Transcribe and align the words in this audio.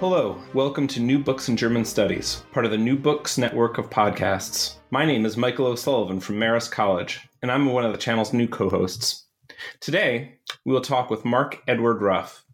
Hello, 0.00 0.40
welcome 0.54 0.86
to 0.86 1.00
New 1.00 1.18
Books 1.18 1.48
in 1.48 1.56
German 1.56 1.84
Studies, 1.84 2.44
part 2.52 2.64
of 2.64 2.70
the 2.70 2.78
New 2.78 2.96
Books 2.96 3.36
network 3.36 3.78
of 3.78 3.90
podcasts. 3.90 4.76
My 4.92 5.04
name 5.04 5.26
is 5.26 5.36
Michael 5.36 5.66
O'Sullivan 5.66 6.20
from 6.20 6.36
Marist 6.36 6.70
College, 6.70 7.28
and 7.42 7.50
I'm 7.50 7.66
one 7.66 7.84
of 7.84 7.90
the 7.90 7.98
channel's 7.98 8.32
new 8.32 8.46
co 8.46 8.70
hosts. 8.70 9.24
Today, 9.80 10.36
we 10.64 10.72
will 10.72 10.82
talk 10.82 11.10
with 11.10 11.24
Mark 11.24 11.64
Edward 11.66 12.00
Ruff. 12.00 12.44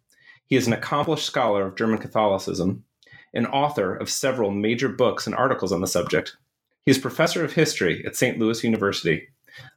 He 0.47 0.55
is 0.55 0.65
an 0.65 0.73
accomplished 0.73 1.27
scholar 1.27 1.67
of 1.67 1.75
German 1.75 1.99
Catholicism, 1.99 2.83
and 3.31 3.45
author 3.45 3.95
of 3.95 4.09
several 4.09 4.49
major 4.49 4.89
books 4.89 5.27
and 5.27 5.35
articles 5.35 5.71
on 5.71 5.81
the 5.81 5.87
subject. 5.87 6.35
He 6.83 6.89
is 6.89 6.97
professor 6.97 7.45
of 7.45 7.53
history 7.53 8.03
at 8.07 8.15
St. 8.15 8.39
Louis 8.39 8.63
University. 8.63 9.27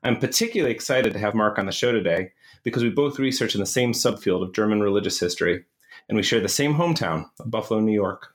I'm 0.03 0.19
particularly 0.19 0.75
excited 0.75 1.13
to 1.13 1.19
have 1.19 1.35
Mark 1.35 1.59
on 1.59 1.67
the 1.67 1.73
show 1.73 1.93
today 1.93 2.33
because 2.63 2.83
we 2.83 2.89
both 2.89 3.19
research 3.19 3.55
in 3.55 3.61
the 3.61 3.67
same 3.67 3.93
subfield 3.93 4.43
of 4.43 4.55
German 4.55 4.81
religious 4.81 5.21
history 5.21 5.67
and 6.09 6.17
we 6.17 6.23
share 6.23 6.41
the 6.41 6.49
same 6.49 6.75
hometown 6.75 7.27
of 7.39 7.51
Buffalo, 7.51 7.81
New 7.81 7.93
York. 7.93 8.35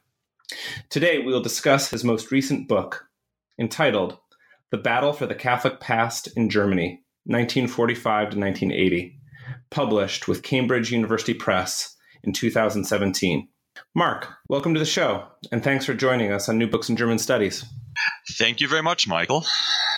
Today, 0.90 1.20
we 1.20 1.32
will 1.32 1.42
discuss 1.42 1.90
his 1.90 2.04
most 2.04 2.32
recent 2.32 2.68
book, 2.68 3.08
entitled 3.60 4.18
The 4.70 4.78
Battle 4.78 5.14
for 5.14 5.26
the 5.26 5.36
Catholic 5.36 5.80
Past 5.80 6.28
in 6.36 6.50
Germany, 6.50 7.02
1945 7.26 8.04
to 8.32 8.40
1980, 8.40 9.20
published 9.70 10.28
with 10.28 10.44
Cambridge 10.44 10.92
University 10.92 11.34
Press 11.34 11.96
in 12.24 12.34
2017. 12.34 13.48
Mark, 13.96 14.28
welcome 14.48 14.74
to 14.74 14.80
the 14.80 14.86
show, 14.86 15.26
and 15.52 15.64
thanks 15.64 15.86
for 15.86 15.96
joining 15.96 16.32
us 16.32 16.48
on 16.48 16.60
New 16.60 16.68
Books 16.68 16.90
in 16.90 16.96
German 16.96 17.18
Studies. 17.18 17.66
Thank 18.34 18.62
you 18.62 18.68
very 18.68 18.84
much, 18.84 19.08
Michael. 19.08 19.46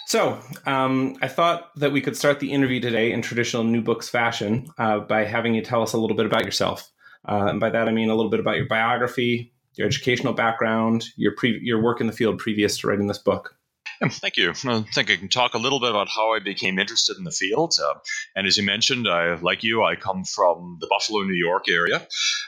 So, 0.07 0.39
um, 0.65 1.17
I 1.21 1.27
thought 1.27 1.71
that 1.77 1.91
we 1.91 1.99
could 1.99 2.15
start 2.15 2.39
the 2.39 2.51
interview 2.51 2.79
today 2.79 3.11
in 3.11 3.21
traditional 3.21 3.63
New 3.63 3.81
Books 3.81 4.07
fashion 4.07 4.67
uh, 4.77 4.99
by 4.99 5.25
having 5.25 5.55
you 5.55 5.61
tell 5.61 5.81
us 5.81 5.93
a 5.93 5.97
little 5.97 6.15
bit 6.15 6.25
about 6.25 6.45
yourself. 6.45 6.89
Uh, 7.27 7.47
and 7.49 7.59
by 7.59 7.69
that, 7.69 7.87
I 7.87 7.91
mean 7.91 8.09
a 8.09 8.15
little 8.15 8.31
bit 8.31 8.39
about 8.39 8.57
your 8.57 8.67
biography, 8.67 9.53
your 9.73 9.87
educational 9.87 10.33
background, 10.33 11.05
your 11.15 11.33
pre- 11.35 11.59
your 11.61 11.81
work 11.81 12.01
in 12.01 12.07
the 12.07 12.13
field 12.13 12.37
previous 12.39 12.77
to 12.79 12.87
writing 12.87 13.07
this 13.07 13.17
book. 13.17 13.55
Thank 14.01 14.35
you. 14.35 14.51
I 14.51 14.83
think 14.93 15.09
I 15.09 15.15
can 15.15 15.29
talk 15.29 15.53
a 15.53 15.57
little 15.57 15.79
bit 15.79 15.89
about 15.89 16.09
how 16.09 16.33
I 16.33 16.39
became 16.39 16.79
interested 16.79 17.17
in 17.17 17.23
the 17.23 17.31
field. 17.31 17.75
Uh, 17.81 17.93
and 18.35 18.45
as 18.45 18.57
you 18.57 18.63
mentioned, 18.63 19.07
I, 19.07 19.35
like 19.35 19.63
you, 19.63 19.83
I 19.83 19.95
come 19.95 20.25
from 20.25 20.77
the 20.81 20.87
Buffalo, 20.87 21.21
New 21.21 21.33
York 21.33 21.69
area. 21.69 22.05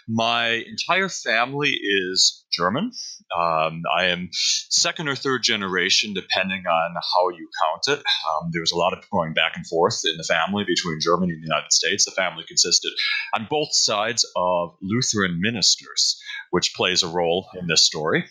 My 0.07 0.63
entire 0.67 1.09
family 1.09 1.71
is 1.71 2.45
German. 2.51 2.91
Um, 3.35 3.83
I 3.95 4.05
am 4.05 4.29
second 4.31 5.09
or 5.09 5.15
third 5.15 5.43
generation, 5.43 6.13
depending 6.13 6.65
on 6.65 6.95
how 6.95 7.29
you 7.29 7.49
count 7.63 7.99
it. 7.99 8.03
Um, 8.05 8.49
there 8.51 8.61
was 8.61 8.71
a 8.71 8.77
lot 8.77 8.93
of 8.93 9.09
going 9.09 9.33
back 9.33 9.53
and 9.55 9.67
forth 9.67 10.01
in 10.05 10.17
the 10.17 10.23
family 10.23 10.63
between 10.65 10.99
Germany 11.01 11.33
and 11.33 11.41
the 11.41 11.47
United 11.47 11.71
States. 11.71 12.05
The 12.05 12.11
family 12.11 12.45
consisted 12.47 12.93
on 13.33 13.47
both 13.49 13.69
sides 13.73 14.25
of 14.35 14.75
Lutheran 14.81 15.39
ministers, 15.41 16.21
which 16.51 16.73
plays 16.73 17.03
a 17.03 17.07
role 17.07 17.49
in 17.59 17.67
this 17.67 17.83
story 17.83 18.25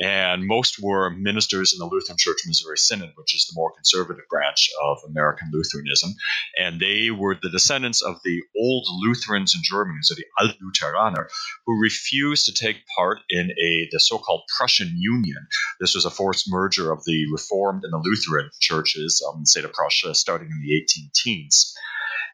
and 0.00 0.46
most 0.46 0.78
were 0.80 1.10
ministers 1.10 1.72
in 1.72 1.78
the 1.78 1.86
Lutheran 1.86 2.16
Church 2.18 2.38
Missouri 2.46 2.78
Synod, 2.78 3.12
which 3.16 3.34
is 3.34 3.46
the 3.46 3.54
more 3.54 3.72
conservative 3.72 4.24
branch 4.30 4.70
of 4.82 4.98
American 5.08 5.50
Lutheranism. 5.52 6.10
And 6.58 6.80
they 6.80 7.10
were 7.10 7.36
the 7.40 7.50
descendants 7.50 8.02
of 8.02 8.16
the 8.24 8.42
old 8.56 8.86
Lutherans 9.00 9.54
in 9.54 9.62
Germany, 9.64 9.98
so 10.02 10.14
the 10.14 10.24
Altlutheraner, 10.40 11.28
who 11.66 11.80
refused 11.80 12.46
to 12.46 12.52
take 12.52 12.78
part 12.96 13.18
in 13.30 13.50
a 13.50 13.88
the 13.90 14.00
so-called 14.00 14.42
Prussian 14.56 14.92
Union. 14.96 15.46
This 15.80 15.94
was 15.94 16.04
a 16.04 16.10
forced 16.10 16.46
merger 16.48 16.92
of 16.92 17.04
the 17.04 17.26
Reformed 17.32 17.84
and 17.84 17.92
the 17.92 17.98
Lutheran 17.98 18.50
churches 18.60 19.22
um, 19.28 19.36
in 19.36 19.42
the 19.42 19.46
state 19.46 19.64
of 19.64 19.72
Prussia 19.72 20.14
starting 20.14 20.48
in 20.50 20.60
the 20.62 20.76
18 20.76 21.10
teens. 21.14 21.74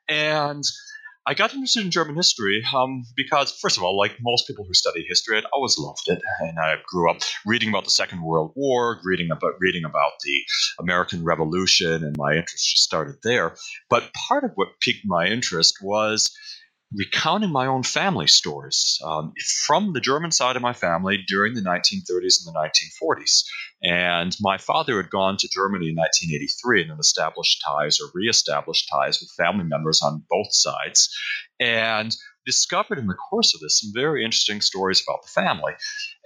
And 0.09 0.65
I 1.27 1.33
got 1.33 1.55
interested 1.55 1.85
in 1.85 1.91
German 1.91 2.17
history 2.17 2.63
um, 2.77 3.05
because, 3.17 3.51
first 3.51 3.79
of 3.79 3.83
all, 3.83 3.97
like 3.97 4.19
most 4.21 4.47
people 4.47 4.67
who 4.67 4.75
study 4.75 5.07
history, 5.09 5.39
I'd 5.39 5.47
always 5.55 5.79
loved 5.79 6.07
it, 6.09 6.21
and 6.41 6.59
I 6.59 6.77
grew 6.87 7.11
up 7.11 7.23
reading 7.47 7.71
about 7.71 7.85
the 7.85 7.91
Second 7.91 8.23
World 8.23 8.53
War, 8.55 9.01
reading 9.05 9.31
about 9.31 9.55
reading 9.59 9.85
about 9.87 10.13
the 10.23 10.43
American 10.79 11.25
Revolution, 11.25 12.05
and 12.05 12.15
my 12.19 12.33
interest 12.33 12.79
started 12.79 13.17
there. 13.23 13.57
But 13.89 14.13
part 14.13 14.45
of 14.45 14.51
what 14.57 14.81
piqued 14.81 15.07
my 15.07 15.27
interest 15.27 15.79
was 15.81 16.31
recounting 16.97 17.51
my 17.51 17.67
own 17.67 17.83
family 17.83 18.27
stories 18.27 18.99
um, 19.05 19.33
from 19.67 19.93
the 19.93 20.01
German 20.01 20.31
side 20.31 20.57
of 20.57 20.63
my 20.63 20.73
family 20.73 21.19
during 21.27 21.55
the 21.55 21.61
1930s 21.61 22.45
and 22.45 22.55
the 22.55 22.71
1940s. 23.05 23.45
And 23.83 24.37
my 24.41 24.59
father 24.59 24.97
had 24.97 25.11
gone 25.11 25.37
to 25.39 25.49
Germany 25.49 25.89
in 25.89 25.97
1983 25.97 26.83
and 26.83 26.91
then 26.91 26.99
established 26.99 27.63
ties 27.67 28.01
or 28.01 28.11
reestablished 28.15 28.89
ties 28.93 29.21
with 29.21 29.31
family 29.37 29.65
members 29.65 30.03
on 30.03 30.25
both 30.31 30.53
sides. 30.53 31.09
And 31.61 32.15
discovered 32.47 32.99
in 32.99 33.07
the 33.07 33.15
course 33.15 33.55
of 33.55 33.61
this 33.61 33.81
some 33.81 33.91
very 33.95 34.25
interesting 34.25 34.61
stories 34.61 35.03
about 35.03 35.23
the 35.23 35.41
family. 35.41 35.73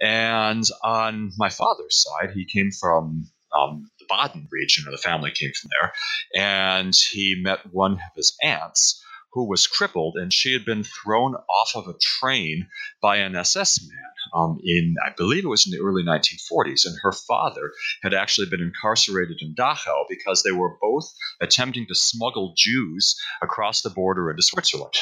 And 0.01 0.63
on 0.83 1.31
my 1.37 1.49
father's 1.49 2.03
side, 2.03 2.31
he 2.33 2.45
came 2.45 2.71
from 2.71 3.25
um, 3.57 3.89
the 3.99 4.05
Baden 4.09 4.47
region, 4.51 4.87
or 4.87 4.91
the 4.91 4.97
family 4.97 5.31
came 5.31 5.51
from 5.59 5.69
there, 5.79 5.93
and 6.35 6.93
he 6.95 7.35
met 7.41 7.59
one 7.71 7.93
of 7.93 8.15
his 8.15 8.35
aunts 8.43 9.03
who 9.33 9.47
was 9.47 9.67
crippled, 9.67 10.15
and 10.15 10.33
she 10.33 10.53
had 10.53 10.65
been 10.65 10.83
thrown 10.83 11.35
off 11.35 11.75
of 11.75 11.87
a 11.87 11.97
train 11.99 12.67
by 13.01 13.17
an 13.17 13.35
SS 13.35 13.87
man 13.87 14.09
um, 14.33 14.59
in, 14.63 14.95
I 15.05 15.11
believe 15.15 15.45
it 15.45 15.49
was 15.49 15.65
in 15.65 15.71
the 15.71 15.83
early 15.83 16.03
1940s. 16.03 16.85
And 16.85 16.97
her 17.01 17.11
father 17.11 17.71
had 18.01 18.13
actually 18.13 18.49
been 18.49 18.61
incarcerated 18.61 19.37
in 19.41 19.55
Dachau 19.55 20.05
because 20.09 20.43
they 20.43 20.51
were 20.51 20.77
both 20.81 21.11
attempting 21.41 21.85
to 21.87 21.95
smuggle 21.95 22.53
Jews 22.55 23.15
across 23.41 23.81
the 23.81 23.89
border 23.89 24.29
into 24.29 24.43
Switzerland. 24.43 24.95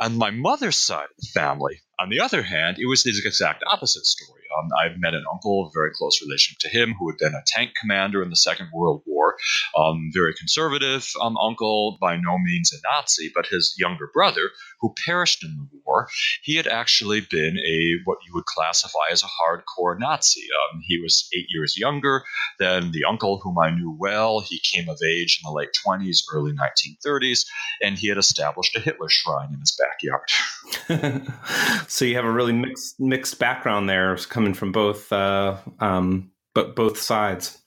On 0.00 0.16
my 0.16 0.30
mother's 0.30 0.78
side 0.78 1.04
of 1.04 1.16
the 1.18 1.28
family, 1.34 1.80
on 2.00 2.08
the 2.10 2.20
other 2.20 2.42
hand, 2.42 2.78
it 2.78 2.86
was 2.86 3.02
the 3.02 3.10
exact 3.10 3.64
opposite 3.70 4.06
story. 4.06 4.38
Um, 4.56 4.68
I've 4.82 4.98
met 4.98 5.14
an 5.14 5.24
uncle, 5.30 5.66
a 5.66 5.70
very 5.74 5.90
close 5.92 6.22
relation 6.22 6.56
to 6.60 6.68
him, 6.68 6.94
who 6.98 7.10
had 7.10 7.18
been 7.18 7.34
a 7.34 7.42
tank 7.46 7.72
commander 7.78 8.22
in 8.22 8.30
the 8.30 8.36
Second 8.36 8.68
World 8.72 9.02
War. 9.06 9.36
Um, 9.76 10.10
very 10.12 10.34
conservative 10.34 11.10
um, 11.20 11.36
uncle, 11.36 11.98
by 12.00 12.16
no 12.16 12.38
means 12.38 12.72
a 12.72 12.76
Nazi, 12.88 13.30
but 13.34 13.46
his 13.46 13.74
younger 13.78 14.08
brother, 14.12 14.50
who 14.80 14.94
perished 15.04 15.44
in 15.44 15.54
the 15.56 15.80
war, 15.84 16.08
he 16.42 16.56
had 16.56 16.66
actually 16.66 17.20
been 17.20 17.58
a 17.58 17.94
what 18.04 18.18
you 18.26 18.32
would 18.34 18.46
classify 18.46 19.10
as 19.10 19.22
a 19.22 19.26
hardcore 19.26 19.98
Nazi. 19.98 20.46
Um, 20.72 20.80
he 20.86 21.00
was 21.00 21.28
eight 21.36 21.46
years 21.50 21.76
younger 21.76 22.22
than 22.58 22.92
the 22.92 23.04
uncle 23.04 23.40
whom 23.42 23.58
I 23.58 23.70
knew 23.70 23.94
well. 23.98 24.40
He 24.40 24.60
came 24.60 24.88
of 24.88 24.98
age 25.04 25.40
in 25.42 25.48
the 25.48 25.54
late 25.54 25.70
20s, 25.86 26.22
early 26.32 26.52
1930s, 26.52 27.44
and 27.82 27.98
he 27.98 28.08
had 28.08 28.18
established 28.18 28.76
a 28.76 28.80
Hitler 28.80 29.08
shrine 29.08 29.52
in 29.52 29.60
his 29.60 29.78
backyard. 29.78 31.28
so 31.88 32.04
you 32.04 32.16
have 32.16 32.24
a 32.24 32.30
really 32.30 32.52
mixed 32.52 33.00
mixed 33.00 33.38
background 33.38 33.88
there, 33.88 34.16
coming 34.16 34.54
from 34.54 34.72
both, 34.72 35.10
uh, 35.12 35.56
um, 35.80 36.30
but 36.54 36.76
both 36.76 36.98
sides. 36.98 37.58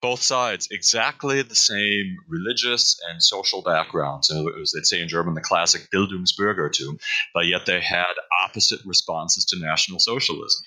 Both 0.00 0.22
sides, 0.22 0.68
exactly 0.70 1.42
the 1.42 1.56
same 1.56 2.18
religious 2.28 3.00
and 3.10 3.20
social 3.20 3.62
backgrounds. 3.62 4.28
So 4.28 4.46
it 4.46 4.54
was, 4.56 4.72
they'd 4.72 4.86
say 4.86 5.00
in 5.00 5.08
German, 5.08 5.34
the 5.34 5.40
classic 5.40 5.88
Bildungsbürgertum, 5.92 7.00
but 7.34 7.46
yet 7.46 7.66
they 7.66 7.80
had 7.80 8.04
opposite 8.44 8.80
responses 8.84 9.44
to 9.46 9.58
National 9.58 9.98
Socialism. 9.98 10.62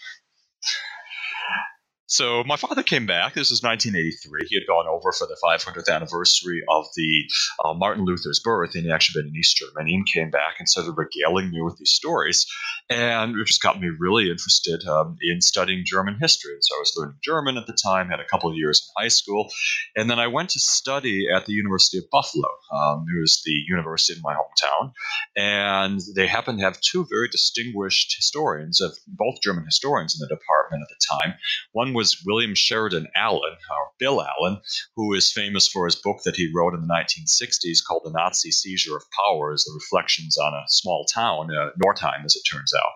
So 2.12 2.44
my 2.44 2.58
father 2.58 2.84
came 2.84 3.06
back. 3.06 3.36
This 3.36 3.52
was 3.52 3.64
1983. 3.64 4.48
He 4.50 4.56
had 4.58 4.68
gone 4.68 4.86
over 4.86 5.14
for 5.14 5.26
the 5.28 5.38
500th 5.42 5.88
anniversary 5.88 6.62
of 6.70 6.88
the 6.98 7.24
uh, 7.64 7.74
Martin 7.74 8.04
Luther's 8.04 8.42
birth, 8.44 8.76
and 8.76 8.84
he 8.84 8.92
actually 8.92 9.22
been 9.22 9.30
in 9.30 9.38
East 9.38 9.56
Germany 9.56 9.96
and 9.96 10.06
came 10.06 10.30
back 10.30 10.56
and 10.60 10.68
started 10.68 10.92
regaling 10.98 11.52
me 11.52 11.62
with 11.62 11.78
these 11.78 11.92
stories, 11.92 12.46
and 12.90 13.38
it 13.38 13.48
just 13.48 13.64
got 13.64 13.80
me 13.80 13.88
really 13.98 14.30
interested 14.30 14.86
um, 14.90 15.16
in 15.22 15.40
studying 15.40 15.86
German 15.86 16.18
history. 16.20 16.52
And 16.52 16.62
so 16.62 16.76
I 16.76 16.80
was 16.80 16.94
learning 16.98 17.16
German 17.24 17.56
at 17.56 17.66
the 17.66 17.78
time, 17.82 18.10
had 18.10 18.20
a 18.20 18.26
couple 18.26 18.50
of 18.50 18.58
years 18.58 18.82
in 18.82 19.04
high 19.04 19.08
school, 19.08 19.50
and 19.96 20.10
then 20.10 20.20
I 20.20 20.28
went 20.28 20.50
to 20.50 20.60
study 20.60 21.28
at 21.34 21.46
the 21.46 21.54
University 21.54 21.98
of 21.98 22.04
Buffalo. 22.12 22.50
Um, 22.74 23.06
it 23.08 23.22
was 23.22 23.42
the 23.46 23.56
university 23.70 24.18
in 24.18 24.22
my 24.22 24.36
hometown, 24.36 24.92
and 25.38 26.02
they 26.14 26.28
happened 26.28 26.60
to 26.60 26.66
have 26.66 26.82
two 26.82 27.08
very 27.10 27.30
distinguished 27.30 28.14
historians 28.18 28.82
of 28.82 28.92
both 29.08 29.40
German 29.42 29.64
historians 29.64 30.14
in 30.14 30.20
the 30.20 30.36
department 30.36 30.84
at 30.84 30.90
the 30.90 31.18
time. 31.18 31.36
One 31.72 31.94
was 31.94 32.01
was 32.02 32.24
William 32.26 32.56
Sheridan 32.56 33.08
Allen, 33.16 33.54
or 33.70 33.92
Bill 34.00 34.24
Allen, 34.24 34.60
who 34.96 35.14
is 35.14 35.32
famous 35.32 35.68
for 35.68 35.86
his 35.86 35.96
book 35.96 36.18
that 36.26 36.36
he 36.36 36.52
wrote 36.52 36.74
in 36.74 36.82
the 36.82 36.88
1960s 36.88 37.78
called 37.88 38.02
The 38.04 38.10
Nazi 38.10 38.50
Seizure 38.50 38.98
of 38.98 39.04
Power, 39.12 39.54
as 39.54 39.66
the 39.66 39.74
reflections 39.76 40.36
on 40.36 40.52
a 40.52 40.66
small 40.68 41.06
town, 41.06 41.56
uh, 41.56 41.70
Northeim, 41.78 42.26
as 42.26 42.36
it 42.36 42.42
turns 42.52 42.74
out. 42.74 42.94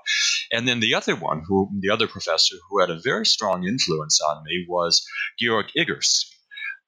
And 0.51 0.67
then 0.67 0.79
the 0.79 0.95
other 0.95 1.15
one, 1.15 1.43
who 1.47 1.69
the 1.81 1.91
other 1.91 2.07
professor 2.07 2.55
who 2.67 2.79
had 2.79 2.89
a 2.89 2.99
very 2.99 3.27
strong 3.27 3.63
influence 3.63 4.19
on 4.21 4.43
me 4.43 4.65
was 4.67 5.05
Georg 5.39 5.67
Iggers, 5.77 6.25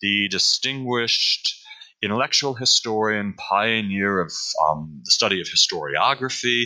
the 0.01 0.27
distinguished 0.27 1.53
intellectual 2.01 2.55
historian, 2.55 3.33
pioneer 3.33 4.19
of 4.19 4.31
um, 4.67 5.01
the 5.03 5.11
study 5.11 5.39
of 5.39 5.47
historiography. 5.47 6.65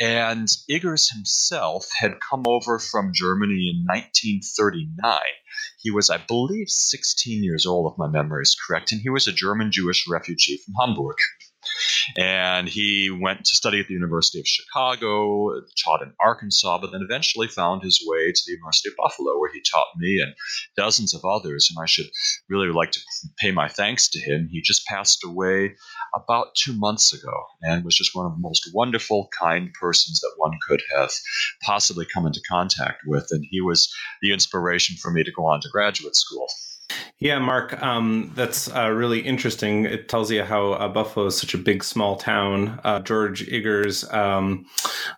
And 0.00 0.48
Iggers 0.70 1.12
himself 1.12 1.86
had 2.00 2.20
come 2.20 2.44
over 2.46 2.78
from 2.78 3.12
Germany 3.14 3.70
in 3.70 3.84
1939. 3.86 5.20
He 5.78 5.90
was, 5.90 6.08
I 6.08 6.16
believe, 6.16 6.68
16 6.68 7.44
years 7.44 7.66
old, 7.66 7.92
if 7.92 7.98
my 7.98 8.08
memory 8.08 8.42
is 8.42 8.56
correct, 8.56 8.92
and 8.92 9.00
he 9.00 9.10
was 9.10 9.26
a 9.26 9.32
German 9.32 9.70
Jewish 9.70 10.08
refugee 10.08 10.58
from 10.64 10.74
Hamburg. 10.80 11.16
And 12.16 12.68
he 12.68 13.10
went 13.10 13.44
to 13.44 13.54
study 13.54 13.80
at 13.80 13.86
the 13.86 13.94
University 13.94 14.40
of 14.40 14.46
Chicago, 14.46 15.60
taught 15.82 16.02
in 16.02 16.12
Arkansas, 16.22 16.78
but 16.78 16.90
then 16.92 17.02
eventually 17.02 17.48
found 17.48 17.82
his 17.82 18.02
way 18.06 18.32
to 18.32 18.42
the 18.46 18.52
University 18.52 18.88
of 18.88 18.96
Buffalo, 18.96 19.38
where 19.38 19.52
he 19.52 19.62
taught 19.62 19.86
me 19.96 20.20
and 20.20 20.34
dozens 20.76 21.14
of 21.14 21.24
others. 21.24 21.70
And 21.70 21.82
I 21.82 21.86
should 21.86 22.06
really 22.48 22.68
like 22.68 22.92
to 22.92 23.00
pay 23.38 23.50
my 23.50 23.68
thanks 23.68 24.08
to 24.10 24.20
him. 24.20 24.48
He 24.50 24.60
just 24.62 24.86
passed 24.86 25.24
away 25.24 25.76
about 26.14 26.54
two 26.56 26.72
months 26.72 27.12
ago 27.12 27.32
and 27.62 27.84
was 27.84 27.96
just 27.96 28.14
one 28.14 28.26
of 28.26 28.32
the 28.32 28.40
most 28.40 28.70
wonderful, 28.74 29.28
kind 29.38 29.70
persons 29.80 30.20
that 30.20 30.34
one 30.36 30.58
could 30.66 30.82
have 30.96 31.10
possibly 31.62 32.06
come 32.12 32.26
into 32.26 32.40
contact 32.48 33.02
with. 33.06 33.28
And 33.30 33.44
he 33.48 33.60
was 33.60 33.92
the 34.20 34.32
inspiration 34.32 34.96
for 34.96 35.10
me 35.10 35.24
to 35.24 35.32
go 35.32 35.46
on 35.46 35.60
to 35.60 35.68
graduate 35.68 36.16
school. 36.16 36.46
Yeah, 37.18 37.38
Mark, 37.38 37.80
um, 37.80 38.32
that's 38.34 38.68
uh, 38.74 38.90
really 38.90 39.20
interesting. 39.20 39.84
It 39.84 40.08
tells 40.08 40.30
you 40.30 40.42
how 40.42 40.72
uh, 40.72 40.88
Buffalo 40.88 41.26
is 41.26 41.38
such 41.38 41.54
a 41.54 41.58
big, 41.58 41.84
small 41.84 42.16
town. 42.16 42.80
Uh, 42.82 42.98
George 42.98 43.46
Iggers 43.46 44.12
um, 44.12 44.66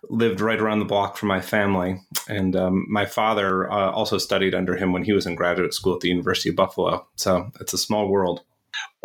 lived 0.09 0.39
right 0.39 0.59
around 0.59 0.79
the 0.79 0.85
block 0.85 1.17
from 1.17 1.29
my 1.29 1.41
family. 1.41 1.99
And 2.29 2.55
um, 2.55 2.85
my 2.89 3.05
father 3.05 3.71
uh, 3.71 3.91
also 3.91 4.19
studied 4.19 4.53
under 4.53 4.75
him 4.75 4.93
when 4.93 5.03
he 5.03 5.13
was 5.13 5.25
in 5.25 5.35
graduate 5.35 5.73
school 5.73 5.95
at 5.95 6.01
the 6.01 6.09
University 6.09 6.49
of 6.49 6.55
Buffalo. 6.55 7.07
So 7.15 7.51
it's 7.59 7.73
a 7.73 7.77
small 7.77 8.07
world. 8.07 8.43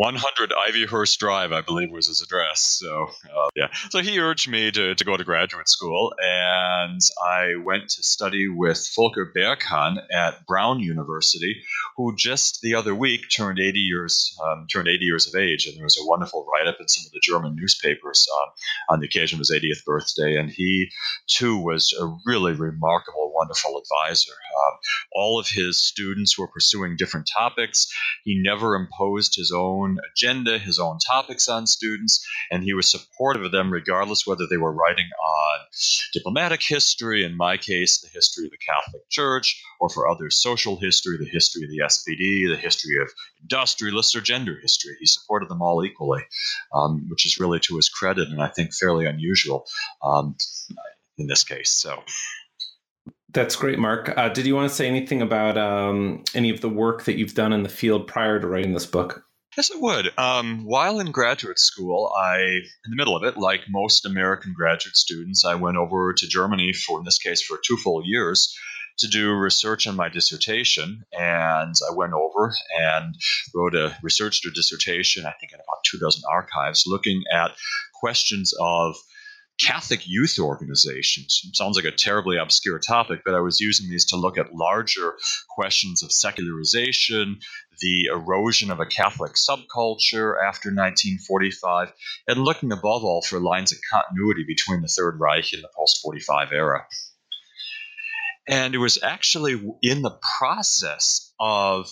100 0.01 0.51
Ivyhurst 0.51 1.19
Drive, 1.19 1.53
I 1.53 1.61
believe, 1.61 1.91
was 1.91 2.07
his 2.07 2.23
address. 2.23 2.63
So, 2.81 3.11
uh, 3.25 3.49
yeah. 3.55 3.67
So 3.91 3.99
he 3.99 4.19
urged 4.19 4.49
me 4.49 4.71
to, 4.71 4.95
to 4.95 5.05
go 5.05 5.15
to 5.15 5.25
graduate 5.25 5.69
school, 5.69 6.15
and 6.19 7.03
I 7.23 7.57
went 7.63 7.91
to 7.91 8.03
study 8.03 8.49
with 8.49 8.91
Volker 8.97 9.31
Berghahn 9.37 9.99
at 10.11 10.47
Brown 10.47 10.81
University, 10.81 11.63
who 11.99 12.17
just 12.17 12.63
the 12.63 12.77
other 12.77 12.95
week 12.95 13.27
turned 13.29 13.59
80 13.59 13.79
years 13.79 14.35
um, 14.43 14.67
turned 14.73 14.89
80 14.89 15.05
years 15.05 15.27
of 15.29 15.39
age, 15.39 15.67
and 15.67 15.77
there 15.77 15.85
was 15.85 15.99
a 16.03 16.07
wonderful 16.07 16.47
write 16.51 16.67
up 16.67 16.81
in 16.81 16.89
some 16.89 17.05
of 17.05 17.13
the 17.13 17.21
German 17.23 17.55
newspapers 17.55 18.27
um, 18.41 18.53
on 18.95 19.01
the 19.01 19.07
occasion 19.07 19.37
of 19.37 19.41
his 19.41 19.53
80th 19.53 19.85
birthday, 19.85 20.37
and 20.37 20.51
he 20.51 20.89
too 21.27 21.59
was 21.59 21.93
a 22.01 22.11
really 22.25 22.55
remarkable, 22.55 23.35
wonderful 23.35 23.79
advisor. 23.79 24.33
Um, 24.33 24.79
all 25.13 25.39
of 25.39 25.47
his 25.47 25.79
students 25.79 26.39
were 26.39 26.49
pursuing 26.49 26.97
different 26.97 27.29
topics. 27.37 27.93
He 28.25 28.41
never 28.43 28.77
imposed 28.77 29.37
his 29.37 29.53
own 29.53 29.90
agenda, 30.13 30.59
his 30.59 30.79
own 30.79 30.99
topics 31.07 31.49
on 31.49 31.67
students, 31.67 32.27
and 32.51 32.63
he 32.63 32.75
was 32.75 32.91
supportive 32.91 33.45
of 33.45 33.53
them 33.53 33.73
regardless 33.73 34.27
whether 34.27 34.47
they 34.49 34.57
were 34.57 34.73
writing 34.73 35.07
on 35.07 35.59
diplomatic 36.13 36.63
history, 36.63 37.25
in 37.25 37.37
my 37.37 37.57
case, 37.57 38.01
the 38.01 38.09
history 38.09 38.47
of 38.47 38.51
the 38.51 38.59
Catholic 38.59 39.09
Church, 39.11 39.63
or 39.81 39.89
for 39.89 40.09
others, 40.09 40.41
social 40.41 40.77
history, 40.77 41.17
the 41.19 41.25
history 41.25 41.65
of 41.65 41.71
the 41.71 41.83
SPD, 41.85 42.49
the 42.49 42.61
history 42.61 43.01
of 43.01 43.11
industrialists, 43.41 44.15
or 44.15 44.21
gender 44.21 44.59
history. 44.61 44.97
He 44.99 45.07
supported 45.07 45.49
them 45.49 45.63
all 45.63 45.85
equally, 45.85 46.23
um, 46.75 47.07
which 47.09 47.27
is 47.27 47.39
really 47.39 47.61
to 47.61 47.77
his 47.77 47.89
credit 47.89 48.29
and 48.29 48.43
I 48.43 48.49
think 48.49 48.75
fairly 48.75 49.07
unusual 49.07 49.67
um, 50.03 50.37
in 51.19 51.27
this 51.27 51.45
case. 51.45 51.71
So. 51.71 52.03
That's 53.33 53.55
great, 53.55 53.79
Mark. 53.79 54.13
Uh, 54.17 54.29
did 54.29 54.47
you 54.47 54.57
want 54.57 54.69
to 54.69 54.75
say 54.75 54.89
anything 54.89 55.23
about 55.23 55.57
um, 55.57 56.25
any 56.35 56.51
of 56.51 56.61
the 56.61 56.69
work 56.69 57.05
that 57.05 57.17
you've 57.17 57.35
done 57.35 57.53
in 57.53 57.63
the 57.63 57.69
field 57.69 58.09
prior 58.09 58.41
to 58.41 58.47
writing 58.47 58.73
this 58.73 58.87
book? 58.87 59.25
Yes, 59.57 59.71
it 59.71 59.81
would. 59.81 60.17
Um, 60.17 60.65
while 60.65 61.01
in 61.01 61.11
graduate 61.11 61.59
school, 61.59 62.13
I, 62.17 62.39
in 62.39 62.91
the 62.91 62.97
middle 62.97 63.17
of 63.17 63.25
it, 63.25 63.37
like 63.37 63.63
most 63.69 64.07
American 64.07 64.55
graduate 64.57 64.97
students, 64.97 65.45
I 65.45 65.57
went 65.57 65.77
over 65.77 66.13
to 66.13 66.29
Germany 66.29 66.73
for, 66.73 67.01
in 67.01 67.05
this 67.05 67.19
case, 67.19 67.43
for 67.43 67.59
two 67.65 67.77
full 67.77 68.03
years 68.05 68.57
to 68.99 69.09
do 69.09 69.33
research 69.33 69.87
on 69.89 69.97
my 69.97 70.09
dissertation. 70.09 71.05
And 71.13 71.75
I 71.91 71.95
went 71.95 72.13
over 72.13 72.55
and 72.79 73.17
wrote 73.53 73.75
a 73.75 73.97
research 74.03 74.41
dissertation, 74.55 75.27
I 75.27 75.35
think, 75.41 75.53
in 75.53 75.59
about 75.59 75.83
two 75.85 75.99
dozen 75.99 76.23
archives, 76.31 76.85
looking 76.87 77.23
at 77.35 77.51
questions 78.01 78.55
of 78.61 78.95
Catholic 79.65 80.07
youth 80.07 80.39
organizations. 80.39 81.43
It 81.45 81.57
sounds 81.57 81.77
like 81.77 81.85
a 81.85 81.91
terribly 81.91 82.39
obscure 82.39 82.79
topic, 82.79 83.21
but 83.25 83.35
I 83.35 83.41
was 83.41 83.61
using 83.61 83.91
these 83.91 84.07
to 84.07 84.17
look 84.17 84.39
at 84.39 84.55
larger 84.55 85.15
questions 85.51 86.03
of 86.03 86.13
secularization, 86.13 87.41
the 87.81 88.07
erosion 88.07 88.71
of 88.71 88.81
a 88.81 88.87
Catholic 88.87 89.33
subculture 89.33 90.35
after 90.37 90.71
1945, 90.71 91.93
and 92.29 92.45
looking 92.45 92.73
above 92.73 93.05
all 93.05 93.23
for 93.23 93.39
lines 93.39 93.73
of 93.73 93.79
continuity 93.93 94.45
between 94.47 94.83
the 94.83 94.89
Third 94.89 95.19
Reich 95.21 95.53
and 95.53 95.63
the 95.63 95.71
post 95.77 96.01
45 96.03 96.53
era. 96.53 96.87
And 98.49 98.75
it 98.75 98.79
was 98.79 98.99
actually 99.03 99.61
in 99.83 100.03
the 100.03 100.19
process 100.39 101.33
of 101.39 101.91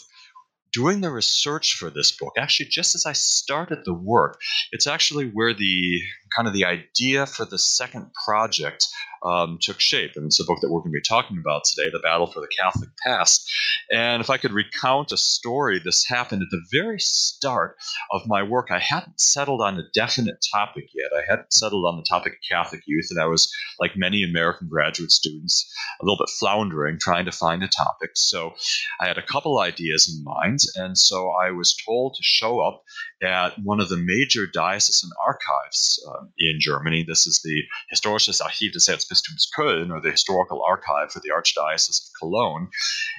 doing 0.73 1.01
the 1.01 1.11
research 1.11 1.77
for 1.79 1.91
this 1.91 2.13
book, 2.13 2.35
actually, 2.39 2.69
just 2.69 2.95
as 2.95 3.07
I 3.07 3.13
started 3.13 3.85
the 3.85 3.95
work, 3.95 4.41
it's 4.73 4.87
actually 4.87 5.27
where 5.27 5.55
the 5.55 6.03
kind 6.35 6.49
of 6.49 6.55
the 6.55 6.65
idea 6.65 7.27
for 7.27 7.45
the 7.45 7.59
second 7.59 8.11
project 8.25 8.87
um, 9.23 9.59
took 9.61 9.81
shape. 9.81 10.13
And 10.17 10.27
it's 10.27 10.41
a 10.41 10.45
book 10.45 10.59
that 10.61 10.71
we're 10.71 10.81
going 10.81 10.93
to 10.93 10.99
be 10.99 11.03
talking 11.03 11.39
about 11.39 11.65
today, 11.65 11.91
The 11.91 11.99
Battle 11.99 12.27
for 12.27 12.41
the 12.41 12.49
Catholic 12.57 12.91
Past. 13.05 13.51
And 13.91 14.21
if 14.21 14.31
I 14.31 14.37
could 14.37 14.53
recount 14.53 15.13
a 15.13 15.17
story, 15.17 15.81
this 15.83 16.07
happened 16.07 16.43
at 16.43 16.49
the 16.51 16.63
very 16.71 17.01
start 17.01 17.77
of 18.13 18.27
my 18.27 18.43
work. 18.43 18.69
I 18.71 18.79
hadn't 18.79 19.21
settled 19.21 19.61
on 19.61 19.79
a 19.79 19.89
definite 19.95 20.45
topic 20.53 20.85
yet. 20.95 21.11
I 21.17 21.23
hadn't 21.29 21.53
settled 21.53 21.85
on 21.87 21.97
the 21.97 22.07
topic 22.09 22.35
of 22.35 22.39
Catholic 22.49 22.83
youth, 22.87 23.09
and 23.11 23.21
I 23.21 23.27
was, 23.27 23.53
like 23.81 23.97
many 23.97 24.25
American 24.25 24.69
graduate 24.69 25.11
students, 25.11 25.73
a 26.01 26.05
little 26.05 26.19
bit 26.19 26.33
floundering 26.39 26.99
trying 27.01 27.25
to 27.25 27.33
find 27.33 27.63
a 27.63 27.69
topic. 27.69 28.11
So 28.15 28.55
I 29.01 29.07
had 29.07 29.19
a 29.19 29.23
couple 29.23 29.59
ideas 29.59 30.13
in 30.13 30.25
mind, 30.25 30.61
and 30.77 30.97
so 30.97 31.31
I 31.31 31.51
was 31.51 31.77
told 31.85 32.15
to 32.15 32.23
show 32.23 32.61
up 32.61 32.83
at 33.23 33.59
one 33.59 33.81
of 33.81 33.89
the 33.89 33.97
major 33.97 34.47
diocesan 34.47 35.11
archives 35.25 36.05
um, 36.09 36.33
in 36.39 36.61
Germany. 36.61 37.05
This 37.07 37.27
is 37.27 37.41
the 37.43 37.65
Historisches 37.93 38.41
Archiv 38.41 38.73
des 38.73 38.93
Erzbistums 38.93 39.47
Köln, 39.57 39.91
or 39.91 40.01
the 40.01 40.11
Historical 40.11 40.63
Archive 40.67 41.11
for 41.11 41.21
the 41.21 41.31
Archdiocese 41.31 42.01
of 42.01 42.19
Cologne. 42.19 42.69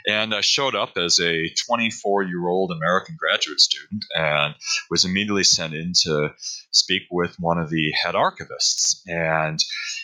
And 0.08 0.34
I 0.34 0.41
showed 0.41 0.75
up 0.75 0.98
as 0.98 1.20
a 1.20 1.50
24 1.68 2.24
year 2.24 2.48
old 2.48 2.72
American 2.72 3.15
graduate 3.20 3.60
student 3.60 4.06
and 4.15 4.56
was 4.89 5.06
immediately 5.06 5.44
sent 5.44 5.74
in 5.74 5.94
to 6.03 6.34
speak 6.72 7.03
with 7.12 7.36
one 7.39 7.58
of 7.58 7.70
the 7.70 7.91
head 7.91 8.15
archivists. 8.15 9.01
And 9.08 9.60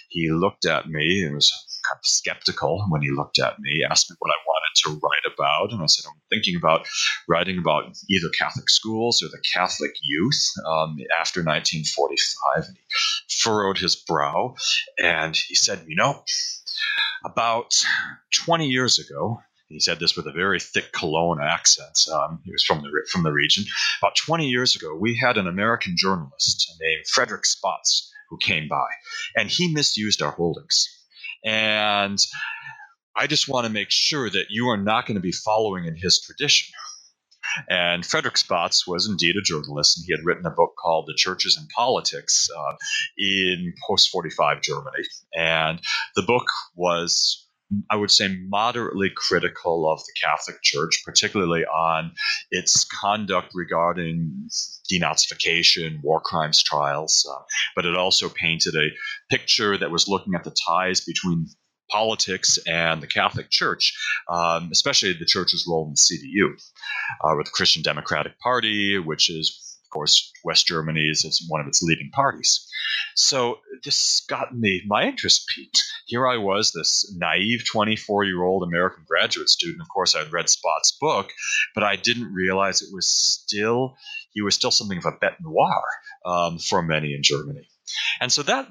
he 0.10 0.32
looked 0.32 0.66
at 0.66 0.90
me 0.90 1.24
and 1.24 1.36
was 1.36 1.75
kind 1.88 2.00
of 2.00 2.06
skeptical 2.06 2.86
when 2.90 3.02
he 3.02 3.12
looked 3.12 3.40
at 3.40 3.60
me, 3.60 3.84
asked 3.90 4.10
me 4.10 4.16
what 4.20 4.32
I 4.32 4.40
wanted 4.46 4.76
to 4.84 5.00
write 5.04 5.34
about. 5.34 5.72
And 5.72 5.82
I 5.82 5.86
said, 5.88 6.06
I'm 6.08 6.22
thinking 6.30 6.56
about 6.56 6.88
writing 7.28 7.58
about 7.58 7.96
either 8.10 8.30
Catholic 8.38 8.70
schools 8.70 9.22
or 9.22 9.28
the 9.28 9.44
Catholic 9.54 9.92
youth 10.04 10.52
um, 10.66 10.98
after 11.20 11.42
1945. 11.42 12.68
And 12.68 12.78
he 12.78 12.84
furrowed 13.30 13.78
his 13.78 13.96
brow 13.96 14.56
and 14.98 15.36
he 15.36 15.56
said, 15.56 15.86
You 15.88 15.96
know, 15.96 16.24
about 17.26 17.74
20 18.34 18.68
years 18.68 19.00
ago, 19.00 19.40
he 19.68 19.80
said 19.80 20.00
this 20.00 20.16
with 20.16 20.28
a 20.28 20.32
very 20.32 20.60
thick 20.60 20.92
Cologne 20.92 21.42
accent. 21.42 21.98
Um, 22.14 22.40
he 22.46 22.52
was 22.52 22.64
from 22.64 22.82
the 22.82 22.90
from 23.12 23.24
the 23.24 23.32
region. 23.32 23.66
About 24.00 24.16
20 24.16 24.48
years 24.48 24.76
ago, 24.76 24.96
we 24.96 25.18
had 25.18 25.38
an 25.38 25.48
American 25.48 25.96
journalist 25.98 26.72
named 26.80 27.08
Frederick 27.08 27.46
Spotts 27.46 28.12
who 28.30 28.38
came 28.38 28.68
by, 28.68 28.88
and 29.36 29.50
he 29.50 29.74
misused 29.74 30.22
our 30.22 30.32
holdings. 30.32 30.88
And 31.46 32.18
I 33.16 33.28
just 33.28 33.48
want 33.48 33.66
to 33.66 33.72
make 33.72 33.92
sure 33.92 34.30
that 34.30 34.48
you 34.50 34.68
are 34.70 34.78
not 34.78 35.06
going 35.06 35.16
to 35.16 35.22
be 35.22 35.32
following 35.32 35.86
in 35.86 35.96
his 35.96 36.20
tradition. 36.20 36.74
And 37.70 38.06
Frederick 38.06 38.38
Spotts 38.38 38.88
was 38.88 39.08
indeed 39.08 39.36
a 39.38 39.42
journalist, 39.42 39.98
and 39.98 40.06
he 40.06 40.12
had 40.12 40.26
written 40.26 40.46
a 40.46 40.52
book 40.52 40.74
called 40.78 41.06
The 41.08 41.14
Churches 41.16 41.56
and 41.58 41.70
Politics 41.70 42.50
uh, 42.56 42.74
in 43.18 43.74
post 43.88 44.10
45 44.10 44.62
Germany. 44.62 45.04
And 45.34 45.80
the 46.16 46.24
book 46.24 46.48
was, 46.76 47.45
I 47.90 47.96
would 47.96 48.12
say, 48.12 48.28
moderately 48.48 49.12
critical 49.16 49.92
of 49.92 50.00
the 50.00 50.14
Catholic 50.22 50.62
Church, 50.62 51.02
particularly 51.04 51.66
on 51.66 52.12
its 52.52 52.86
conduct 52.86 53.52
regarding 53.54 54.50
denazification, 54.92 56.02
war 56.04 56.22
crimes 56.22 56.62
trials. 56.62 57.28
Uh, 57.30 57.44
but 57.76 57.86
it 57.86 57.96
also 57.96 58.30
painted 58.30 58.76
a 58.76 58.90
picture 59.30 59.78
that 59.78 59.92
was 59.92 60.08
looking 60.08 60.36
at 60.36 60.44
the 60.44 60.56
ties 60.68 61.02
between 61.02 61.48
politics 61.90 62.58
and 62.68 63.02
the 63.02 63.08
Catholic 63.08 63.50
Church, 63.50 63.94
um, 64.30 64.70
especially 64.72 65.14
the 65.14 65.26
Church's 65.26 65.66
role 65.68 65.86
in 65.86 65.92
the 65.92 65.98
CDU, 65.98 66.54
uh, 67.24 67.36
with 67.38 67.46
the 67.46 67.52
Christian 67.52 67.82
Democratic 67.82 68.40
Party, 68.40 68.98
which 68.98 69.30
is 69.30 69.65
course, 69.90 70.32
West 70.44 70.68
Germany 70.68 71.02
is 71.02 71.46
one 71.50 71.62
of 71.62 71.68
its 71.68 71.82
leading 71.82 72.12
parties. 72.12 72.68
So 73.16 73.60
this 73.84 74.26
got 74.30 74.56
me, 74.56 74.82
my 74.86 75.04
interest 75.04 75.46
piqued. 75.56 75.82
Here 76.06 76.28
I 76.28 76.38
was, 76.38 76.72
this 76.72 77.12
naive 77.18 77.64
24 77.66 78.26
year 78.26 78.44
old 78.44 78.64
American 78.64 79.04
graduate 79.08 79.50
student. 79.50 79.82
Of 79.82 79.88
course, 79.90 80.16
I'd 80.16 80.34
read 80.34 80.50
Spotts' 80.50 80.98
book, 81.00 81.32
but 81.74 81.84
I 81.84 81.96
didn't 81.96 82.34
realize 82.34 82.82
it 82.82 82.94
was 82.94 83.10
still, 83.10 83.96
he 84.32 84.42
was 84.42 84.56
still 84.56 84.72
something 84.72 84.98
of 84.98 85.06
a 85.06 85.12
bête 85.12 85.38
noir 85.42 85.84
um, 86.26 86.60
for 86.60 86.82
many 86.82 87.14
in 87.14 87.24
Germany. 87.24 87.68
And 88.20 88.32
so 88.32 88.44
that 88.44 88.68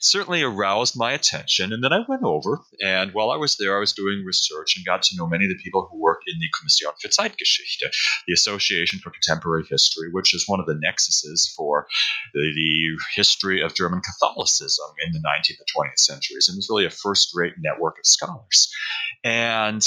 certainly 0.00 0.42
aroused 0.42 0.96
my 0.96 1.12
attention. 1.12 1.72
And 1.72 1.82
then 1.82 1.92
I 1.92 2.04
went 2.08 2.22
over, 2.24 2.60
and 2.80 3.12
while 3.12 3.30
I 3.30 3.36
was 3.36 3.56
there, 3.56 3.76
I 3.76 3.80
was 3.80 3.92
doing 3.92 4.24
research 4.24 4.76
and 4.76 4.86
got 4.86 5.02
to 5.04 5.16
know 5.16 5.26
many 5.26 5.44
of 5.44 5.50
the 5.50 5.62
people 5.62 5.88
who 5.90 6.00
work 6.00 6.22
in 6.26 6.38
the 6.38 6.48
Kommission 6.48 6.92
für 7.02 7.12
Zeitgeschichte, 7.12 7.90
the 8.26 8.32
Association 8.32 9.00
for 9.00 9.10
Contemporary 9.10 9.64
History, 9.68 10.08
which 10.12 10.34
is 10.34 10.44
one 10.46 10.60
of 10.60 10.66
the 10.66 10.74
nexuses 10.74 11.52
for 11.56 11.86
the, 12.34 12.52
the 12.54 12.98
history 13.14 13.62
of 13.62 13.74
German 13.74 14.00
Catholicism 14.00 14.86
in 15.04 15.12
the 15.12 15.18
19th 15.18 15.58
and 15.58 15.68
20th 15.76 15.98
centuries. 15.98 16.48
And 16.48 16.58
it's 16.58 16.70
really 16.70 16.86
a 16.86 16.90
first 16.90 17.30
rate 17.34 17.54
network 17.58 17.98
of 17.98 18.06
scholars. 18.06 18.70
And 19.24 19.82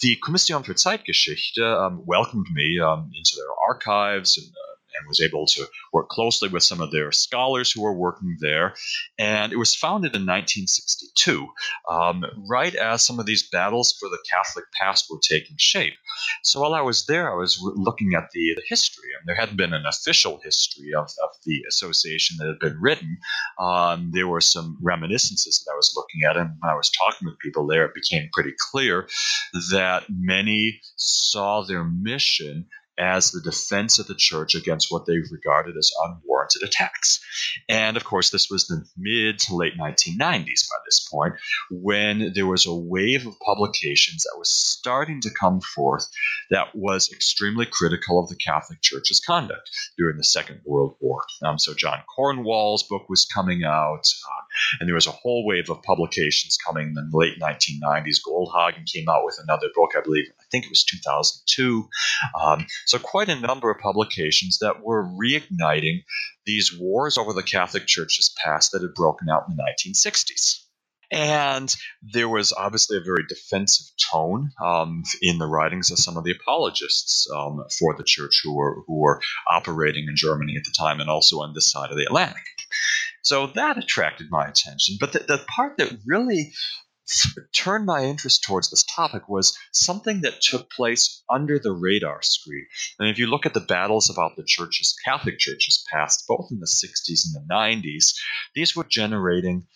the 0.00 0.16
Kommission 0.16 0.64
für 0.64 0.76
Zeitgeschichte 0.76 1.62
um, 1.62 2.02
welcomed 2.06 2.46
me 2.52 2.78
um, 2.80 3.10
into 3.16 3.34
their 3.36 3.50
archives 3.68 4.38
and 4.38 4.46
uh, 4.46 4.67
and 4.98 5.08
was 5.08 5.20
able 5.20 5.46
to 5.46 5.66
work 5.92 6.08
closely 6.08 6.48
with 6.48 6.62
some 6.62 6.80
of 6.80 6.90
their 6.90 7.12
scholars 7.12 7.70
who 7.70 7.82
were 7.82 7.94
working 7.94 8.36
there. 8.40 8.74
And 9.18 9.52
it 9.52 9.56
was 9.56 9.74
founded 9.74 10.14
in 10.14 10.22
1962, 10.22 11.46
um, 11.90 12.24
right 12.48 12.74
as 12.74 13.04
some 13.04 13.18
of 13.18 13.26
these 13.26 13.48
battles 13.48 13.96
for 13.98 14.08
the 14.08 14.18
Catholic 14.30 14.64
past 14.78 15.06
were 15.10 15.20
taking 15.22 15.56
shape. 15.58 15.94
So 16.42 16.60
while 16.60 16.74
I 16.74 16.80
was 16.80 17.06
there, 17.06 17.32
I 17.32 17.36
was 17.36 17.58
looking 17.62 18.14
at 18.14 18.30
the, 18.32 18.54
the 18.56 18.62
history, 18.68 19.10
and 19.18 19.26
there 19.26 19.36
hadn't 19.36 19.56
been 19.56 19.72
an 19.72 19.86
official 19.86 20.40
history 20.42 20.92
of, 20.94 21.04
of 21.04 21.30
the 21.44 21.62
association 21.68 22.36
that 22.38 22.46
had 22.46 22.58
been 22.58 22.80
written. 22.80 23.18
Um, 23.58 24.10
there 24.12 24.28
were 24.28 24.40
some 24.40 24.78
reminiscences 24.82 25.62
that 25.64 25.72
I 25.72 25.76
was 25.76 25.92
looking 25.96 26.28
at, 26.28 26.36
and 26.36 26.50
when 26.60 26.70
I 26.70 26.76
was 26.76 26.90
talking 26.90 27.26
with 27.26 27.38
people 27.38 27.66
there, 27.66 27.84
it 27.84 27.94
became 27.94 28.28
pretty 28.32 28.54
clear 28.70 29.08
that 29.70 30.04
many 30.08 30.80
saw 30.96 31.62
their 31.62 31.84
mission 31.84 32.66
as 32.98 33.30
the 33.30 33.40
defense 33.40 33.98
of 33.98 34.06
the 34.06 34.14
church 34.14 34.54
against 34.54 34.88
what 34.90 35.06
they 35.06 35.18
regarded 35.30 35.76
as 35.76 35.90
unwarranted 36.04 36.62
attacks. 36.62 37.20
And 37.68 37.96
of 37.96 38.04
course, 38.04 38.30
this 38.30 38.48
was 38.50 38.66
the 38.66 38.84
mid 38.96 39.38
to 39.40 39.56
late 39.56 39.74
1990s 39.78 40.68
by 40.68 40.78
this 40.84 41.08
point, 41.10 41.34
when 41.70 42.32
there 42.34 42.46
was 42.46 42.66
a 42.66 42.74
wave 42.74 43.26
of 43.26 43.38
publications 43.40 44.24
that 44.24 44.38
was 44.38 44.50
starting 44.50 45.20
to 45.22 45.30
come 45.30 45.60
forth 45.60 46.06
that 46.50 46.74
was 46.74 47.10
extremely 47.12 47.66
critical 47.66 48.22
of 48.22 48.28
the 48.28 48.36
Catholic 48.36 48.80
Church's 48.82 49.20
conduct 49.20 49.70
during 49.96 50.16
the 50.16 50.24
Second 50.24 50.60
World 50.64 50.96
War. 51.00 51.22
Um, 51.44 51.58
so, 51.58 51.74
John 51.74 52.00
Cornwell's 52.14 52.82
book 52.82 53.08
was 53.08 53.26
coming 53.26 53.64
out, 53.64 54.04
uh, 54.04 54.42
and 54.80 54.88
there 54.88 54.94
was 54.94 55.06
a 55.06 55.12
whole 55.12 55.46
wave 55.46 55.70
of 55.70 55.82
publications 55.82 56.56
coming 56.56 56.88
in 56.88 56.94
the 56.94 57.08
late 57.12 57.38
1990s. 57.40 58.18
Goldhagen 58.26 58.90
came 58.92 59.08
out 59.08 59.24
with 59.24 59.38
another 59.42 59.68
book, 59.74 59.90
I 59.96 60.00
believe, 60.00 60.26
think 60.50 60.64
it 60.64 60.70
was 60.70 60.84
2002. 60.84 61.88
Um, 62.40 62.66
so, 62.86 62.98
quite 62.98 63.28
a 63.28 63.40
number 63.40 63.70
of 63.70 63.80
publications 63.80 64.58
that 64.60 64.82
were 64.82 65.04
reigniting 65.04 66.04
these 66.46 66.76
wars 66.78 67.18
over 67.18 67.32
the 67.32 67.42
Catholic 67.42 67.86
Church's 67.86 68.34
past 68.44 68.72
that 68.72 68.82
had 68.82 68.94
broken 68.94 69.28
out 69.28 69.44
in 69.48 69.56
the 69.56 69.62
1960s. 69.62 70.64
And 71.10 71.74
there 72.02 72.28
was 72.28 72.52
obviously 72.52 72.98
a 72.98 73.02
very 73.02 73.24
defensive 73.26 73.86
tone 74.12 74.50
um, 74.62 75.04
in 75.22 75.38
the 75.38 75.46
writings 75.46 75.90
of 75.90 75.98
some 75.98 76.18
of 76.18 76.24
the 76.24 76.32
apologists 76.32 77.26
um, 77.34 77.64
for 77.78 77.94
the 77.96 78.04
church 78.04 78.42
who 78.44 78.54
were 78.54 78.82
who 78.86 79.00
were 79.00 79.22
operating 79.50 80.06
in 80.06 80.16
Germany 80.16 80.56
at 80.58 80.64
the 80.64 80.74
time 80.78 81.00
and 81.00 81.08
also 81.08 81.40
on 81.40 81.54
this 81.54 81.70
side 81.70 81.90
of 81.90 81.96
the 81.96 82.04
Atlantic. 82.04 82.44
So 83.22 83.46
that 83.54 83.78
attracted 83.78 84.30
my 84.30 84.46
attention. 84.46 84.96
But 85.00 85.12
the, 85.12 85.20
the 85.20 85.44
part 85.48 85.78
that 85.78 85.98
really 86.06 86.52
turned 87.54 87.86
my 87.86 88.04
interest 88.04 88.42
towards 88.42 88.70
this 88.70 88.84
topic 88.84 89.28
was 89.28 89.56
something 89.72 90.20
that 90.22 90.40
took 90.40 90.70
place 90.70 91.22
under 91.30 91.58
the 91.58 91.72
radar 91.72 92.22
screen. 92.22 92.66
And 92.98 93.08
if 93.08 93.18
you 93.18 93.26
look 93.26 93.46
at 93.46 93.54
the 93.54 93.60
battles 93.60 94.10
about 94.10 94.36
the 94.36 94.44
church's 94.44 94.94
Catholic 95.04 95.38
church's 95.38 95.84
past, 95.90 96.24
both 96.28 96.48
in 96.50 96.60
the 96.60 96.66
60s 96.66 97.24
and 97.26 97.34
the 97.34 97.54
90s, 97.54 98.14
these 98.54 98.76
were 98.76 98.84
generating 98.84 99.66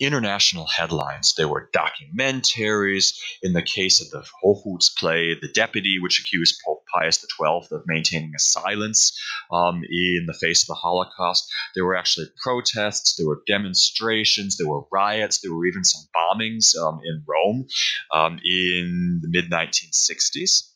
international 0.00 0.66
headlines. 0.66 1.34
There 1.36 1.48
were 1.48 1.70
documentaries. 1.74 3.18
In 3.42 3.52
the 3.52 3.62
case 3.62 4.00
of 4.00 4.10
the 4.10 4.24
Hochhuths 4.42 4.96
play, 4.98 5.34
The 5.40 5.48
Deputy, 5.48 5.98
which 6.00 6.20
accused 6.20 6.60
Pope 6.64 6.84
Pius 6.92 7.18
XII 7.18 7.76
of 7.76 7.82
maintaining 7.86 8.32
a 8.34 8.38
silence 8.38 9.18
um, 9.50 9.82
in 9.88 10.26
the 10.26 10.38
face 10.38 10.62
of 10.62 10.68
the 10.68 10.74
Holocaust. 10.74 11.50
There 11.74 11.84
were 11.84 11.96
actually 11.96 12.26
protests, 12.42 13.16
there 13.16 13.26
were 13.26 13.42
demonstrations, 13.46 14.56
there 14.56 14.68
were 14.68 14.84
riots, 14.92 15.40
there 15.40 15.54
were 15.54 15.66
even 15.66 15.84
some 15.84 16.02
bombings 16.14 16.76
um, 16.76 17.00
in 17.04 17.24
Rome 17.26 17.66
um, 18.12 18.38
in 18.44 19.20
the 19.22 19.28
mid 19.28 19.50
1960s. 19.50 20.68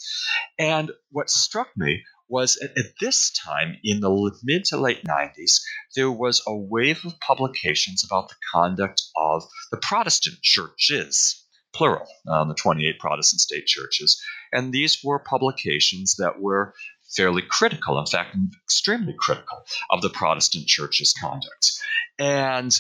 And 0.58 0.90
what 1.10 1.30
struck 1.30 1.68
me 1.76 2.02
was 2.28 2.56
at, 2.56 2.70
at, 2.76 2.92
this 3.00 3.30
time 3.30 3.76
in 3.84 4.00
the 4.00 4.32
mid 4.42 4.64
to 4.66 4.76
late 4.76 5.04
90s, 5.04 5.60
there 5.94 6.10
was 6.10 6.42
a 6.46 6.56
wave 6.56 7.04
of 7.04 7.18
publications 7.20 8.04
about 8.04 8.28
the 8.28 8.34
conduct 8.52 9.02
of 9.16 9.44
the 9.70 9.76
Protestant 9.76 10.40
churches, 10.42 11.44
plural, 11.74 12.06
um, 12.28 12.48
the 12.48 12.54
28 12.54 12.98
Protestant 12.98 13.40
state 13.40 13.66
churches. 13.66 14.20
And 14.52 14.72
these 14.72 14.98
were 15.04 15.18
publications 15.18 16.16
that 16.16 16.40
were 16.40 16.74
fairly 17.14 17.42
critical, 17.42 17.98
in 17.98 18.06
fact, 18.06 18.36
extremely 18.64 19.14
critical 19.18 19.58
of 19.90 20.02
the 20.02 20.10
Protestant 20.10 20.66
church's 20.66 21.14
conduct. 21.20 21.72
And 22.18 22.76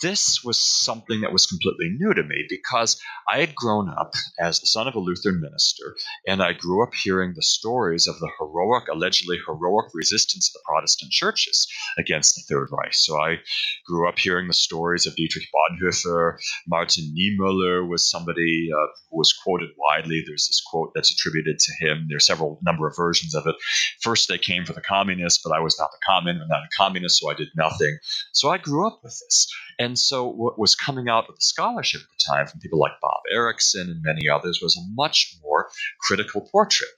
this 0.00 0.42
was 0.44 0.60
something 0.60 1.20
that 1.20 1.32
was 1.32 1.46
completely 1.46 1.90
new 1.98 2.14
to 2.14 2.22
me 2.22 2.44
because 2.48 3.00
I 3.28 3.38
had 3.38 3.54
grown 3.54 3.88
up 3.88 4.12
as 4.38 4.60
the 4.60 4.66
son 4.66 4.88
of 4.88 4.94
a 4.94 5.00
Lutheran 5.00 5.40
minister, 5.40 5.96
and 6.26 6.42
I 6.42 6.52
grew 6.52 6.82
up 6.82 6.94
hearing 6.94 7.32
the 7.34 7.42
stories 7.42 8.06
of 8.06 8.18
the 8.18 8.30
heroic, 8.38 8.88
allegedly 8.88 9.38
heroic 9.46 9.86
resistance 9.94 10.48
of 10.48 10.54
the 10.54 10.64
Protestant 10.66 11.12
churches 11.12 11.66
against 11.98 12.34
the 12.34 12.42
Third 12.48 12.68
Reich. 12.70 12.94
So 12.94 13.20
I 13.20 13.38
grew 13.86 14.08
up 14.08 14.18
hearing 14.18 14.48
the 14.48 14.54
stories 14.54 15.06
of 15.06 15.16
Dietrich 15.16 15.46
Bonhoeffer. 15.52 16.38
Martin 16.66 17.14
Niemöller 17.16 17.88
was 17.88 18.08
somebody 18.08 18.68
uh, 18.72 18.86
who 19.10 19.18
was 19.18 19.32
quoted 19.32 19.70
widely. 19.76 20.22
There's 20.26 20.46
this 20.46 20.62
quote 20.64 20.92
that's 20.94 21.12
attributed 21.12 21.58
to 21.58 21.86
him. 21.86 22.06
There's 22.08 22.26
several 22.26 22.58
number 22.62 22.86
of 22.86 22.96
versions 22.96 23.34
of 23.34 23.46
it. 23.46 23.56
First, 24.00 24.28
they 24.28 24.38
came 24.38 24.64
for 24.64 24.72
the 24.72 24.80
communists, 24.80 25.42
but 25.42 25.54
I 25.54 25.60
was 25.60 25.76
not 25.78 25.90
the 25.90 26.04
communist, 26.06 26.48
not 26.48 26.62
a 26.62 26.76
communist, 26.76 27.20
so 27.20 27.30
I 27.30 27.34
did 27.34 27.48
nothing. 27.56 27.98
So 28.32 28.50
I 28.50 28.58
grew 28.58 28.86
up 28.86 29.00
with 29.02 29.12
this. 29.12 29.48
And 29.82 29.98
so, 29.98 30.28
what 30.28 30.60
was 30.60 30.76
coming 30.76 31.08
out 31.08 31.28
of 31.28 31.34
the 31.34 31.40
scholarship 31.40 32.02
at 32.02 32.06
the 32.08 32.32
time 32.32 32.46
from 32.46 32.60
people 32.60 32.78
like 32.78 33.00
Bob 33.00 33.20
Ericksen 33.34 33.90
and 33.90 34.00
many 34.00 34.28
others 34.28 34.60
was 34.62 34.76
a 34.76 34.94
much 34.94 35.36
more 35.42 35.70
critical 36.00 36.48
portrait. 36.52 36.90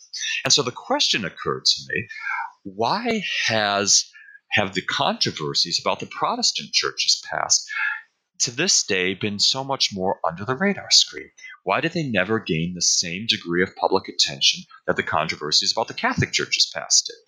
And 0.44 0.52
so, 0.52 0.62
the 0.62 0.70
question 0.70 1.24
occurred 1.24 1.64
to 1.64 1.82
me 1.88 2.08
why 2.62 3.22
has 3.46 4.04
have 4.50 4.74
the 4.74 4.82
controversies 4.82 5.80
about 5.80 6.00
the 6.00 6.06
Protestant 6.06 6.72
church's 6.72 7.22
past 7.30 7.66
to 8.40 8.50
this 8.50 8.84
day 8.84 9.14
been 9.14 9.38
so 9.38 9.64
much 9.64 9.88
more 9.94 10.20
under 10.22 10.44
the 10.44 10.54
radar 10.54 10.90
screen? 10.90 11.30
Why 11.62 11.80
did 11.80 11.92
they 11.92 12.02
never 12.02 12.38
gain 12.38 12.74
the 12.74 12.82
same 12.82 13.26
degree 13.26 13.62
of 13.62 13.74
public 13.76 14.08
attention 14.08 14.64
that 14.86 14.96
the 14.96 15.02
controversies 15.02 15.72
about 15.72 15.88
the 15.88 15.94
Catholic 15.94 16.32
Church's 16.32 16.70
past 16.74 17.06
did? 17.06 17.23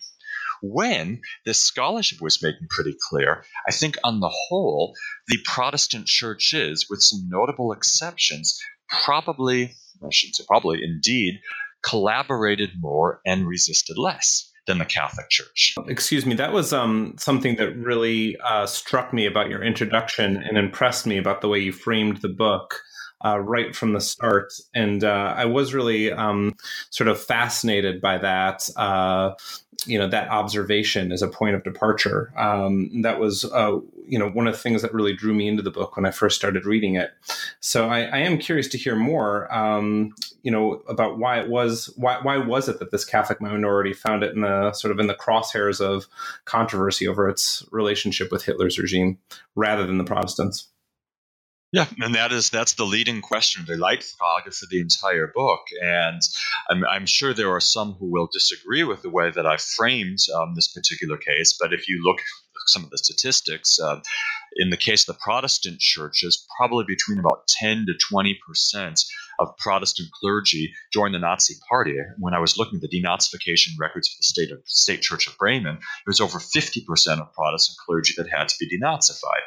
When 0.61 1.21
this 1.45 1.61
scholarship 1.61 2.19
was 2.21 2.41
making 2.41 2.67
pretty 2.69 2.95
clear, 3.09 3.43
I 3.67 3.71
think 3.71 3.95
on 4.03 4.19
the 4.19 4.31
whole, 4.31 4.93
the 5.27 5.37
Protestant 5.45 6.07
churches, 6.07 6.87
with 6.89 7.01
some 7.01 7.27
notable 7.27 7.71
exceptions, 7.71 8.59
probably, 8.89 9.75
I 10.03 10.07
shouldn't 10.11 10.35
say 10.35 10.43
probably, 10.47 10.83
indeed, 10.83 11.39
collaborated 11.83 12.71
more 12.79 13.21
and 13.25 13.47
resisted 13.47 13.97
less 13.97 14.51
than 14.65 14.79
the 14.79 14.85
Catholic 14.85 15.29
Church. 15.29 15.75
Excuse 15.87 16.25
me, 16.25 16.35
that 16.35 16.51
was 16.51 16.73
um, 16.73 17.15
something 17.17 17.55
that 17.55 17.75
really 17.77 18.35
uh, 18.43 18.65
struck 18.65 19.13
me 19.13 19.25
about 19.25 19.49
your 19.49 19.63
introduction 19.63 20.37
and 20.37 20.57
impressed 20.57 21.07
me 21.07 21.17
about 21.17 21.41
the 21.41 21.47
way 21.47 21.59
you 21.59 21.71
framed 21.71 22.17
the 22.17 22.29
book 22.29 22.81
uh, 23.25 23.39
right 23.39 23.75
from 23.75 23.93
the 23.93 24.01
start. 24.01 24.53
And 24.75 25.03
uh, 25.03 25.33
I 25.35 25.45
was 25.45 25.73
really 25.73 26.11
um, 26.11 26.53
sort 26.91 27.07
of 27.07 27.19
fascinated 27.19 28.01
by 28.01 28.17
that. 28.19 28.67
Uh, 28.75 29.31
you 29.87 29.97
know 29.97 30.07
that 30.07 30.29
observation 30.29 31.11
as 31.11 31.21
a 31.21 31.27
point 31.27 31.55
of 31.55 31.63
departure. 31.63 32.33
Um, 32.37 33.01
that 33.01 33.19
was 33.19 33.45
uh, 33.45 33.77
you 34.07 34.19
know 34.19 34.29
one 34.29 34.47
of 34.47 34.53
the 34.53 34.59
things 34.59 34.81
that 34.81 34.93
really 34.93 35.13
drew 35.13 35.33
me 35.33 35.47
into 35.47 35.63
the 35.63 35.71
book 35.71 35.95
when 35.95 36.05
I 36.05 36.11
first 36.11 36.35
started 36.35 36.65
reading 36.65 36.95
it. 36.95 37.11
So 37.59 37.89
I, 37.89 38.01
I 38.01 38.17
am 38.19 38.37
curious 38.37 38.67
to 38.69 38.77
hear 38.77 38.95
more. 38.95 39.53
Um, 39.53 40.13
you 40.43 40.51
know 40.51 40.81
about 40.87 41.17
why 41.17 41.39
it 41.39 41.49
was 41.49 41.93
why 41.95 42.19
why 42.21 42.37
was 42.37 42.69
it 42.69 42.79
that 42.79 42.91
this 42.91 43.05
Catholic 43.05 43.41
minority 43.41 43.93
found 43.93 44.23
it 44.23 44.33
in 44.33 44.41
the 44.41 44.73
sort 44.73 44.91
of 44.91 44.99
in 44.99 45.07
the 45.07 45.15
crosshairs 45.15 45.81
of 45.81 46.07
controversy 46.45 47.07
over 47.07 47.27
its 47.27 47.65
relationship 47.71 48.31
with 48.31 48.45
Hitler's 48.45 48.79
regime 48.79 49.17
rather 49.55 49.85
than 49.85 49.97
the 49.97 50.03
Protestants. 50.03 50.69
Yeah, 51.73 51.87
and 51.99 52.15
that 52.15 52.31
is 52.31 52.49
that's 52.49 52.75
the 52.75 52.85
leading 52.85 53.21
question, 53.21 53.65
the 53.67 53.73
Leitfrage 53.73 54.55
for 54.55 54.67
the 54.71 54.79
entire 54.79 55.27
book. 55.27 55.59
And 55.83 56.21
I'm, 56.69 56.85
I'm, 56.85 57.05
sure 57.05 57.33
there 57.33 57.51
are 57.51 57.59
some 57.59 57.93
who 57.99 58.09
will 58.09 58.29
disagree 58.31 58.85
with 58.85 59.01
the 59.01 59.09
way 59.09 59.31
that 59.31 59.45
I 59.45 59.57
framed 59.57 60.19
um, 60.33 60.55
this 60.55 60.71
particular 60.71 61.17
case. 61.17 61.57
But 61.59 61.73
if 61.73 61.89
you 61.89 62.01
look 62.05 62.19
at 62.19 62.25
some 62.67 62.85
of 62.85 62.89
the 62.89 62.97
statistics, 62.97 63.79
uh, 63.81 63.99
in 64.55 64.69
the 64.69 64.77
case 64.77 65.07
of 65.07 65.15
the 65.15 65.19
Protestant 65.21 65.81
churches, 65.81 66.47
probably 66.57 66.85
between 66.87 67.19
about 67.19 67.47
10 67.59 67.85
to 67.87 67.93
20 68.11 68.39
percent 68.47 69.03
of 69.39 69.55
Protestant 69.57 70.07
clergy 70.21 70.73
joined 70.93 71.15
the 71.15 71.19
Nazi 71.19 71.55
Party. 71.67 71.97
When 72.17 72.33
I 72.33 72.39
was 72.39 72.57
looking 72.57 72.79
at 72.81 72.89
the 72.89 73.03
denazification 73.03 73.71
records 73.77 74.07
for 74.07 74.19
the 74.19 74.23
state 74.23 74.51
of 74.51 74.59
State 74.65 75.01
Church 75.01 75.27
of 75.27 75.37
Bremen, 75.37 75.75
it 75.75 76.07
was 76.07 76.21
over 76.21 76.39
50 76.39 76.85
percent 76.87 77.19
of 77.19 77.33
Protestant 77.33 77.77
clergy 77.85 78.13
that 78.15 78.29
had 78.29 78.47
to 78.47 78.55
be 78.57 78.69
denazified. 78.69 79.43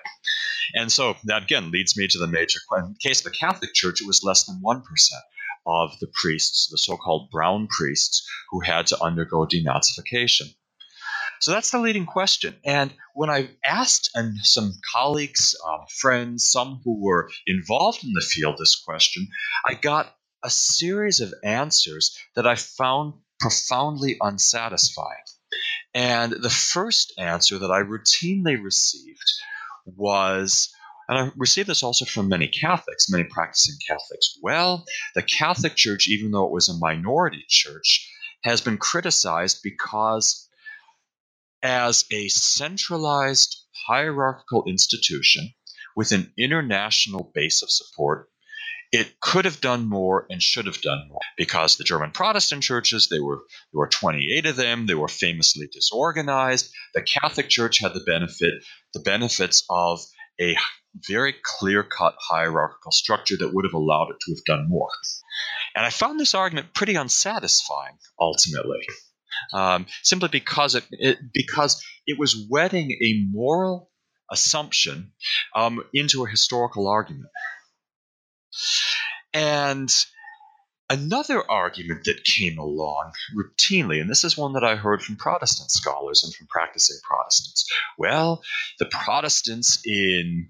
And 0.74 0.90
so 0.90 1.16
that 1.24 1.44
again 1.44 1.70
leads 1.70 1.96
me 1.96 2.06
to 2.08 2.18
the 2.18 2.26
major 2.26 2.58
question. 2.68 2.88
In 2.88 2.92
the 2.94 3.08
case 3.08 3.20
of 3.20 3.32
the 3.32 3.38
Catholic 3.38 3.74
Church, 3.74 4.00
it 4.00 4.06
was 4.06 4.22
less 4.22 4.44
than 4.44 4.60
1% 4.64 4.82
of 5.66 5.98
the 6.00 6.08
priests, 6.14 6.68
the 6.70 6.78
so 6.78 6.96
called 6.96 7.30
brown 7.30 7.68
priests, 7.68 8.26
who 8.50 8.60
had 8.60 8.86
to 8.88 9.02
undergo 9.02 9.46
denazification. 9.46 10.54
So 11.40 11.52
that's 11.52 11.70
the 11.70 11.78
leading 11.78 12.06
question. 12.06 12.56
And 12.64 12.92
when 13.14 13.30
I 13.30 13.50
asked 13.64 14.10
and 14.14 14.36
some 14.44 14.74
colleagues, 14.92 15.54
um, 15.66 15.86
friends, 15.88 16.50
some 16.50 16.80
who 16.84 17.00
were 17.00 17.30
involved 17.46 18.04
in 18.04 18.12
the 18.12 18.20
field 18.20 18.56
this 18.58 18.76
question, 18.76 19.28
I 19.64 19.74
got 19.74 20.14
a 20.42 20.50
series 20.50 21.20
of 21.20 21.32
answers 21.42 22.16
that 22.34 22.46
I 22.46 22.56
found 22.56 23.14
profoundly 23.38 24.18
unsatisfying. 24.20 25.24
And 25.94 26.32
the 26.32 26.50
first 26.50 27.14
answer 27.18 27.58
that 27.58 27.70
I 27.70 27.82
routinely 27.82 28.62
received 28.62 29.24
was, 29.86 30.72
and 31.08 31.18
I 31.18 31.30
received 31.36 31.68
this 31.68 31.82
also 31.82 32.04
from 32.04 32.28
many 32.28 32.48
Catholics, 32.48 33.10
many 33.10 33.24
practicing 33.24 33.76
Catholics. 33.86 34.38
Well, 34.42 34.84
the 35.14 35.22
Catholic 35.22 35.76
Church, 35.76 36.08
even 36.08 36.30
though 36.30 36.46
it 36.46 36.52
was 36.52 36.68
a 36.68 36.78
minority 36.78 37.44
church, 37.48 38.08
has 38.44 38.60
been 38.60 38.78
criticized 38.78 39.60
because, 39.62 40.48
as 41.62 42.04
a 42.12 42.28
centralized 42.28 43.56
hierarchical 43.86 44.64
institution 44.66 45.52
with 45.96 46.12
an 46.12 46.32
international 46.38 47.30
base 47.34 47.62
of 47.62 47.70
support, 47.70 48.28
it 48.92 49.20
could 49.20 49.44
have 49.44 49.60
done 49.60 49.88
more 49.88 50.26
and 50.30 50.42
should 50.42 50.66
have 50.66 50.80
done 50.82 51.06
more 51.08 51.20
because 51.36 51.76
the 51.76 51.84
German 51.84 52.10
Protestant 52.10 52.62
churches, 52.62 53.08
they 53.08 53.20
were 53.20 53.38
there 53.72 53.78
were 53.78 53.88
28 53.88 54.46
of 54.46 54.56
them, 54.56 54.86
they 54.86 54.94
were 54.94 55.08
famously 55.08 55.68
disorganized. 55.72 56.72
The 56.94 57.02
Catholic 57.02 57.48
Church 57.48 57.78
had 57.78 57.94
the 57.94 58.00
benefit 58.00 58.54
the 58.92 59.00
benefits 59.00 59.64
of 59.70 60.00
a 60.40 60.56
very 61.06 61.34
clear-cut 61.58 62.16
hierarchical 62.18 62.90
structure 62.90 63.36
that 63.38 63.54
would 63.54 63.64
have 63.64 63.74
allowed 63.74 64.10
it 64.10 64.16
to 64.20 64.32
have 64.32 64.44
done 64.44 64.68
more. 64.68 64.88
And 65.76 65.86
I 65.86 65.90
found 65.90 66.18
this 66.18 66.34
argument 66.34 66.74
pretty 66.74 66.96
unsatisfying 66.96 67.96
ultimately. 68.18 68.84
Um, 69.52 69.86
simply 70.02 70.28
because 70.28 70.74
it, 70.74 70.84
it, 70.90 71.18
because 71.32 71.82
it 72.06 72.18
was 72.18 72.46
wedding 72.50 72.90
a 72.90 73.24
moral 73.30 73.90
assumption 74.30 75.12
um, 75.54 75.82
into 75.94 76.24
a 76.24 76.28
historical 76.28 76.88
argument. 76.88 77.30
And 79.32 79.90
another 80.88 81.48
argument 81.48 82.04
that 82.04 82.24
came 82.24 82.58
along 82.58 83.12
routinely, 83.34 84.00
and 84.00 84.10
this 84.10 84.24
is 84.24 84.36
one 84.36 84.54
that 84.54 84.64
I 84.64 84.76
heard 84.76 85.02
from 85.02 85.16
Protestant 85.16 85.70
scholars 85.70 86.24
and 86.24 86.34
from 86.34 86.48
practicing 86.48 86.98
Protestants. 87.02 87.64
Well, 87.96 88.42
the 88.78 88.86
Protestants 88.86 89.80
in 89.86 90.48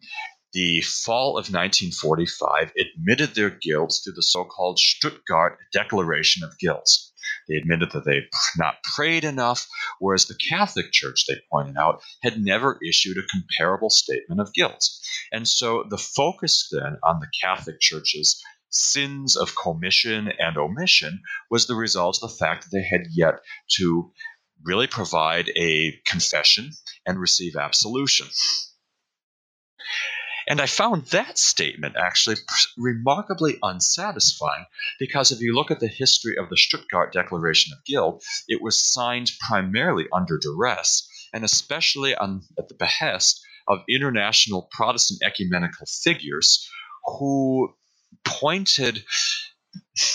the 0.52 0.80
fall 0.80 1.30
of 1.32 1.52
1945 1.52 2.72
admitted 2.78 3.34
their 3.34 3.50
guilt 3.50 4.00
through 4.02 4.14
the 4.14 4.22
so 4.22 4.44
called 4.44 4.78
Stuttgart 4.78 5.58
Declaration 5.72 6.42
of 6.42 6.58
Guilt. 6.58 6.90
They 7.48 7.56
admitted 7.56 7.92
that 7.92 8.04
they'd 8.04 8.28
not 8.56 8.82
prayed 8.82 9.24
enough, 9.24 9.66
whereas 9.98 10.26
the 10.26 10.38
Catholic 10.48 10.92
Church, 10.92 11.26
they 11.26 11.36
pointed 11.50 11.76
out, 11.76 12.02
had 12.22 12.40
never 12.40 12.78
issued 12.86 13.18
a 13.18 13.26
comparable 13.26 13.90
statement 13.90 14.40
of 14.40 14.54
guilt. 14.54 14.88
And 15.32 15.46
so 15.46 15.84
the 15.88 15.98
focus 15.98 16.68
then 16.70 16.98
on 17.02 17.20
the 17.20 17.30
Catholic 17.42 17.80
Church's 17.80 18.42
sins 18.70 19.36
of 19.36 19.56
commission 19.56 20.32
and 20.38 20.56
omission 20.56 21.20
was 21.50 21.66
the 21.66 21.74
result 21.74 22.20
of 22.22 22.30
the 22.30 22.36
fact 22.36 22.64
that 22.64 22.70
they 22.76 22.84
had 22.84 23.06
yet 23.10 23.40
to 23.76 24.12
really 24.62 24.86
provide 24.86 25.50
a 25.56 25.92
confession 26.06 26.70
and 27.06 27.18
receive 27.18 27.56
absolution. 27.56 28.28
And 30.48 30.60
I 30.60 30.66
found 30.66 31.06
that 31.06 31.38
statement 31.38 31.96
actually 31.96 32.36
remarkably 32.76 33.58
unsatisfying 33.62 34.66
because 34.98 35.32
if 35.32 35.40
you 35.40 35.54
look 35.54 35.70
at 35.70 35.80
the 35.80 35.88
history 35.88 36.36
of 36.36 36.48
the 36.48 36.56
Stuttgart 36.56 37.12
Declaration 37.12 37.72
of 37.72 37.84
Guilt, 37.84 38.24
it 38.48 38.62
was 38.62 38.92
signed 38.92 39.32
primarily 39.46 40.06
under 40.12 40.38
duress 40.38 41.06
and 41.32 41.44
especially 41.44 42.14
on, 42.14 42.42
at 42.58 42.68
the 42.68 42.74
behest 42.74 43.40
of 43.68 43.78
international 43.88 44.68
Protestant 44.72 45.20
ecumenical 45.24 45.86
figures 45.86 46.68
who 47.04 47.74
pointed 48.24 49.04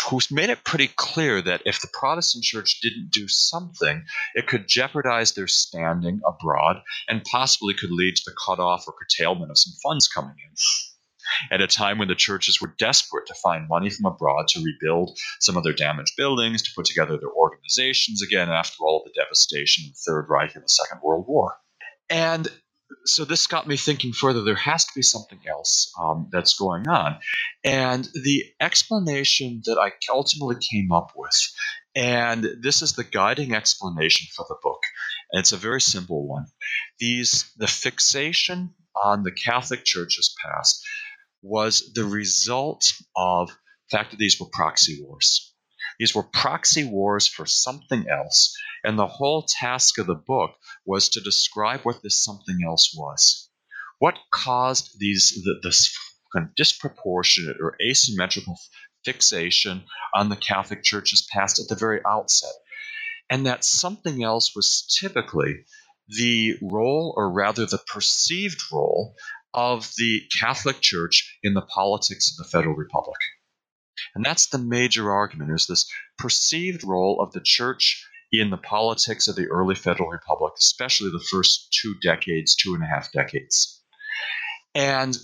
who's 0.09 0.31
made 0.31 0.49
it 0.49 0.63
pretty 0.63 0.87
clear 0.87 1.41
that 1.41 1.61
if 1.65 1.81
the 1.81 1.89
Protestant 1.91 2.43
church 2.43 2.79
didn't 2.81 3.09
do 3.11 3.27
something, 3.27 4.05
it 4.33 4.47
could 4.47 4.67
jeopardize 4.67 5.33
their 5.33 5.47
standing 5.47 6.21
abroad 6.25 6.77
and 7.07 7.23
possibly 7.23 7.73
could 7.73 7.91
lead 7.91 8.15
to 8.15 8.23
the 8.25 8.35
cutoff 8.45 8.87
or 8.87 8.93
curtailment 8.93 9.51
of 9.51 9.57
some 9.57 9.73
funds 9.83 10.07
coming 10.07 10.35
in. 10.37 10.55
At 11.51 11.61
a 11.61 11.67
time 11.67 11.97
when 11.97 12.07
the 12.07 12.15
churches 12.15 12.61
were 12.61 12.75
desperate 12.77 13.25
to 13.27 13.33
find 13.33 13.67
money 13.67 13.89
from 13.89 14.05
abroad 14.05 14.47
to 14.49 14.63
rebuild 14.63 15.17
some 15.39 15.57
of 15.57 15.63
their 15.63 15.73
damaged 15.73 16.13
buildings, 16.15 16.61
to 16.61 16.71
put 16.75 16.85
together 16.85 17.17
their 17.17 17.33
organizations 17.35 18.21
again 18.21 18.49
after 18.49 18.77
all 18.81 18.99
of 18.99 19.05
the 19.05 19.19
devastation 19.19 19.85
of 19.85 19.93
the 19.93 19.99
Third 20.05 20.27
Reich 20.29 20.55
and 20.55 20.63
the 20.63 20.69
Second 20.69 21.01
World 21.03 21.25
War. 21.27 21.57
And 22.09 22.47
so 23.05 23.25
this 23.25 23.47
got 23.47 23.67
me 23.67 23.77
thinking 23.77 24.13
further. 24.13 24.43
There 24.43 24.55
has 24.55 24.85
to 24.85 24.91
be 24.95 25.01
something 25.01 25.39
else 25.47 25.91
um, 25.99 26.29
that's 26.31 26.57
going 26.57 26.87
on, 26.87 27.17
and 27.63 28.07
the 28.23 28.43
explanation 28.59 29.61
that 29.65 29.77
I 29.79 29.91
ultimately 30.11 30.57
came 30.71 30.91
up 30.91 31.11
with, 31.15 31.35
and 31.95 32.45
this 32.61 32.81
is 32.81 32.93
the 32.93 33.03
guiding 33.03 33.53
explanation 33.53 34.27
for 34.35 34.45
the 34.47 34.57
book, 34.61 34.81
and 35.31 35.39
it's 35.39 35.51
a 35.51 35.57
very 35.57 35.81
simple 35.81 36.27
one. 36.27 36.45
These 36.99 37.51
the 37.57 37.67
fixation 37.67 38.73
on 39.01 39.23
the 39.23 39.31
Catholic 39.31 39.83
Church's 39.83 40.35
past 40.43 40.83
was 41.41 41.91
the 41.93 42.05
result 42.05 42.93
of 43.15 43.49
the 43.49 43.97
fact 43.97 44.11
that 44.11 44.17
these 44.17 44.39
were 44.39 44.47
proxy 44.51 45.01
wars. 45.01 45.54
These 45.99 46.13
were 46.13 46.23
proxy 46.23 46.83
wars 46.83 47.27
for 47.27 47.45
something 47.45 48.09
else, 48.09 48.55
and 48.83 48.99
the 48.99 49.07
whole 49.07 49.43
task 49.43 49.97
of 49.97 50.07
the 50.07 50.15
book 50.15 50.51
was 50.85 51.09
to 51.09 51.21
describe 51.21 51.81
what 51.81 52.03
this 52.03 52.23
something 52.23 52.59
else 52.65 52.93
was. 52.95 53.49
What 53.99 54.19
caused 54.31 54.99
these 54.99 55.41
the, 55.43 55.59
this 55.63 55.97
kind 56.33 56.47
of 56.47 56.55
disproportionate 56.55 57.57
or 57.61 57.77
asymmetrical 57.81 58.59
fixation 59.05 59.85
on 60.13 60.29
the 60.29 60.35
Catholic 60.35 60.83
Church's 60.83 61.25
past 61.31 61.59
at 61.59 61.67
the 61.69 61.75
very 61.75 62.01
outset? 62.05 62.53
And 63.29 63.45
that 63.45 63.63
something 63.63 64.23
else 64.23 64.53
was 64.55 64.85
typically 64.99 65.65
the 66.07 66.55
role, 66.61 67.13
or 67.17 67.31
rather 67.31 67.65
the 67.65 67.79
perceived 67.79 68.61
role, 68.71 69.15
of 69.53 69.93
the 69.97 70.21
Catholic 70.39 70.81
Church 70.81 71.39
in 71.41 71.53
the 71.53 71.61
politics 71.61 72.31
of 72.31 72.37
the 72.37 72.49
Federal 72.49 72.75
Republic. 72.75 73.17
And 74.13 74.25
that's 74.25 74.47
the 74.47 74.57
major 74.57 75.11
argument 75.11 75.51
is 75.51 75.67
this 75.67 75.89
perceived 76.17 76.83
role 76.83 77.21
of 77.21 77.31
the 77.33 77.41
church 77.43 78.07
in 78.31 78.49
the 78.49 78.57
politics 78.57 79.27
of 79.27 79.35
the 79.35 79.47
early 79.47 79.75
Federal 79.75 80.09
Republic, 80.09 80.53
especially 80.57 81.11
the 81.11 81.25
first 81.31 81.71
two 81.71 81.95
decades, 82.01 82.55
two 82.55 82.73
and 82.73 82.83
a 82.83 82.87
half 82.87 83.11
decades. 83.11 83.81
And 84.73 85.17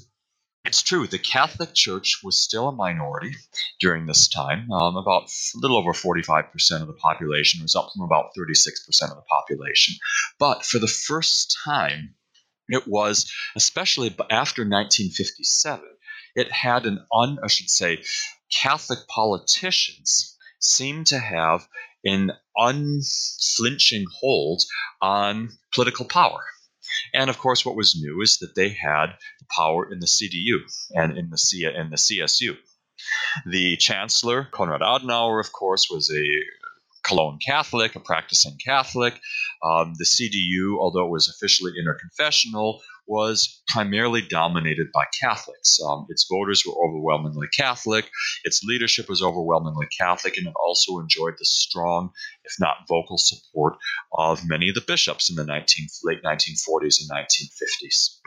it's 0.64 0.84
true, 0.84 1.08
the 1.08 1.18
Catholic 1.18 1.74
Church 1.74 2.22
was 2.24 2.40
still 2.40 2.68
a 2.68 2.72
minority 2.72 3.36
during 3.80 4.06
this 4.06 4.28
time. 4.28 4.72
Um, 4.72 4.96
about 4.96 5.24
a 5.24 5.58
little 5.58 5.78
over 5.78 5.92
45% 5.92 6.82
of 6.82 6.88
the 6.88 6.94
population 6.94 7.64
was 7.64 7.76
up 7.76 7.90
from 7.94 8.06
about 8.06 8.36
36% 8.38 8.68
of 9.04 9.16
the 9.16 9.24
population. 9.28 9.96
But 10.38 10.64
for 10.64 10.78
the 10.78 10.88
first 10.88 11.58
time, 11.66 12.16
it 12.70 12.88
was, 12.88 13.32
especially 13.56 14.10
after 14.30 14.62
1957, 14.62 15.84
it 16.36 16.52
had 16.52 16.86
an 16.86 17.06
un, 17.12 17.40
I 17.44 17.48
should 17.48 17.70
say, 17.70 18.04
Catholic 18.52 19.00
politicians 19.08 20.38
seem 20.60 21.04
to 21.06 21.20
have 21.20 21.68
an 22.04 22.32
unflinching 22.56 24.06
hold 24.20 24.64
on 25.02 25.50
political 25.74 26.06
power. 26.06 26.44
And 27.14 27.30
of 27.30 27.38
course, 27.38 27.66
what 27.66 27.76
was 27.76 27.96
new 28.00 28.22
is 28.22 28.40
that 28.40 28.56
they 28.56 28.70
had 28.70 29.18
power 29.56 29.92
in 29.92 30.00
the 30.00 30.08
CDU 30.08 30.60
and 30.92 31.18
in 31.18 31.30
the, 31.30 31.38
C- 31.38 31.66
in 31.66 31.90
the 31.90 31.96
CSU. 31.96 32.58
The 33.46 33.78
chancellor, 33.78 34.48
Konrad 34.52 34.82
Adenauer, 34.82 35.40
of 35.40 35.52
course, 35.52 35.88
was 35.90 36.12
a 36.12 36.26
Cologne 37.04 37.40
Catholic, 37.44 37.96
a 37.96 38.00
practicing 38.00 38.58
Catholic. 38.64 39.20
Um, 39.64 39.94
the 39.98 40.06
CDU, 40.06 40.78
although 40.80 41.06
it 41.06 41.12
was 41.12 41.30
officially 41.30 41.74
interconfessional, 41.74 42.80
was 43.08 43.62
primarily 43.68 44.22
dominated 44.22 44.88
by 44.94 45.06
Catholics. 45.20 45.80
Um, 45.86 46.06
its 46.10 46.28
voters 46.30 46.64
were 46.66 46.74
overwhelmingly 46.88 47.48
Catholic, 47.56 48.10
its 48.44 48.64
leadership 48.64 49.10
was 49.10 49.22
overwhelmingly 49.22 49.88
Catholic, 49.98 50.38
and 50.38 50.48
it 50.48 50.54
also 50.64 51.00
enjoyed 51.00 51.36
the 51.38 51.46
strong, 51.46 52.12
if 52.44 52.54
not 52.60 52.88
vocal, 52.88 53.18
support 53.18 53.76
of 54.14 54.48
many 54.48 54.70
of 54.70 54.76
the 54.76 54.82
bishops 54.82 55.30
in 55.30 55.36
the 55.36 55.46
19, 55.46 55.88
late 56.04 56.24
1940s 56.24 57.02
and 57.02 57.10
1950s. 57.10 58.20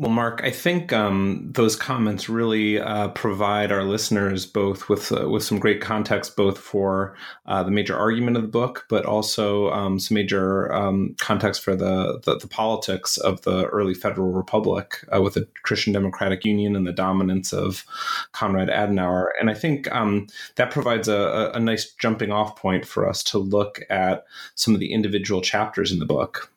Well, 0.00 0.10
Mark, 0.10 0.40
I 0.42 0.50
think 0.50 0.94
um, 0.94 1.50
those 1.52 1.76
comments 1.76 2.26
really 2.30 2.80
uh, 2.80 3.08
provide 3.08 3.70
our 3.70 3.84
listeners 3.84 4.46
both 4.46 4.88
with 4.88 5.12
uh, 5.12 5.28
with 5.28 5.42
some 5.42 5.58
great 5.58 5.82
context, 5.82 6.36
both 6.36 6.56
for 6.56 7.14
uh, 7.44 7.62
the 7.64 7.70
major 7.70 7.94
argument 7.94 8.38
of 8.38 8.42
the 8.42 8.48
book, 8.48 8.86
but 8.88 9.04
also 9.04 9.68
um, 9.72 9.98
some 9.98 10.14
major 10.14 10.72
um, 10.72 11.14
context 11.18 11.62
for 11.62 11.76
the, 11.76 12.18
the, 12.24 12.38
the 12.38 12.48
politics 12.48 13.18
of 13.18 13.42
the 13.42 13.66
early 13.66 13.92
Federal 13.92 14.32
Republic 14.32 15.04
uh, 15.14 15.20
with 15.20 15.34
the 15.34 15.46
Christian 15.64 15.92
Democratic 15.92 16.46
Union 16.46 16.76
and 16.76 16.86
the 16.86 16.92
dominance 16.92 17.52
of 17.52 17.84
Konrad 18.32 18.70
Adenauer. 18.70 19.26
And 19.38 19.50
I 19.50 19.54
think 19.54 19.94
um, 19.94 20.28
that 20.54 20.70
provides 20.70 21.08
a, 21.08 21.50
a 21.52 21.60
nice 21.60 21.92
jumping 21.92 22.32
off 22.32 22.56
point 22.56 22.86
for 22.86 23.06
us 23.06 23.22
to 23.24 23.38
look 23.38 23.82
at 23.90 24.24
some 24.54 24.72
of 24.72 24.80
the 24.80 24.94
individual 24.94 25.42
chapters 25.42 25.92
in 25.92 25.98
the 25.98 26.06
book. 26.06 26.50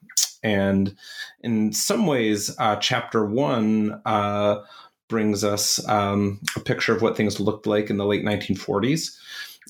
And 0.43 0.95
in 1.41 1.71
some 1.71 2.05
ways, 2.05 2.55
uh, 2.59 2.75
chapter 2.77 3.25
one 3.25 4.01
uh, 4.05 4.63
brings 5.07 5.43
us 5.43 5.85
um, 5.87 6.39
a 6.55 6.59
picture 6.59 6.95
of 6.95 7.01
what 7.01 7.15
things 7.15 7.39
looked 7.39 7.65
like 7.65 7.89
in 7.89 7.97
the 7.97 8.05
late 8.05 8.25
1940s. 8.25 9.17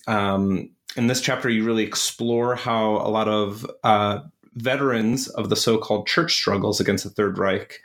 Um, 0.08 0.70
in 0.96 1.08
this 1.08 1.22
chapter, 1.22 1.50
you 1.50 1.64
really 1.64 1.84
explore 1.84 2.56
how 2.56 2.98
a 2.98 3.10
lot 3.10 3.28
of 3.28 3.66
uh, 3.84 4.20
veterans 4.56 5.28
of 5.30 5.50
the 5.50 5.56
so-called 5.56 6.08
church 6.08 6.34
struggles 6.34 6.80
against 6.80 7.04
the 7.04 7.10
Third 7.10 7.38
Reich, 7.38 7.82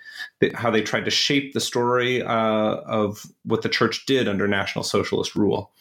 how 0.55 0.71
they 0.71 0.83
tried 0.83 1.05
to 1.05 1.11
shape 1.11 1.53
the 1.53 1.61
story 1.61 2.23
uh, 2.23 2.29
of 2.29 3.25
what 3.45 3.63
the 3.63 3.69
church 3.69 4.07
did 4.07 4.29
under 4.29 4.47
National 4.47 4.85
Socialist 4.85 5.35
rule. 5.35 5.73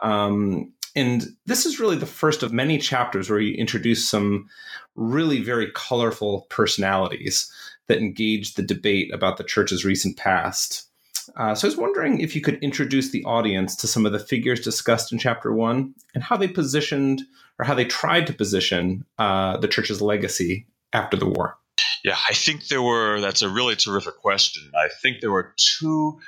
Um, 0.00 0.72
and 0.96 1.36
this 1.44 1.66
is 1.66 1.78
really 1.78 1.96
the 1.96 2.06
first 2.06 2.42
of 2.42 2.52
many 2.52 2.78
chapters 2.78 3.28
where 3.28 3.38
you 3.38 3.54
introduce 3.54 4.08
some 4.08 4.48
really 4.94 5.42
very 5.42 5.70
colorful 5.74 6.46
personalities 6.48 7.52
that 7.86 7.98
engage 7.98 8.54
the 8.54 8.62
debate 8.62 9.12
about 9.14 9.36
the 9.36 9.44
church's 9.44 9.84
recent 9.84 10.16
past. 10.16 10.88
Uh, 11.36 11.54
so 11.54 11.66
I 11.66 11.70
was 11.70 11.76
wondering 11.76 12.20
if 12.20 12.34
you 12.34 12.40
could 12.40 12.62
introduce 12.62 13.10
the 13.10 13.24
audience 13.24 13.76
to 13.76 13.86
some 13.86 14.06
of 14.06 14.12
the 14.12 14.18
figures 14.18 14.60
discussed 14.60 15.12
in 15.12 15.18
chapter 15.18 15.52
one 15.52 15.94
and 16.14 16.24
how 16.24 16.36
they 16.36 16.48
positioned 16.48 17.22
or 17.58 17.64
how 17.64 17.74
they 17.74 17.84
tried 17.84 18.26
to 18.26 18.32
position 18.32 19.04
uh, 19.18 19.56
the 19.58 19.68
church's 19.68 20.00
legacy 20.00 20.66
after 20.92 21.16
the 21.16 21.28
war. 21.28 21.58
Yeah, 22.04 22.16
I 22.28 22.34
think 22.34 22.68
there 22.68 22.82
were, 22.82 23.20
that's 23.20 23.42
a 23.42 23.48
really 23.48 23.76
terrific 23.76 24.16
question. 24.16 24.70
I 24.76 24.88
think 25.02 25.20
there 25.20 25.32
were 25.32 25.52
two 25.56 26.20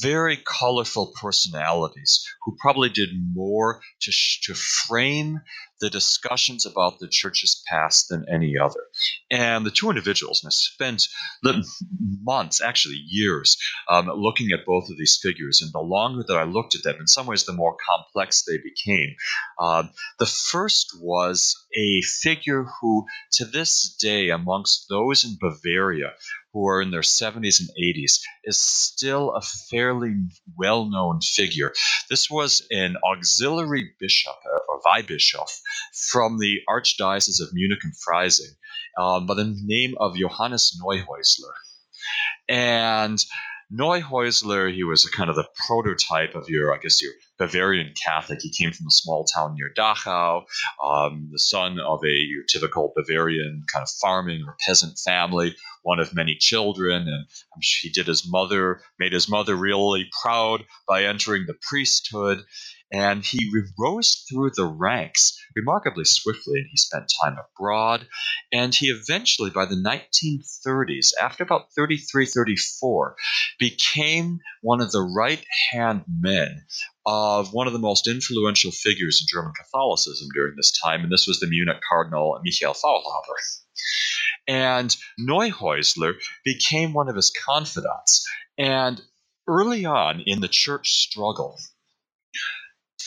very 0.00 0.36
colorful 0.36 1.12
personalities 1.20 2.24
who 2.44 2.56
probably 2.60 2.88
did 2.88 3.10
more 3.34 3.80
to, 4.00 4.12
sh- 4.12 4.40
to 4.42 4.54
frame 4.54 5.40
the 5.80 5.90
discussions 5.90 6.64
about 6.64 7.00
the 7.00 7.08
church's 7.08 7.62
past 7.66 8.08
than 8.08 8.24
any 8.32 8.54
other. 8.56 8.80
And 9.30 9.66
the 9.66 9.70
two 9.70 9.90
individuals, 9.90 10.42
and 10.42 10.48
I 10.48 10.52
spent 10.52 11.02
months, 12.22 12.62
actually 12.62 13.02
years, 13.08 13.58
um, 13.90 14.06
looking 14.06 14.52
at 14.52 14.64
both 14.64 14.88
of 14.88 14.96
these 14.96 15.18
figures. 15.20 15.60
And 15.60 15.72
the 15.72 15.80
longer 15.80 16.24
that 16.28 16.38
I 16.38 16.44
looked 16.44 16.76
at 16.76 16.84
them, 16.84 16.96
in 17.00 17.08
some 17.08 17.26
ways, 17.26 17.44
the 17.44 17.52
more 17.52 17.76
complex 17.84 18.44
they 18.44 18.58
became. 18.58 19.16
Uh, 19.58 19.84
the 20.20 20.26
first 20.26 20.96
was 21.00 21.56
a 21.76 22.00
figure 22.02 22.64
who, 22.80 23.06
to 23.32 23.44
this 23.44 23.96
day, 24.00 24.30
amongst 24.30 24.86
those 24.88 25.24
in 25.24 25.36
Bavaria 25.40 26.12
who 26.52 26.68
are 26.68 26.82
in 26.82 26.90
their 26.90 27.00
70s 27.00 27.60
and 27.60 27.70
80s, 27.80 28.20
is 28.44 28.58
still 28.60 29.30
a 29.32 29.40
fairly 29.40 30.14
well 30.56 30.88
known 30.88 31.20
figure. 31.20 31.72
This 32.10 32.30
was 32.30 32.66
an 32.70 32.96
auxiliary 33.04 33.92
bishop, 33.98 34.36
uh, 34.46 34.58
or 34.68 34.80
Weihbischof, 34.82 35.50
from 36.10 36.38
the 36.38 36.60
Archdiocese 36.68 37.40
of 37.40 37.52
Munich 37.52 37.80
and 37.82 37.94
Freising 37.94 38.54
um, 38.98 39.26
by 39.26 39.34
the 39.34 39.56
name 39.64 39.94
of 39.98 40.16
Johannes 40.16 40.78
Neuhäusler. 40.82 41.52
And 42.48 43.18
Neuhäusler, 43.72 44.72
he 44.72 44.84
was 44.84 45.06
a 45.06 45.10
kind 45.10 45.30
of 45.30 45.36
the 45.36 45.48
prototype 45.66 46.34
of 46.34 46.48
your, 46.48 46.74
I 46.74 46.78
guess, 46.78 47.00
your 47.00 47.12
Bavarian 47.38 47.94
Catholic. 48.04 48.40
He 48.42 48.50
came 48.50 48.72
from 48.72 48.86
a 48.86 48.90
small 48.90 49.24
town 49.24 49.54
near 49.56 49.70
Dachau, 49.76 50.44
um, 50.82 51.28
the 51.32 51.38
son 51.38 51.78
of 51.80 52.00
a 52.04 52.26
typical 52.48 52.92
Bavarian 52.96 53.62
kind 53.72 53.82
of 53.82 53.90
farming 54.00 54.44
or 54.46 54.56
peasant 54.66 54.98
family, 54.98 55.56
one 55.82 55.98
of 55.98 56.14
many 56.14 56.36
children, 56.38 57.08
and 57.08 57.26
he 57.60 57.90
did 57.90 58.06
his 58.06 58.28
mother, 58.28 58.80
made 58.98 59.12
his 59.12 59.28
mother 59.28 59.56
really 59.56 60.08
proud 60.22 60.64
by 60.86 61.04
entering 61.04 61.46
the 61.46 61.56
priesthood 61.68 62.44
and 62.92 63.24
he 63.24 63.50
rose 63.78 64.24
through 64.28 64.50
the 64.54 64.66
ranks 64.66 65.38
remarkably 65.56 66.04
swiftly 66.04 66.58
and 66.58 66.68
he 66.70 66.76
spent 66.76 67.10
time 67.22 67.36
abroad 67.38 68.06
and 68.52 68.74
he 68.74 68.88
eventually 68.88 69.50
by 69.50 69.64
the 69.64 69.74
1930s 69.74 71.12
after 71.20 71.42
about 71.42 71.72
33 71.74 72.26
34 72.26 73.16
became 73.58 74.38
one 74.60 74.80
of 74.80 74.92
the 74.92 75.00
right 75.00 75.44
hand 75.70 76.04
men 76.06 76.64
of 77.04 77.52
one 77.52 77.66
of 77.66 77.72
the 77.72 77.78
most 77.78 78.08
influential 78.08 78.70
figures 78.70 79.20
in 79.20 79.26
german 79.30 79.52
catholicism 79.54 80.28
during 80.34 80.54
this 80.56 80.72
time 80.82 81.02
and 81.02 81.12
this 81.12 81.26
was 81.26 81.40
the 81.40 81.48
munich 81.48 81.80
cardinal 81.88 82.38
michael 82.44 82.74
faulhaber 82.74 83.38
and 84.48 84.96
neuhäusler 85.20 86.14
became 86.44 86.92
one 86.92 87.08
of 87.08 87.16
his 87.16 87.30
confidants 87.30 88.26
and 88.58 89.00
early 89.48 89.84
on 89.84 90.22
in 90.26 90.40
the 90.40 90.48
church 90.48 90.90
struggle 90.90 91.58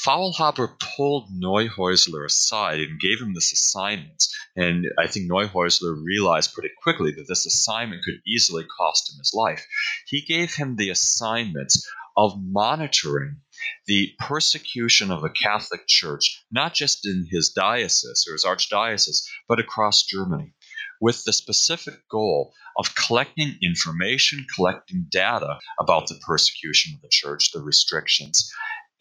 Faulhaber 0.05 0.77
pulled 0.79 1.31
Neuhäusler 1.31 2.25
aside 2.25 2.79
and 2.79 2.99
gave 2.99 3.19
him 3.19 3.33
this 3.33 3.51
assignment. 3.51 4.23
And 4.55 4.85
I 4.99 5.07
think 5.07 5.29
Neuhäusler 5.29 5.99
realized 6.03 6.53
pretty 6.53 6.69
quickly 6.83 7.11
that 7.11 7.25
this 7.27 7.47
assignment 7.47 8.03
could 8.03 8.21
easily 8.27 8.65
cost 8.65 9.11
him 9.11 9.17
his 9.17 9.31
life. 9.33 9.65
He 10.05 10.21
gave 10.21 10.53
him 10.53 10.75
the 10.75 10.91
assignment 10.91 11.73
of 12.15 12.35
monitoring 12.37 13.41
the 13.87 14.13
persecution 14.19 15.11
of 15.11 15.21
the 15.21 15.29
Catholic 15.29 15.87
Church, 15.87 16.43
not 16.51 16.73
just 16.73 17.05
in 17.05 17.27
his 17.29 17.49
diocese 17.49 18.25
or 18.27 18.33
his 18.33 18.45
archdiocese, 18.45 19.23
but 19.47 19.59
across 19.59 20.03
Germany, 20.03 20.53
with 21.01 21.23
the 21.23 21.33
specific 21.33 22.07
goal 22.09 22.53
of 22.77 22.95
collecting 22.95 23.57
information, 23.61 24.45
collecting 24.55 25.07
data 25.09 25.59
about 25.79 26.07
the 26.07 26.19
persecution 26.25 26.93
of 26.95 27.01
the 27.01 27.09
church, 27.09 27.51
the 27.51 27.61
restrictions, 27.61 28.51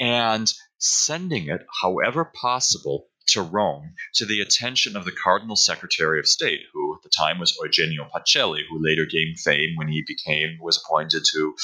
and 0.00 0.52
sending 0.78 1.48
it, 1.48 1.64
however 1.82 2.24
possible, 2.24 3.08
to 3.28 3.42
Rome 3.42 3.94
to 4.14 4.26
the 4.26 4.40
attention 4.40 4.96
of 4.96 5.04
the 5.04 5.12
Cardinal 5.12 5.56
Secretary 5.56 6.18
of 6.18 6.26
State, 6.26 6.60
who 6.72 6.94
at 6.94 7.02
the 7.02 7.10
time 7.10 7.38
was 7.38 7.56
Eugenio 7.60 8.08
Pacelli, 8.14 8.62
who 8.68 8.82
later 8.82 9.06
gained 9.06 9.40
fame 9.40 9.76
when 9.76 9.88
he 9.88 10.04
became 10.06 10.58
was 10.60 10.82
appointed 10.84 11.24
to 11.32 11.54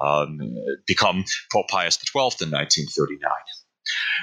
um, 0.00 0.40
become 0.86 1.24
Pope 1.52 1.68
Pius 1.68 1.96
XII 1.96 2.44
in 2.44 2.50
1939. 2.50 3.30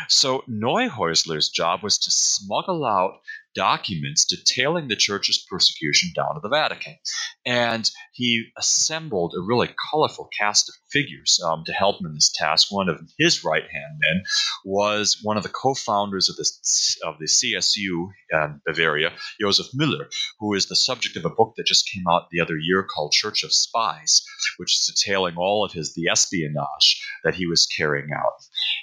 So 0.09 0.43
Neuhäusler's 0.49 1.49
job 1.49 1.83
was 1.83 1.97
to 1.99 2.11
smuggle 2.11 2.85
out 2.85 3.21
documents 3.55 4.25
detailing 4.25 4.87
the 4.87 4.95
church's 4.95 5.45
persecution 5.49 6.11
down 6.15 6.35
to 6.35 6.39
the 6.41 6.49
Vatican. 6.49 6.95
And 7.45 7.89
he 8.13 8.45
assembled 8.57 9.33
a 9.37 9.41
really 9.41 9.69
colorful 9.91 10.29
cast 10.37 10.69
of 10.69 10.75
figures 10.91 11.39
um, 11.45 11.63
to 11.65 11.73
help 11.73 11.99
him 11.99 12.07
in 12.07 12.13
this 12.13 12.31
task. 12.33 12.67
One 12.71 12.89
of 12.89 12.99
his 13.17 13.43
right 13.43 13.63
hand 13.63 13.99
men 13.99 14.23
was 14.65 15.19
one 15.21 15.37
of 15.37 15.43
the 15.43 15.49
co 15.49 15.73
founders 15.73 16.29
of, 16.29 16.37
of 17.07 17.19
the 17.19 17.25
CSU 17.25 18.09
in 18.31 18.61
Bavaria, 18.65 19.11
Josef 19.39 19.67
Müller, 19.79 20.05
who 20.39 20.53
is 20.53 20.67
the 20.67 20.75
subject 20.75 21.17
of 21.17 21.25
a 21.25 21.29
book 21.29 21.53
that 21.57 21.65
just 21.65 21.89
came 21.91 22.03
out 22.09 22.29
the 22.31 22.41
other 22.41 22.57
year 22.57 22.83
called 22.83 23.11
Church 23.11 23.43
of 23.43 23.53
Spies, 23.53 24.23
which 24.57 24.73
is 24.73 24.93
detailing 24.95 25.35
all 25.37 25.65
of 25.65 25.71
his 25.71 25.93
the 25.93 26.09
espionage 26.09 27.05
that 27.23 27.35
he 27.35 27.45
was 27.45 27.67
carrying 27.67 28.09
out. 28.15 28.33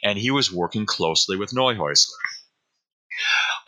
And 0.02 0.18
he 0.18 0.30
was 0.30 0.52
working 0.52 0.86
closely 0.86 1.36
with 1.36 1.52
Neuhäusler. 1.52 2.08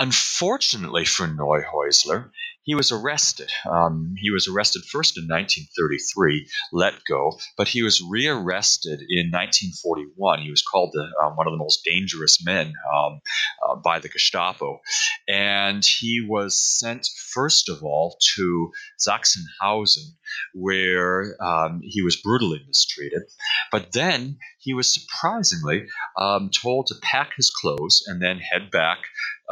Unfortunately 0.02 1.04
for 1.04 1.28
Neuhäusler, 1.28 2.30
he 2.64 2.74
was 2.74 2.90
arrested. 2.90 3.52
Um, 3.70 4.16
he 4.18 4.32
was 4.32 4.48
arrested 4.48 4.82
first 4.84 5.16
in 5.16 5.28
1933, 5.28 6.48
let 6.72 6.94
go, 7.08 7.38
but 7.56 7.68
he 7.68 7.82
was 7.82 8.02
rearrested 8.02 8.98
in 9.08 9.30
1941. 9.30 10.40
He 10.40 10.50
was 10.50 10.62
called 10.62 10.90
the, 10.92 11.04
uh, 11.22 11.30
one 11.34 11.46
of 11.46 11.52
the 11.52 11.56
most 11.56 11.84
dangerous 11.84 12.44
men 12.44 12.72
um, 12.92 13.20
uh, 13.64 13.76
by 13.76 14.00
the 14.00 14.08
Gestapo. 14.08 14.80
And 15.28 15.84
he 15.84 16.26
was 16.28 16.58
sent, 16.58 17.06
first 17.32 17.68
of 17.68 17.84
all, 17.84 18.16
to 18.34 18.72
Sachsenhausen, 18.98 20.16
where 20.52 21.36
um, 21.40 21.80
he 21.84 22.02
was 22.02 22.16
brutally 22.16 22.60
mistreated. 22.66 23.22
But 23.70 23.92
then 23.92 24.38
he 24.58 24.74
was 24.74 24.92
surprisingly 24.92 25.86
um, 26.18 26.50
told 26.50 26.88
to 26.88 26.96
pack 27.02 27.34
his 27.36 27.50
clothes 27.50 28.02
and 28.08 28.20
then 28.20 28.38
head 28.38 28.72
back 28.72 28.98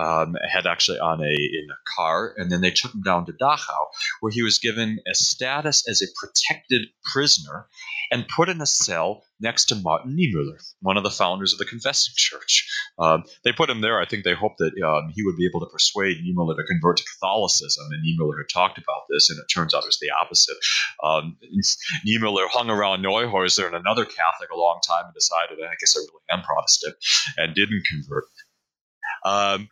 um, 0.01 0.37
had 0.51 0.67
actually 0.67 0.99
on 0.99 1.21
a 1.21 1.31
in 1.31 1.67
a 1.71 1.97
car, 1.97 2.35
and 2.37 2.51
then 2.51 2.61
they 2.61 2.71
took 2.71 2.95
him 2.95 3.03
down 3.03 3.27
to 3.27 3.33
Dachau, 3.33 3.87
where 4.21 4.33
he 4.33 4.43
was 4.43 4.59
given 4.59 4.99
a 5.11 5.15
status 5.15 5.87
as 5.89 6.03
a 6.03 6.07
protected 6.19 6.89
prisoner 7.13 7.67
and 8.11 8.27
put 8.29 8.49
in 8.49 8.61
a 8.61 8.67
cell 8.67 9.23
next 9.41 9.67
to 9.67 9.75
Martin 9.77 10.17
Niemöller, 10.17 10.59
one 10.81 10.97
of 10.97 11.03
the 11.03 11.11
founders 11.11 11.53
of 11.53 11.59
the 11.59 11.65
Confessing 11.65 12.15
Church. 12.17 12.69
Um, 12.99 13.25
they 13.45 13.53
put 13.53 13.71
him 13.71 13.81
there. 13.81 14.01
I 14.01 14.07
think 14.07 14.25
they 14.25 14.35
hoped 14.35 14.59
that 14.59 14.73
um, 14.83 15.13
he 15.15 15.23
would 15.23 15.37
be 15.37 15.47
able 15.47 15.61
to 15.61 15.73
persuade 15.73 16.19
Niemöller 16.19 16.57
to 16.57 16.65
convert 16.65 16.99
to 16.99 17.05
Catholicism, 17.05 17.87
and 17.91 18.05
Niemöller 18.05 18.39
had 18.39 18.53
talked 18.53 18.79
about 18.79 19.03
this, 19.09 19.31
and 19.31 19.39
it 19.39 19.53
turns 19.53 19.75
out 19.75 19.85
it 19.85 19.87
was 19.87 19.99
the 20.01 20.11
opposite. 20.23 20.57
Um, 21.03 21.37
Niemöller 22.07 22.49
hung 22.49 22.71
around 22.71 23.05
Neuhäusler 23.05 23.67
and 23.67 23.77
another 23.77 24.05
Catholic 24.05 24.51
a 24.53 24.59
long 24.59 24.81
time 24.87 25.05
and 25.07 25.15
decided, 25.15 25.59
I 25.63 25.75
guess 25.79 25.97
I 25.97 26.01
really 26.01 26.25
am 26.31 26.43
Protestant, 26.43 26.97
and 27.37 27.55
didn't 27.55 27.85
convert. 27.87 28.25
Um, 29.25 29.69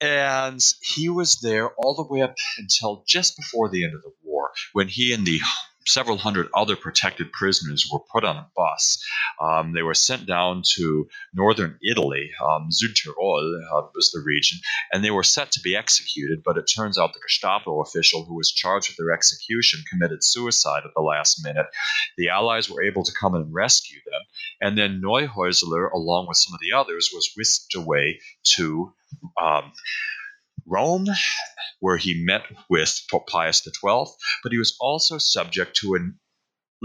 and 0.00 0.60
he 0.80 1.08
was 1.08 1.40
there 1.40 1.70
all 1.70 1.94
the 1.94 2.02
way 2.04 2.22
up 2.22 2.36
until 2.58 3.04
just 3.06 3.36
before 3.36 3.68
the 3.68 3.84
end 3.84 3.94
of 3.94 4.02
the 4.02 4.12
war, 4.22 4.50
when 4.72 4.88
he 4.88 5.12
and 5.12 5.26
the 5.26 5.40
several 5.88 6.18
hundred 6.18 6.48
other 6.54 6.76
protected 6.76 7.32
prisoners 7.32 7.88
were 7.92 8.00
put 8.12 8.24
on 8.24 8.36
a 8.36 8.48
bus. 8.56 9.02
Um, 9.40 9.72
they 9.72 9.82
were 9.82 9.94
sent 9.94 10.26
down 10.26 10.62
to 10.74 11.08
northern 11.34 11.78
Italy, 11.82 12.30
um, 12.42 12.68
Südtirol 12.70 13.60
uh, 13.72 13.88
was 13.94 14.10
the 14.12 14.22
region, 14.24 14.58
and 14.92 15.02
they 15.02 15.10
were 15.10 15.22
set 15.22 15.52
to 15.52 15.60
be 15.60 15.76
executed. 15.76 16.42
But 16.44 16.58
it 16.58 16.70
turns 16.74 16.98
out 16.98 17.12
the 17.14 17.20
Gestapo 17.26 17.80
official 17.82 18.24
who 18.24 18.36
was 18.36 18.52
charged 18.52 18.90
with 18.90 18.96
their 18.96 19.12
execution 19.14 19.82
committed 19.90 20.22
suicide 20.22 20.82
at 20.84 20.92
the 20.94 21.02
last 21.02 21.44
minute. 21.44 21.66
The 22.16 22.28
Allies 22.28 22.70
were 22.70 22.82
able 22.82 23.04
to 23.04 23.12
come 23.18 23.34
and 23.34 23.52
rescue 23.52 24.00
them, 24.04 24.22
and 24.60 24.78
then 24.78 25.00
Neuhäusler, 25.02 25.90
along 25.92 26.26
with 26.28 26.36
some 26.36 26.54
of 26.54 26.60
the 26.60 26.76
others, 26.76 27.10
was 27.12 27.30
whisked 27.36 27.74
away 27.74 28.20
to. 28.56 28.92
Um, 29.40 29.72
Rome, 30.68 31.06
where 31.80 31.96
he 31.96 32.24
met 32.24 32.42
with 32.68 33.00
Pope 33.10 33.26
Pius 33.28 33.62
XII, 33.62 34.04
but 34.42 34.52
he 34.52 34.58
was 34.58 34.76
also 34.80 35.18
subject 35.18 35.76
to 35.76 35.94
an 35.94 36.18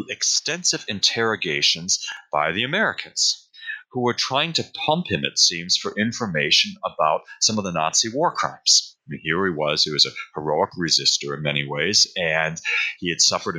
extensive 0.09 0.85
interrogations 0.87 2.05
by 2.31 2.51
the 2.51 2.63
Americans, 2.63 3.49
who 3.91 4.01
were 4.01 4.13
trying 4.13 4.53
to 4.53 4.65
pump 4.85 5.07
him, 5.09 5.23
it 5.23 5.37
seems, 5.37 5.77
for 5.77 5.93
information 5.99 6.73
about 6.83 7.21
some 7.41 7.57
of 7.57 7.63
the 7.63 7.71
Nazi 7.71 8.09
war 8.09 8.33
crimes. 8.33 8.97
I 9.05 9.09
mean, 9.09 9.19
here 9.21 9.45
he 9.45 9.51
was, 9.51 9.83
he 9.83 9.91
was 9.91 10.05
a 10.05 10.11
heroic 10.33 10.71
resistor 10.79 11.35
in 11.35 11.43
many 11.43 11.67
ways, 11.67 12.07
and 12.15 12.59
he 12.99 13.09
had 13.09 13.19
suffered 13.19 13.57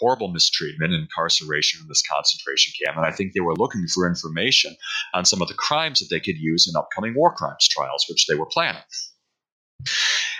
horrible 0.00 0.28
mistreatment 0.28 0.92
and 0.92 1.02
incarceration 1.02 1.80
in 1.80 1.88
this 1.88 2.02
concentration 2.10 2.72
camp. 2.84 2.96
And 2.96 3.06
I 3.06 3.12
think 3.12 3.32
they 3.32 3.40
were 3.40 3.54
looking 3.54 3.86
for 3.86 4.08
information 4.08 4.76
on 5.14 5.24
some 5.24 5.40
of 5.40 5.48
the 5.48 5.54
crimes 5.54 6.00
that 6.00 6.08
they 6.10 6.20
could 6.20 6.36
use 6.36 6.68
in 6.68 6.76
upcoming 6.76 7.14
war 7.14 7.32
crimes 7.32 7.68
trials, 7.68 8.04
which 8.08 8.26
they 8.26 8.34
were 8.34 8.46
planning. 8.46 8.82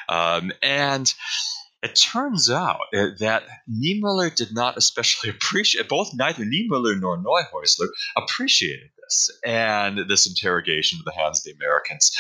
Um, 0.09 0.53
and 0.63 1.13
it 1.83 1.95
turns 1.95 2.51
out 2.51 2.81
uh, 2.95 3.09
that 3.21 3.45
Niemöller 3.71 4.35
did 4.35 4.53
not 4.53 4.77
especially 4.77 5.31
appreciate, 5.37 5.89
both 5.89 6.11
neither 6.15 6.45
Niemöller 6.45 6.99
nor 6.99 7.19
Neuhäusler 7.19 7.89
appreciated 8.17 8.91
this 9.03 9.31
and 9.45 10.01
this 10.09 10.27
interrogation 10.27 10.99
of 10.99 11.05
the 11.05 11.13
hands 11.13 11.41
of 11.41 11.45
the 11.45 11.53
Americans. 11.53 12.11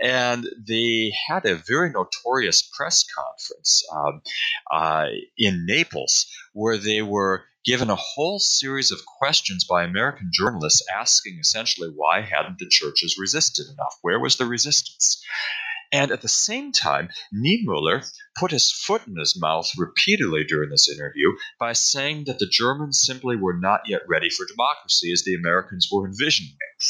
And 0.00 0.46
they 0.66 1.12
had 1.28 1.44
a 1.44 1.56
very 1.56 1.90
notorious 1.90 2.62
press 2.62 3.04
conference 3.04 3.84
um, 3.94 4.22
uh, 4.70 5.06
in 5.36 5.66
Naples 5.66 6.26
where 6.52 6.78
they 6.78 7.02
were 7.02 7.44
given 7.64 7.90
a 7.90 7.96
whole 7.96 8.38
series 8.38 8.90
of 8.90 9.04
questions 9.18 9.64
by 9.64 9.84
American 9.84 10.30
journalists 10.32 10.82
asking 10.94 11.38
essentially 11.40 11.88
why 11.88 12.20
hadn't 12.20 12.58
the 12.58 12.68
churches 12.68 13.16
resisted 13.18 13.66
enough? 13.72 13.96
Where 14.02 14.20
was 14.20 14.36
the 14.36 14.46
resistance? 14.46 15.22
And 15.94 16.10
at 16.10 16.22
the 16.22 16.28
same 16.28 16.72
time, 16.72 17.08
Niemöller 17.32 18.04
put 18.36 18.50
his 18.50 18.72
foot 18.72 19.06
in 19.06 19.16
his 19.16 19.40
mouth 19.40 19.70
repeatedly 19.78 20.42
during 20.42 20.70
this 20.70 20.88
interview 20.88 21.28
by 21.60 21.72
saying 21.72 22.24
that 22.24 22.40
the 22.40 22.48
Germans 22.48 23.00
simply 23.00 23.36
were 23.36 23.56
not 23.56 23.82
yet 23.86 24.02
ready 24.08 24.28
for 24.28 24.44
democracy 24.44 25.12
as 25.12 25.22
the 25.22 25.36
Americans 25.36 25.88
were 25.92 26.04
envisioning 26.04 26.56
it. 26.58 26.84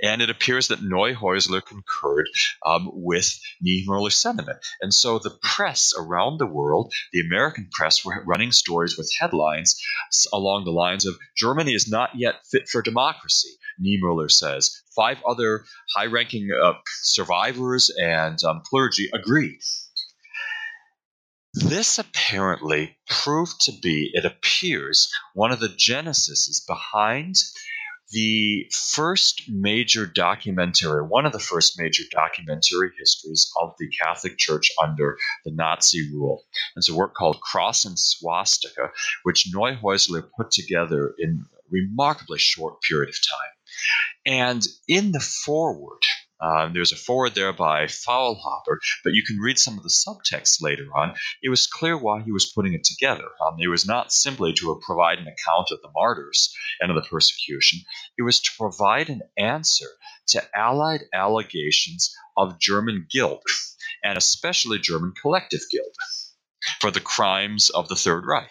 And 0.00 0.22
it 0.22 0.30
appears 0.30 0.68
that 0.68 0.78
Neuhäusler 0.78 1.60
concurred 1.64 2.28
um, 2.64 2.88
with 2.92 3.36
Niemöller's 3.66 4.14
sentiment. 4.14 4.58
And 4.80 4.94
so 4.94 5.18
the 5.18 5.36
press 5.42 5.92
around 5.98 6.38
the 6.38 6.46
world, 6.46 6.92
the 7.12 7.20
American 7.20 7.68
press, 7.72 8.04
were 8.04 8.22
running 8.24 8.52
stories 8.52 8.96
with 8.96 9.12
headlines 9.18 9.80
along 10.32 10.66
the 10.66 10.70
lines 10.70 11.04
of 11.04 11.18
Germany 11.36 11.74
is 11.74 11.88
not 11.88 12.10
yet 12.14 12.46
fit 12.48 12.68
for 12.68 12.80
democracy, 12.80 13.50
Niemöller 13.84 14.30
says. 14.30 14.83
Five 14.96 15.18
other 15.26 15.64
high 15.96 16.06
ranking 16.06 16.48
uh, 16.62 16.74
survivors 17.02 17.90
and 18.00 18.42
um, 18.44 18.62
clergy 18.64 19.10
agree. 19.12 19.58
This 21.54 21.98
apparently 21.98 22.96
proved 23.08 23.60
to 23.62 23.72
be, 23.80 24.10
it 24.12 24.24
appears, 24.24 25.12
one 25.34 25.52
of 25.52 25.60
the 25.60 25.68
genesis 25.68 26.64
behind 26.66 27.36
the 28.10 28.70
first 28.72 29.42
major 29.48 30.06
documentary, 30.06 31.02
one 31.02 31.26
of 31.26 31.32
the 31.32 31.38
first 31.38 31.78
major 31.78 32.02
documentary 32.10 32.90
histories 32.98 33.50
of 33.60 33.74
the 33.78 33.88
Catholic 33.88 34.36
Church 34.36 34.70
under 34.82 35.16
the 35.44 35.50
Nazi 35.50 36.10
rule. 36.12 36.44
It's 36.76 36.88
a 36.88 36.94
work 36.94 37.14
called 37.14 37.40
Cross 37.40 37.84
and 37.84 37.98
Swastika, 37.98 38.90
which 39.22 39.48
Neuhäusler 39.52 40.28
put 40.36 40.50
together 40.50 41.14
in 41.18 41.44
a 41.52 41.58
remarkably 41.70 42.38
short 42.38 42.80
period 42.82 43.08
of 43.08 43.16
time. 43.16 43.53
And 44.26 44.66
in 44.88 45.12
the 45.12 45.20
foreword, 45.20 46.02
um, 46.40 46.72
there's 46.74 46.92
a 46.92 46.96
foreword 46.96 47.34
there 47.34 47.52
by 47.52 47.86
Faulhaber, 47.86 48.78
but 49.02 49.14
you 49.14 49.22
can 49.22 49.38
read 49.38 49.58
some 49.58 49.78
of 49.78 49.82
the 49.82 49.88
subtext 49.88 50.60
later 50.60 50.86
on. 50.94 51.14
It 51.42 51.48
was 51.48 51.66
clear 51.66 51.96
why 51.96 52.22
he 52.22 52.32
was 52.32 52.52
putting 52.54 52.74
it 52.74 52.84
together. 52.84 53.24
Um, 53.40 53.56
it 53.58 53.68
was 53.68 53.86
not 53.86 54.12
simply 54.12 54.52
to 54.54 54.80
provide 54.84 55.18
an 55.18 55.28
account 55.28 55.70
of 55.70 55.80
the 55.80 55.90
martyrs 55.94 56.54
and 56.80 56.90
of 56.90 56.96
the 56.96 57.08
persecution, 57.08 57.80
it 58.18 58.22
was 58.22 58.40
to 58.40 58.50
provide 58.58 59.08
an 59.08 59.22
answer 59.38 59.88
to 60.28 60.42
Allied 60.54 61.04
allegations 61.14 62.14
of 62.36 62.58
German 62.58 63.06
guilt, 63.10 63.44
and 64.02 64.18
especially 64.18 64.78
German 64.78 65.12
collective 65.20 65.60
guilt, 65.70 65.94
for 66.80 66.90
the 66.90 67.00
crimes 67.00 67.70
of 67.70 67.88
the 67.88 67.96
Third 67.96 68.24
Reich. 68.26 68.50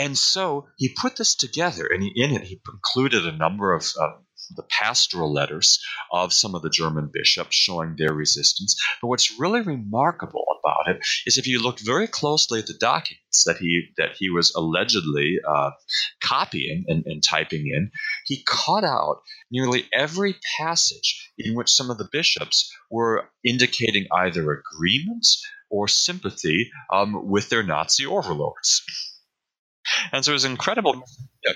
And 0.00 0.16
so 0.16 0.66
he 0.78 0.96
put 0.98 1.16
this 1.16 1.34
together, 1.34 1.86
and 1.86 2.02
he, 2.02 2.10
in 2.16 2.32
it 2.32 2.44
he 2.44 2.58
included 2.72 3.26
a 3.26 3.36
number 3.36 3.74
of 3.74 3.84
uh, 4.00 4.12
the 4.56 4.62
pastoral 4.62 5.30
letters 5.30 5.78
of 6.10 6.32
some 6.32 6.54
of 6.54 6.62
the 6.62 6.70
German 6.70 7.10
bishops 7.12 7.54
showing 7.54 7.96
their 7.98 8.14
resistance. 8.14 8.80
But 9.02 9.08
what's 9.08 9.38
really 9.38 9.60
remarkable 9.60 10.46
about 10.58 10.96
it 10.96 11.06
is 11.26 11.36
if 11.36 11.46
you 11.46 11.62
look 11.62 11.80
very 11.80 12.06
closely 12.06 12.60
at 12.60 12.66
the 12.66 12.78
documents 12.80 13.44
that 13.44 13.58
he 13.58 13.88
that 13.98 14.12
he 14.18 14.30
was 14.30 14.54
allegedly 14.56 15.36
uh, 15.46 15.72
copying 16.22 16.86
and, 16.88 17.04
and 17.04 17.22
typing 17.22 17.66
in, 17.66 17.90
he 18.24 18.42
cut 18.48 18.84
out 18.84 19.20
nearly 19.50 19.86
every 19.92 20.36
passage 20.56 21.30
in 21.36 21.54
which 21.54 21.68
some 21.68 21.90
of 21.90 21.98
the 21.98 22.08
bishops 22.10 22.74
were 22.90 23.28
indicating 23.44 24.06
either 24.10 24.50
agreement 24.50 25.26
or 25.68 25.88
sympathy 25.88 26.70
um, 26.90 27.28
with 27.28 27.50
their 27.50 27.62
Nazi 27.62 28.06
overlords. 28.06 28.82
And 30.12 30.24
so 30.24 30.32
it 30.32 30.34
was 30.34 30.44
incredible. 30.44 31.04
Yeah. 31.44 31.52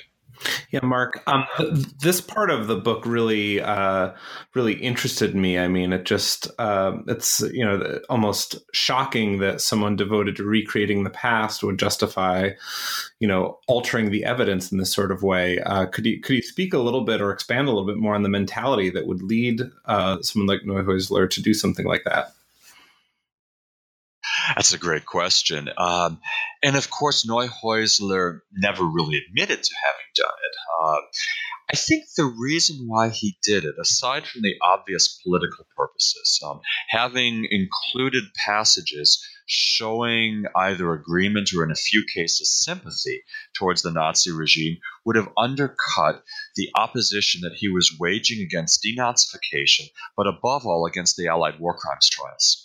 Yeah, 0.70 0.80
Mark. 0.82 1.22
Um, 1.26 1.44
th- 1.56 1.72
this 2.00 2.20
part 2.20 2.50
of 2.50 2.66
the 2.66 2.76
book 2.76 3.06
really, 3.06 3.60
uh, 3.60 4.12
really 4.54 4.74
interested 4.74 5.34
me. 5.34 5.58
I 5.58 5.68
mean, 5.68 5.92
it 5.92 6.04
just, 6.04 6.48
uh, 6.58 6.98
it's 7.06 7.40
you 7.52 7.64
know 7.64 8.00
almost 8.10 8.56
shocking 8.72 9.38
that 9.38 9.60
someone 9.60 9.96
devoted 9.96 10.36
to 10.36 10.44
recreating 10.44 11.04
the 11.04 11.10
past 11.10 11.62
would 11.62 11.78
justify, 11.78 12.50
you 13.20 13.28
know, 13.28 13.58
altering 13.68 14.10
the 14.10 14.24
evidence 14.24 14.70
in 14.70 14.78
this 14.78 14.92
sort 14.92 15.12
of 15.12 15.22
way. 15.22 15.60
Uh, 15.60 15.86
could 15.86 16.04
you 16.04 16.20
could 16.20 16.36
you 16.36 16.42
speak 16.42 16.74
a 16.74 16.78
little 16.78 17.04
bit 17.04 17.20
or 17.20 17.30
expand 17.30 17.68
a 17.68 17.70
little 17.70 17.86
bit 17.86 17.96
more 17.96 18.14
on 18.14 18.22
the 18.22 18.28
mentality 18.28 18.90
that 18.90 19.06
would 19.06 19.22
lead 19.22 19.62
uh, 19.86 20.20
someone 20.20 20.48
like 20.48 20.66
Neuhäusler 20.66 21.30
to 21.30 21.40
do 21.40 21.54
something 21.54 21.86
like 21.86 22.02
that? 22.04 22.33
That's 24.48 24.72
a 24.72 24.78
great 24.78 25.06
question. 25.06 25.70
Um, 25.76 26.20
and 26.62 26.76
of 26.76 26.90
course, 26.90 27.26
Neuhäusler 27.26 28.40
never 28.52 28.84
really 28.84 29.18
admitted 29.18 29.62
to 29.62 29.74
having 29.84 30.06
done 30.14 30.26
it. 30.26 30.56
Uh, 30.82 31.00
I 31.72 31.76
think 31.76 32.04
the 32.16 32.26
reason 32.26 32.86
why 32.86 33.08
he 33.08 33.38
did 33.42 33.64
it, 33.64 33.74
aside 33.80 34.26
from 34.26 34.42
the 34.42 34.54
obvious 34.62 35.18
political 35.22 35.66
purposes, 35.76 36.38
um, 36.44 36.60
having 36.90 37.48
included 37.50 38.24
passages 38.44 39.26
showing 39.46 40.44
either 40.54 40.92
agreement 40.92 41.52
or, 41.54 41.64
in 41.64 41.70
a 41.70 41.74
few 41.74 42.04
cases, 42.14 42.52
sympathy 42.52 43.22
towards 43.54 43.82
the 43.82 43.90
Nazi 43.90 44.30
regime, 44.30 44.76
would 45.04 45.16
have 45.16 45.32
undercut 45.36 46.22
the 46.54 46.70
opposition 46.76 47.40
that 47.42 47.56
he 47.56 47.68
was 47.68 47.96
waging 47.98 48.42
against 48.42 48.84
denazification, 48.84 49.88
but 50.16 50.26
above 50.26 50.66
all 50.66 50.86
against 50.86 51.16
the 51.16 51.28
Allied 51.28 51.58
war 51.58 51.76
crimes 51.76 52.08
trials. 52.08 52.63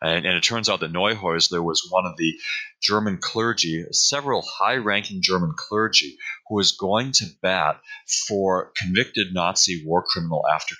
And, 0.00 0.26
and, 0.26 0.36
it 0.36 0.42
turns 0.42 0.68
out 0.68 0.80
that 0.80 0.92
Neuhäusler 0.92 1.62
was 1.62 1.86
one 1.90 2.06
of 2.06 2.16
the 2.16 2.34
German 2.82 3.18
clergy, 3.18 3.84
several 3.92 4.42
high 4.42 4.76
ranking 4.76 5.22
German 5.22 5.54
clergy, 5.56 6.16
who 6.48 6.56
was 6.56 6.72
going 6.72 7.12
to 7.12 7.26
bat 7.42 7.80
for 8.28 8.72
convicted 8.76 9.32
Nazi 9.32 9.82
war 9.84 10.04
criminal 10.06 10.44
after 10.52 10.74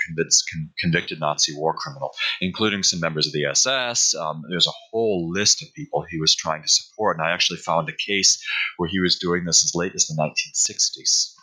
convicted 0.79 1.21
Nazi 1.21 1.55
war 1.57 1.75
criminal, 1.75 2.11
including 2.41 2.83
some 2.83 3.01
members 3.01 3.27
of 3.27 3.33
the 3.33 3.47
SS. 3.47 4.15
Um, 4.15 4.43
there's 4.49 4.67
a 4.67 4.79
whole 4.91 5.31
list 5.31 5.63
of 5.63 5.73
people 5.75 6.03
he 6.03 6.21
was 6.21 6.35
trying 6.35 6.63
to 6.63 6.69
support. 6.69 7.17
And 7.17 7.27
I 7.27 7.33
actually 7.33 7.59
found 7.59 7.89
a 7.89 7.97
case 7.97 8.45
where 8.77 8.89
he 8.89 9.01
was 9.01 9.19
doing 9.19 9.45
this 9.45 9.65
as 9.65 9.75
late 9.75 9.95
as 9.95 10.07
the 10.07 10.15
1960s. 10.15 11.35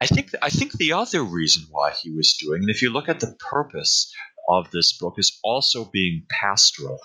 I 0.00 0.06
think 0.06 0.30
I 0.42 0.50
think 0.50 0.72
the 0.72 0.92
other 0.92 1.22
reason 1.22 1.64
why 1.70 1.92
he 1.92 2.10
was 2.10 2.34
doing, 2.34 2.62
and 2.62 2.70
if 2.70 2.82
you 2.82 2.90
look 2.90 3.08
at 3.08 3.20
the 3.20 3.34
purpose 3.38 4.12
of 4.48 4.70
this 4.70 4.92
book, 4.92 5.14
is 5.18 5.38
also 5.42 5.84
being 5.84 6.26
pastoral. 6.30 6.98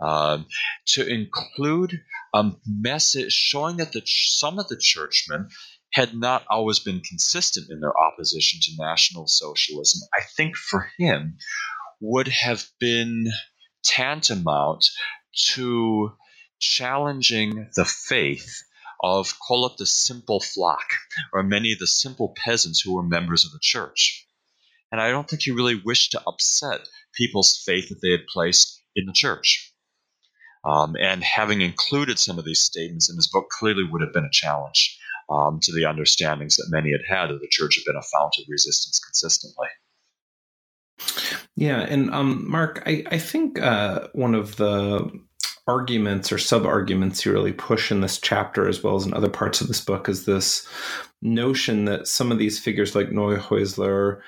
Um, 0.00 0.46
to 0.88 1.04
include 1.04 2.00
a 2.32 2.52
message 2.66 3.32
showing 3.32 3.78
that 3.78 3.92
the, 3.92 4.02
some 4.04 4.60
of 4.60 4.68
the 4.68 4.76
churchmen 4.76 5.48
had 5.92 6.14
not 6.14 6.44
always 6.48 6.78
been 6.78 7.00
consistent 7.00 7.68
in 7.70 7.80
their 7.80 7.98
opposition 7.98 8.60
to 8.62 8.82
National 8.82 9.26
Socialism, 9.26 10.08
I 10.14 10.22
think 10.36 10.56
for 10.56 10.90
him 10.98 11.38
would 12.00 12.28
have 12.28 12.64
been 12.78 13.26
tantamount 13.82 14.84
to 15.54 16.12
challenging 16.60 17.68
the 17.74 17.84
faith 17.84 18.62
of 19.02 19.38
call 19.38 19.66
it 19.66 19.76
the 19.78 19.86
simple 19.86 20.40
flock, 20.40 20.90
or 21.32 21.42
many 21.42 21.72
of 21.72 21.78
the 21.78 21.86
simple 21.86 22.34
peasants 22.36 22.80
who 22.80 22.94
were 22.94 23.02
members 23.02 23.44
of 23.44 23.52
the 23.52 23.60
church. 23.60 24.27
And 24.90 25.00
I 25.00 25.10
don't 25.10 25.28
think 25.28 25.42
he 25.42 25.50
really 25.50 25.80
wished 25.84 26.12
to 26.12 26.22
upset 26.26 26.80
people's 27.14 27.62
faith 27.64 27.88
that 27.88 28.00
they 28.02 28.10
had 28.10 28.26
placed 28.32 28.82
in 28.96 29.06
the 29.06 29.12
church. 29.12 29.72
Um, 30.64 30.96
and 31.00 31.22
having 31.22 31.60
included 31.60 32.18
some 32.18 32.38
of 32.38 32.44
these 32.44 32.60
statements 32.60 33.08
in 33.08 33.16
his 33.16 33.28
book 33.28 33.48
clearly 33.50 33.84
would 33.84 34.02
have 34.02 34.12
been 34.12 34.24
a 34.24 34.30
challenge 34.32 34.98
um, 35.30 35.60
to 35.62 35.72
the 35.72 35.84
understandings 35.84 36.56
that 36.56 36.68
many 36.70 36.90
had 36.92 37.02
had 37.08 37.28
that 37.28 37.40
the 37.40 37.48
church 37.50 37.76
had 37.76 37.84
been 37.84 37.98
a 37.98 38.02
fount 38.02 38.34
of 38.38 38.44
resistance 38.48 38.98
consistently. 38.98 39.68
Yeah, 41.54 41.80
and 41.80 42.10
um, 42.10 42.48
Mark, 42.48 42.82
I, 42.86 43.04
I 43.10 43.18
think 43.18 43.60
uh, 43.60 44.08
one 44.12 44.34
of 44.34 44.56
the 44.56 45.10
arguments 45.66 46.32
or 46.32 46.38
sub 46.38 46.64
arguments 46.64 47.24
you 47.24 47.32
really 47.32 47.52
push 47.52 47.92
in 47.92 48.00
this 48.00 48.18
chapter 48.18 48.66
as 48.66 48.82
well 48.82 48.96
as 48.96 49.04
in 49.04 49.12
other 49.12 49.28
parts 49.28 49.60
of 49.60 49.68
this 49.68 49.82
book 49.82 50.08
is 50.08 50.24
this 50.24 50.66
notion 51.20 51.84
that 51.84 52.08
some 52.08 52.32
of 52.32 52.38
these 52.38 52.58
figures 52.58 52.94
like 52.94 53.10
Neuhäusler 53.10 54.20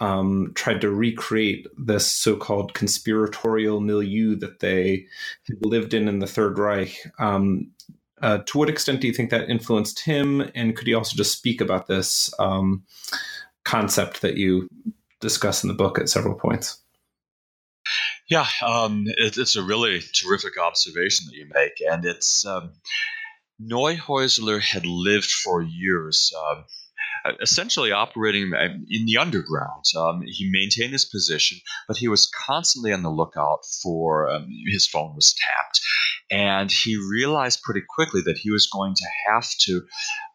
um, 0.00 0.52
tried 0.54 0.80
to 0.82 0.90
recreate 0.90 1.66
this 1.78 2.10
so-called 2.10 2.74
conspiratorial 2.74 3.80
milieu 3.80 4.36
that 4.36 4.60
they 4.60 5.06
lived 5.60 5.94
in 5.94 6.08
in 6.08 6.18
the 6.18 6.26
Third 6.26 6.58
Reich. 6.58 6.96
Um, 7.18 7.70
uh, 8.22 8.38
to 8.38 8.58
what 8.58 8.70
extent 8.70 9.00
do 9.00 9.06
you 9.06 9.12
think 9.12 9.30
that 9.30 9.50
influenced 9.50 10.00
him? 10.00 10.50
And 10.54 10.76
could 10.76 10.86
you 10.86 10.96
also 10.96 11.16
just 11.16 11.36
speak 11.36 11.60
about 11.60 11.86
this 11.86 12.32
um, 12.38 12.84
concept 13.64 14.22
that 14.22 14.36
you 14.36 14.68
discuss 15.20 15.62
in 15.62 15.68
the 15.68 15.74
book 15.74 15.98
at 15.98 16.08
several 16.08 16.34
points? 16.34 16.78
Yeah, 18.28 18.46
um, 18.66 19.04
it, 19.06 19.36
it's 19.38 19.56
a 19.56 19.62
really 19.62 20.00
terrific 20.14 20.58
observation 20.58 21.26
that 21.26 21.36
you 21.36 21.48
make, 21.54 21.80
and 21.88 22.04
it's 22.04 22.44
um, 22.44 22.72
Neuhäusler 23.62 24.60
had 24.60 24.84
lived 24.84 25.30
for 25.30 25.62
years. 25.62 26.32
Uh, 26.36 26.62
essentially 27.40 27.92
operating 27.92 28.52
in 28.88 29.06
the 29.06 29.16
underground. 29.18 29.84
Um, 29.96 30.22
he 30.26 30.50
maintained 30.50 30.92
his 30.92 31.04
position, 31.04 31.58
but 31.88 31.96
he 31.96 32.08
was 32.08 32.26
constantly 32.26 32.92
on 32.92 33.02
the 33.02 33.10
lookout 33.10 33.60
for 33.82 34.30
um, 34.30 34.48
his 34.70 34.86
phone 34.86 35.14
was 35.14 35.34
tapped. 35.34 35.80
And 36.30 36.72
he 36.72 36.96
realized 36.96 37.62
pretty 37.62 37.82
quickly 37.88 38.20
that 38.24 38.38
he 38.38 38.50
was 38.50 38.68
going 38.72 38.94
to 38.94 39.06
have 39.28 39.48
to 39.60 39.82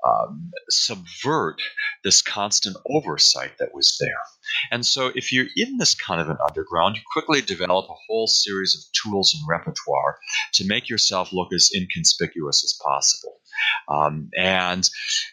um, 0.06 0.52
subvert 0.70 1.62
this 2.04 2.22
constant 2.22 2.78
oversight 2.90 3.58
that 3.60 3.74
was 3.74 3.98
there. 4.00 4.22
And 4.72 4.86
so, 4.86 5.12
if 5.16 5.32
you're 5.32 5.48
in 5.56 5.78
this 5.78 5.94
kind 5.94 6.22
of 6.22 6.30
an 6.30 6.38
underground, 6.48 6.96
you 6.96 7.02
quickly 7.12 7.42
develop 7.42 7.90
a 7.90 7.96
whole 8.08 8.28
series 8.28 8.76
of 8.76 8.82
tools 8.94 9.34
and 9.34 9.44
repertoire 9.48 10.18
to 10.54 10.66
make 10.66 10.90
yourself 10.90 11.34
look 11.34 11.54
as 11.54 11.70
inconspicuous 11.76 12.64
as 12.64 12.80
possible. 12.82 13.42
Um, 13.88 14.30
and 14.38 14.88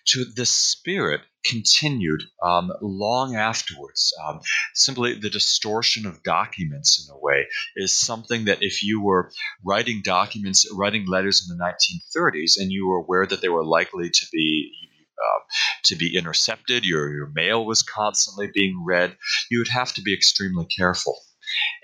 to 0.09 0.25
the 0.25 0.47
spirit 0.47 1.21
continued 1.49 2.23
um, 2.43 2.71
long 2.83 3.35
afterwards. 3.35 4.13
Um, 4.25 4.41
simply 4.75 5.15
the 5.15 5.31
distortion 5.31 6.07
of 6.07 6.23
documents, 6.23 7.05
in 7.05 7.15
a 7.15 7.19
way, 7.19 7.47
is 7.77 7.97
something 7.97 8.45
that 8.45 8.63
if 8.63 8.83
you 8.83 9.01
were 9.01 9.33
writing 9.65 10.03
documents, 10.05 10.67
writing 10.73 11.07
letters 11.07 11.49
in 11.49 11.57
the 11.57 11.65
1930s, 11.65 12.53
and 12.59 12.71
you 12.71 12.87
were 12.87 12.99
aware 12.99 13.27
that 13.27 13.41
they 13.41 13.49
were 13.49 13.65
likely 13.65 14.11
to 14.11 14.27
be 14.33 14.71
uh, 15.19 15.41
to 15.83 15.97
be 15.97 16.17
intercepted, 16.17 16.85
your, 16.85 17.13
your 17.13 17.31
mail 17.35 17.65
was 17.65 17.83
constantly 17.83 18.49
being 18.55 18.85
read, 18.87 19.17
you 19.51 19.59
would 19.59 19.69
have 19.69 19.93
to 19.93 20.03
be 20.03 20.15
extremely 20.15 20.65
careful. 20.67 21.19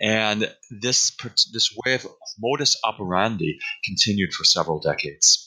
And 0.00 0.55
this, 0.70 1.16
this 1.53 1.77
way 1.85 1.94
of 1.94 2.07
modus 2.38 2.77
operandi 2.85 3.59
continued 3.85 4.33
for 4.33 4.44
several 4.44 4.79
decades. 4.79 5.43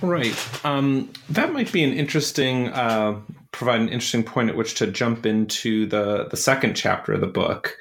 Right. 0.00 0.36
Um, 0.64 1.12
that 1.30 1.52
might 1.52 1.72
be 1.72 1.82
an 1.82 1.92
interesting, 1.92 2.68
uh, 2.68 3.20
provide 3.52 3.80
an 3.80 3.88
interesting 3.88 4.22
point 4.22 4.48
at 4.48 4.56
which 4.56 4.74
to 4.76 4.86
jump 4.86 5.26
into 5.26 5.86
the 5.86 6.28
the 6.30 6.36
second 6.36 6.74
chapter 6.74 7.12
of 7.12 7.20
the 7.20 7.26
book. 7.26 7.76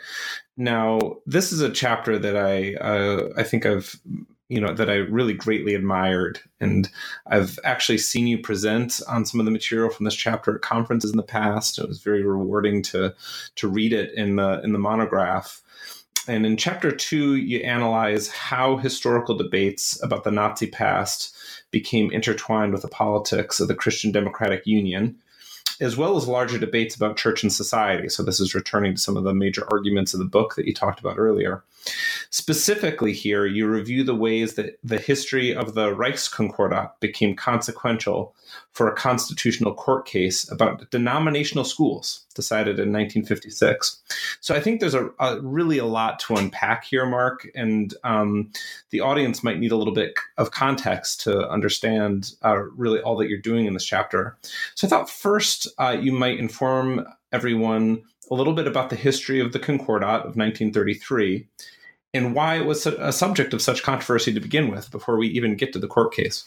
Now, 0.58 1.17
this 1.28 1.52
is 1.52 1.62
a 1.62 1.69
chapter 1.69 2.17
that 2.17 2.36
I 2.36 2.73
uh, 2.76 3.30
I 3.38 3.43
think 3.43 3.65
I've 3.65 4.00
you 4.50 4.62
know 4.62 4.73
that 4.73 4.89
I 4.89 4.95
really 4.95 5.34
greatly 5.34 5.76
admired, 5.76 6.39
and 6.60 6.89
I've 7.28 7.60
actually 7.63 8.00
seen 8.00 8.28
you 8.28 8.39
present 8.39 9.00
on 9.08 9.26
some 9.26 9.39
of 9.39 9.45
the 9.45 9.52
material 9.52 9.89
from 9.89 10.06
this 10.06 10.15
chapter 10.15 10.56
at 10.56 10.62
conferences 10.62 11.12
in 11.12 11.17
the 11.17 11.23
past. 11.23 11.78
It 11.78 11.88
was 11.88 12.02
very 12.02 12.23
rewarding 12.23 12.82
to 12.84 13.13
to 13.56 13.67
read 13.67 13.93
it 13.93 14.13
in 14.13 14.38
the 14.38 14.62
in 14.63 14.73
the 14.73 14.80
monograph. 14.80 15.62
And 16.28 16.46
in 16.46 16.58
chapter 16.58 16.92
two, 16.92 17.36
you 17.36 17.60
analyze 17.60 18.28
how 18.28 18.78
historical 18.78 19.36
debates 19.36 20.02
about 20.04 20.24
the 20.24 20.32
Nazi 20.32 20.68
past 20.68 21.36
became 21.72 22.12
intertwined 22.12 22.74
with 22.74 22.82
the 22.82 22.88
politics 22.88 23.60
of 23.60 23.68
the 23.68 23.76
Christian 23.76 24.12
Democratic 24.12 24.68
Union, 24.68 25.18
as 25.80 25.98
well 25.98 26.18
as 26.18 26.28
larger 26.28 26.58
debates 26.58 26.96
about 26.96 27.18
church 27.18 27.44
and 27.44 27.52
society. 27.52 28.10
So, 28.10 28.24
this 28.24 28.40
is 28.40 28.56
returning 28.56 28.96
to 28.96 29.02
some 29.02 29.18
of 29.18 29.24
the 29.24 29.34
major 29.34 29.68
arguments 29.72 30.13
of 30.13 30.20
the 30.20 30.26
book 30.26 30.56
that 30.56 30.66
you 30.66 30.74
talked 30.74 31.00
about 31.00 31.18
earlier. 31.18 31.63
Specifically, 32.30 33.13
here, 33.13 33.46
you 33.46 33.68
review 33.68 34.04
the 34.04 34.16
ways 34.16 34.56
that 34.56 34.78
the 34.84 34.98
history 34.98 35.56
of 35.56 35.74
the 35.74 35.94
Reichskonkordat 35.94 37.00
became 37.00 37.36
consequential 37.36 38.36
for 38.72 38.88
a 38.88 38.96
constitutional 38.96 39.74
court 39.74 40.06
case 40.06 40.50
about 40.52 40.90
denominational 40.92 41.63
schools 41.63 42.26
decided 42.36 42.76
in 42.78 42.94
1956. 42.94 44.00
So 44.42 44.56
I 44.56 44.60
think 44.60 44.80
there's 44.80 44.94
a, 44.94 45.10
a 45.20 45.42
really 45.42 45.80
a 45.80 45.86
lot 45.86 46.20
to 46.20 46.36
unpack 46.36 46.86
here, 46.86 47.06
Mark, 47.06 47.48
and 47.56 47.94
um, 48.04 48.52
the 48.92 49.02
audience 49.02 49.44
might 49.44 49.60
need 49.60 49.72
a 49.72 49.76
little 49.76 49.94
bit 49.94 50.13
of 50.38 50.52
context 50.52 51.22
to 51.22 51.50
understand 51.50 52.34
uh, 52.46 52.58
really 52.76 53.02
all 53.02 53.18
that 53.18 53.30
you're 53.30 53.40
doing 53.40 53.66
in 53.66 53.74
this 53.74 53.86
chapter. 53.86 54.38
So 54.76 54.88
I 54.88 54.90
thought 54.90 55.10
first 55.10 55.66
uh, 55.77 55.97
you 55.99 56.12
might 56.12 56.39
inform 56.39 57.06
everyone 57.32 58.03
a 58.32 58.36
little 58.36 58.53
bit 58.53 58.67
about 58.67 58.89
the 58.89 58.95
history 58.95 59.39
of 59.39 59.53
the 59.53 59.60
Concordat 59.60 60.21
of 60.21 60.36
1933 60.36 61.47
and 62.13 62.34
why 62.34 62.56
it 62.56 62.65
was 62.65 62.86
a 62.86 63.12
subject 63.12 63.53
of 63.53 63.62
such 63.62 63.84
controversy 63.84 64.34
to 64.34 64.39
begin 64.39 64.71
with 64.71 64.91
before 64.91 65.17
we 65.17 65.27
even 65.27 65.56
get 65.56 65.73
to 65.73 65.80
the 65.80 65.88
court 65.88 66.13
case. 66.13 66.45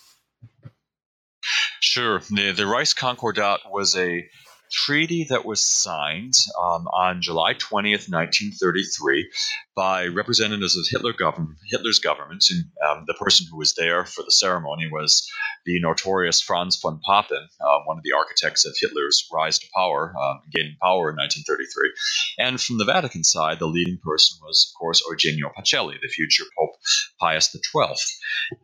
Sure. 1.80 2.20
The, 2.30 2.52
the 2.52 2.64
Reichskonkordat 2.64 3.70
was 3.70 3.96
a 3.96 4.28
treaty 4.70 5.26
that 5.28 5.44
was 5.44 5.64
signed 5.64 6.34
um, 6.58 6.86
on 6.88 7.22
July 7.22 7.54
20th, 7.54 8.08
1933, 8.08 9.30
by 9.74 10.06
representatives 10.06 10.76
of 10.76 10.84
Hitler 10.88 11.12
government, 11.12 11.58
Hitler's 11.68 11.98
government. 11.98 12.44
And 12.50 12.64
um, 12.88 13.04
the 13.06 13.14
person 13.14 13.46
who 13.50 13.58
was 13.58 13.74
there 13.74 14.04
for 14.04 14.22
the 14.22 14.30
ceremony 14.30 14.88
was 14.90 15.28
the 15.64 15.80
notorious 15.80 16.40
Franz 16.40 16.78
von 16.80 17.00
Papen, 17.04 17.48
uh, 17.60 17.78
one 17.84 17.98
of 17.98 18.04
the 18.04 18.12
architects 18.16 18.64
of 18.64 18.74
Hitler's 18.78 19.28
rise 19.32 19.58
to 19.58 19.66
power, 19.74 20.14
uh, 20.18 20.34
gaining 20.52 20.76
power 20.80 21.10
in 21.10 21.16
1933. 21.16 21.92
And 22.38 22.60
from 22.60 22.78
the 22.78 22.84
Vatican 22.84 23.24
side, 23.24 23.58
the 23.58 23.66
leading 23.66 23.98
person 24.02 24.38
was, 24.42 24.72
of 24.72 24.78
course, 24.78 25.02
Eugenio 25.08 25.50
Pacelli, 25.56 26.00
the 26.00 26.08
future 26.08 26.44
Pope 26.58 26.76
Pius 27.20 27.50
XII. 27.50 27.94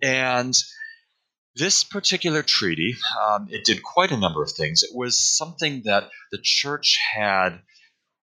And 0.03 0.55
this 1.57 1.85
particular 1.85 2.43
treaty, 2.43 2.97
um, 3.27 3.49
it 3.51 3.65
did 3.65 3.83
quite 3.83 4.13
a 4.13 4.17
number 4.17 4.43
of 4.43 4.53
things. 4.53 4.83
It 4.83 4.95
was 4.95 5.19
something 5.19 5.83
that 5.87 6.11
the 6.31 6.39
church 6.43 6.99
had 7.15 7.61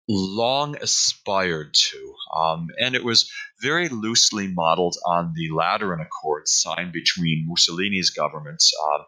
long 0.09 0.77
aspired 0.77 1.73
to, 1.73 2.15
um, 2.37 2.69
and 2.79 2.95
it 2.95 3.05
was 3.05 3.31
very 3.63 3.89
loosely 3.89 4.49
modeled 4.49 4.97
on 5.07 5.33
the 5.35 5.51
Lateran 5.51 6.01
Accords 6.01 6.53
signed 6.53 6.93
between 6.93 7.47
Mussolini's 7.49 8.11
government 8.11 8.63
um, 8.93 9.05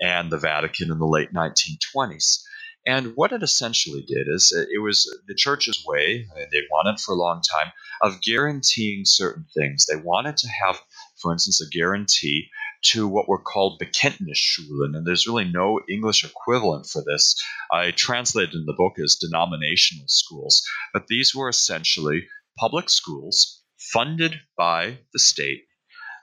and 0.00 0.30
the 0.30 0.38
Vatican 0.38 0.90
in 0.90 0.98
the 0.98 1.06
late 1.06 1.34
1920s. 1.34 2.42
And 2.86 3.12
what 3.16 3.32
it 3.32 3.42
essentially 3.42 4.04
did 4.06 4.28
is 4.28 4.52
it 4.52 4.80
was 4.80 5.12
the 5.26 5.34
church's 5.34 5.84
way, 5.84 6.28
they 6.52 6.62
wanted 6.70 7.00
for 7.00 7.12
a 7.12 7.18
long 7.18 7.42
time, 7.42 7.72
of 8.00 8.22
guaranteeing 8.22 9.04
certain 9.04 9.44
things. 9.52 9.86
They 9.86 9.96
wanted 9.96 10.36
to 10.38 10.48
have, 10.48 10.80
for 11.20 11.32
instance, 11.32 11.60
a 11.60 11.68
guarantee 11.68 12.48
to 12.92 13.08
what 13.08 13.28
were 13.28 13.40
called 13.40 13.80
Bekenntnisschulen, 13.80 14.96
and 14.96 15.06
there's 15.06 15.26
really 15.26 15.44
no 15.44 15.80
English 15.88 16.24
equivalent 16.24 16.86
for 16.86 17.02
this. 17.04 17.34
I 17.72 17.90
translated 17.90 18.54
in 18.54 18.66
the 18.66 18.74
book 18.76 18.94
as 19.02 19.16
denominational 19.16 20.08
schools, 20.08 20.62
but 20.92 21.06
these 21.08 21.34
were 21.34 21.48
essentially 21.48 22.26
public 22.58 22.88
schools 22.88 23.62
funded 23.78 24.40
by 24.56 24.98
the 25.12 25.18
state 25.18 25.64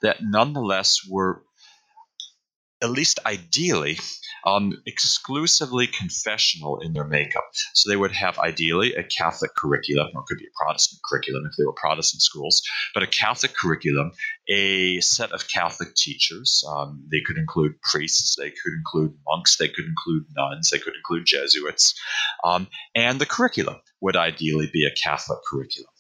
that 0.02 0.18
nonetheless 0.22 1.00
were 1.10 1.44
at 2.84 2.92
least 2.92 3.20
ideally, 3.26 3.98
um, 4.46 4.74
exclusively 4.86 5.88
confessional 5.88 6.80
in 6.82 6.94
their 6.94 7.06
makeup. 7.06 7.46
So 7.74 7.90
they 7.90 7.96
would 7.96 8.12
have 8.12 8.38
ideally 8.38 8.94
a 8.94 9.04
Catholic 9.04 9.56
curriculum, 9.56 10.08
or 10.14 10.22
it 10.22 10.26
could 10.28 10.38
be 10.38 10.46
a 10.46 10.64
Protestant 10.64 11.02
curriculum 11.10 11.46
if 11.50 11.56
they 11.58 11.64
were 11.64 11.74
Protestant 11.74 12.22
schools, 12.22 12.62
but 12.94 13.04
a 13.04 13.08
Catholic 13.08 13.54
curriculum, 13.56 14.12
a 14.50 15.00
set 15.00 15.32
of 15.32 15.48
Catholic 15.48 15.96
teachers. 15.96 16.64
Um, 16.70 17.08
they 17.10 17.22
could 17.26 17.38
include 17.38 17.82
priests, 17.82 18.36
they 18.38 18.50
could 18.50 18.74
include 18.78 19.18
monks, 19.28 19.58
they 19.58 19.70
could 19.70 19.86
include 19.86 20.26
nuns, 20.36 20.70
they 20.70 20.80
could 20.80 20.96
include 20.96 21.26
Jesuits. 21.26 21.94
Um, 22.44 22.68
and 22.94 23.20
the 23.20 23.26
curriculum 23.26 23.78
would 24.02 24.18
ideally 24.18 24.70
be 24.72 24.86
a 24.86 25.04
Catholic 25.04 25.40
curriculum. 25.50 25.93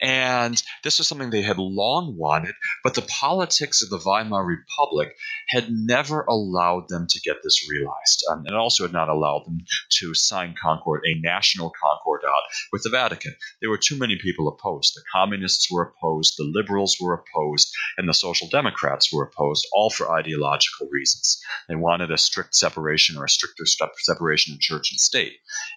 And 0.00 0.62
this 0.84 0.98
was 0.98 1.08
something 1.08 1.30
they 1.30 1.42
had 1.42 1.58
long 1.58 2.16
wanted, 2.16 2.54
but 2.84 2.94
the 2.94 3.02
politics 3.02 3.82
of 3.82 3.90
the 3.90 3.98
Weimar 4.04 4.44
Republic 4.44 5.14
had 5.48 5.68
never 5.70 6.22
allowed 6.22 6.88
them 6.88 7.06
to 7.08 7.20
get 7.20 7.36
this 7.42 7.68
realized. 7.68 8.24
Um, 8.30 8.44
and 8.46 8.56
also 8.56 8.84
had 8.84 8.92
not 8.92 9.08
allowed 9.08 9.44
them 9.46 9.58
to 9.98 10.14
sign 10.14 10.54
Concord, 10.60 11.02
a 11.06 11.20
national 11.20 11.72
concordat 11.80 12.30
with 12.72 12.82
the 12.82 12.90
Vatican. 12.90 13.34
There 13.60 13.70
were 13.70 13.78
too 13.78 13.98
many 13.98 14.16
people 14.16 14.48
opposed. 14.48 14.94
The 14.94 15.02
communists 15.12 15.70
were 15.70 15.82
opposed, 15.82 16.34
the 16.36 16.50
liberals 16.52 16.96
were 17.00 17.14
opposed, 17.14 17.72
and 17.96 18.08
the 18.08 18.14
social 18.14 18.48
democrats 18.48 19.12
were 19.12 19.24
opposed, 19.24 19.66
all 19.72 19.90
for 19.90 20.12
ideological 20.12 20.88
reasons. 20.90 21.40
They 21.68 21.74
wanted 21.74 22.10
a 22.10 22.18
strict 22.18 22.54
separation 22.54 23.16
or 23.16 23.24
a 23.24 23.28
stricter 23.28 23.64
separation 23.66 24.54
of 24.54 24.60
church 24.60 24.90
and 24.92 25.00
state. 25.00 25.34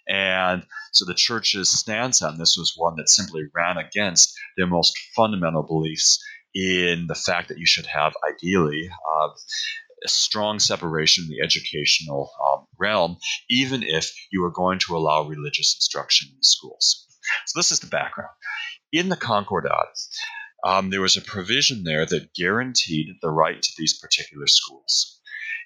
And 0.07 0.65
so 0.91 1.05
the 1.05 1.13
church's 1.13 1.69
stance 1.69 2.21
on 2.21 2.37
this 2.37 2.57
was 2.57 2.73
one 2.75 2.95
that 2.97 3.09
simply 3.09 3.43
ran 3.53 3.77
against 3.80 4.38
their 4.57 4.67
most 4.67 4.97
fundamental 5.15 5.63
beliefs 5.63 6.23
in 6.53 7.07
the 7.07 7.15
fact 7.15 7.49
that 7.49 7.59
you 7.59 7.65
should 7.65 7.86
have, 7.86 8.13
ideally, 8.27 8.89
uh, 8.89 9.30
a 10.05 10.07
strong 10.07 10.59
separation 10.59 11.25
in 11.25 11.30
the 11.30 11.43
educational 11.43 12.32
um, 12.45 12.65
realm, 12.77 13.17
even 13.49 13.84
if 13.84 14.11
you 14.32 14.43
are 14.45 14.51
going 14.51 14.80
to 14.80 14.95
allow 14.95 15.23
religious 15.23 15.75
instruction 15.75 16.30
in 16.36 16.41
schools. 16.41 17.05
So, 17.47 17.59
this 17.59 17.71
is 17.71 17.80
the 17.80 17.88
background. 17.88 18.32
In 18.91 19.09
the 19.09 19.17
Concordat, 19.17 19.97
um, 20.63 20.89
there 20.89 21.01
was 21.01 21.17
a 21.17 21.21
provision 21.21 21.84
there 21.84 22.05
that 22.05 22.34
guaranteed 22.34 23.07
the 23.21 23.30
right 23.30 23.61
to 23.61 23.71
these 23.77 23.99
particular 23.99 24.47
schools. 24.47 25.19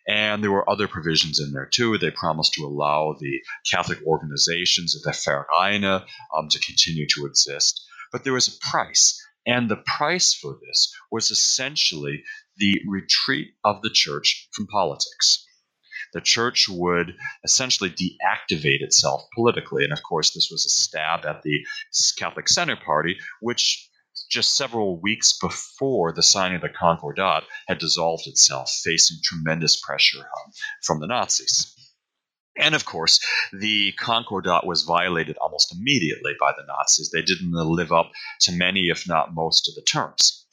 And 0.07 0.43
there 0.43 0.51
were 0.51 0.69
other 0.69 0.87
provisions 0.87 1.39
in 1.39 1.53
there 1.53 1.69
too. 1.71 1.97
They 1.97 2.11
promised 2.11 2.53
to 2.53 2.65
allow 2.65 3.15
the 3.19 3.39
Catholic 3.69 3.99
organizations 4.05 4.95
of 4.95 5.03
the 5.03 5.11
Vereine 5.11 6.03
um, 6.35 6.49
to 6.49 6.59
continue 6.59 7.07
to 7.07 7.25
exist. 7.25 7.85
But 8.13 8.23
there 8.23 8.33
was 8.33 8.47
a 8.47 8.69
price. 8.71 9.19
And 9.45 9.69
the 9.69 9.83
price 9.97 10.33
for 10.33 10.57
this 10.65 10.93
was 11.11 11.31
essentially 11.31 12.23
the 12.55 12.79
retreat 12.87 13.55
of 13.65 13.81
the 13.81 13.89
church 13.93 14.47
from 14.53 14.67
politics. 14.67 15.45
The 16.13 16.21
church 16.21 16.67
would 16.69 17.17
essentially 17.43 17.89
deactivate 17.89 18.81
itself 18.81 19.23
politically. 19.35 19.83
And 19.83 19.91
of 19.91 20.03
course, 20.03 20.31
this 20.33 20.49
was 20.51 20.65
a 20.65 20.69
stab 20.69 21.25
at 21.25 21.41
the 21.41 21.65
Catholic 22.17 22.47
Center 22.47 22.77
Party, 22.77 23.17
which 23.41 23.89
just 24.29 24.55
several 24.55 25.01
weeks 25.01 25.37
before 25.39 26.13
the 26.13 26.23
signing 26.23 26.57
of 26.57 26.61
the 26.61 26.69
Concordat 26.69 27.43
had 27.67 27.79
dissolved 27.79 28.27
itself, 28.27 28.69
facing 28.83 29.17
tremendous 29.23 29.81
pressure 29.81 30.19
um, 30.19 30.51
from 30.83 30.99
the 30.99 31.07
Nazis. 31.07 31.72
And 32.57 32.75
of 32.75 32.85
course, 32.85 33.19
the 33.51 33.93
Concordat 33.93 34.65
was 34.65 34.83
violated 34.83 35.37
almost 35.37 35.75
immediately 35.75 36.33
by 36.39 36.51
the 36.55 36.65
Nazis. 36.67 37.09
They 37.09 37.21
didn't 37.21 37.51
live 37.51 37.91
up 37.91 38.11
to 38.41 38.51
many, 38.51 38.89
if 38.89 39.07
not 39.07 39.33
most, 39.33 39.67
of 39.67 39.75
the 39.75 39.81
terms. 39.81 40.45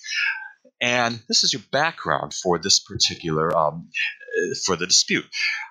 And 0.81 1.23
this 1.29 1.45
is 1.45 1.53
your 1.53 1.63
background 1.71 2.33
for 2.33 2.59
this 2.59 2.81
particular 2.81 3.55
um, 3.55 3.91
for 4.65 4.77
the 4.77 4.87
dispute 4.87 5.27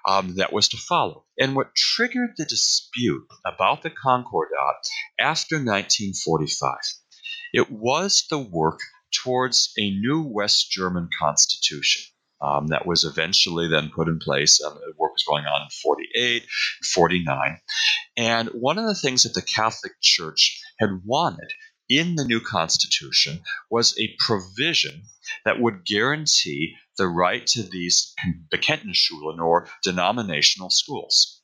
um, 0.07 0.35
that 0.35 0.53
was 0.53 0.67
to 0.69 0.77
follow. 0.77 1.25
And 1.39 1.55
what 1.55 1.73
triggered 1.75 2.35
the 2.37 2.45
dispute 2.45 3.25
about 3.43 3.81
the 3.81 3.89
Concordat 3.89 4.87
after 5.19 5.55
1945 5.55 6.77
it 7.51 7.71
was 7.71 8.25
the 8.29 8.37
work 8.37 8.79
towards 9.11 9.73
a 9.77 9.89
new 9.89 10.21
West 10.21 10.69
German 10.69 11.09
constitution. 11.17 12.03
Um, 12.41 12.67
that 12.67 12.85
was 12.85 13.03
eventually 13.03 13.67
then 13.67 13.91
put 13.93 14.07
in 14.07 14.19
place. 14.19 14.61
Um, 14.63 14.79
work 14.97 15.11
was 15.13 15.25
going 15.27 15.45
on 15.45 15.63
in 15.63 15.67
48, 15.69 16.45
49. 16.93 17.57
And 18.17 18.49
one 18.49 18.77
of 18.77 18.85
the 18.85 18.95
things 18.95 19.23
that 19.23 19.33
the 19.33 19.41
Catholic 19.41 19.93
Church 20.01 20.61
had 20.79 20.89
wanted 21.05 21.51
in 21.89 22.15
the 22.15 22.23
new 22.23 22.39
constitution 22.39 23.41
was 23.69 23.97
a 23.99 24.15
provision 24.19 25.03
that 25.43 25.59
would 25.59 25.85
guarantee 25.85 26.75
the 26.97 27.07
right 27.07 27.45
to 27.47 27.63
these 27.63 28.13
Bekenntnisschulen 28.53 29.39
or 29.39 29.67
denominational 29.83 30.69
schools. 30.69 31.38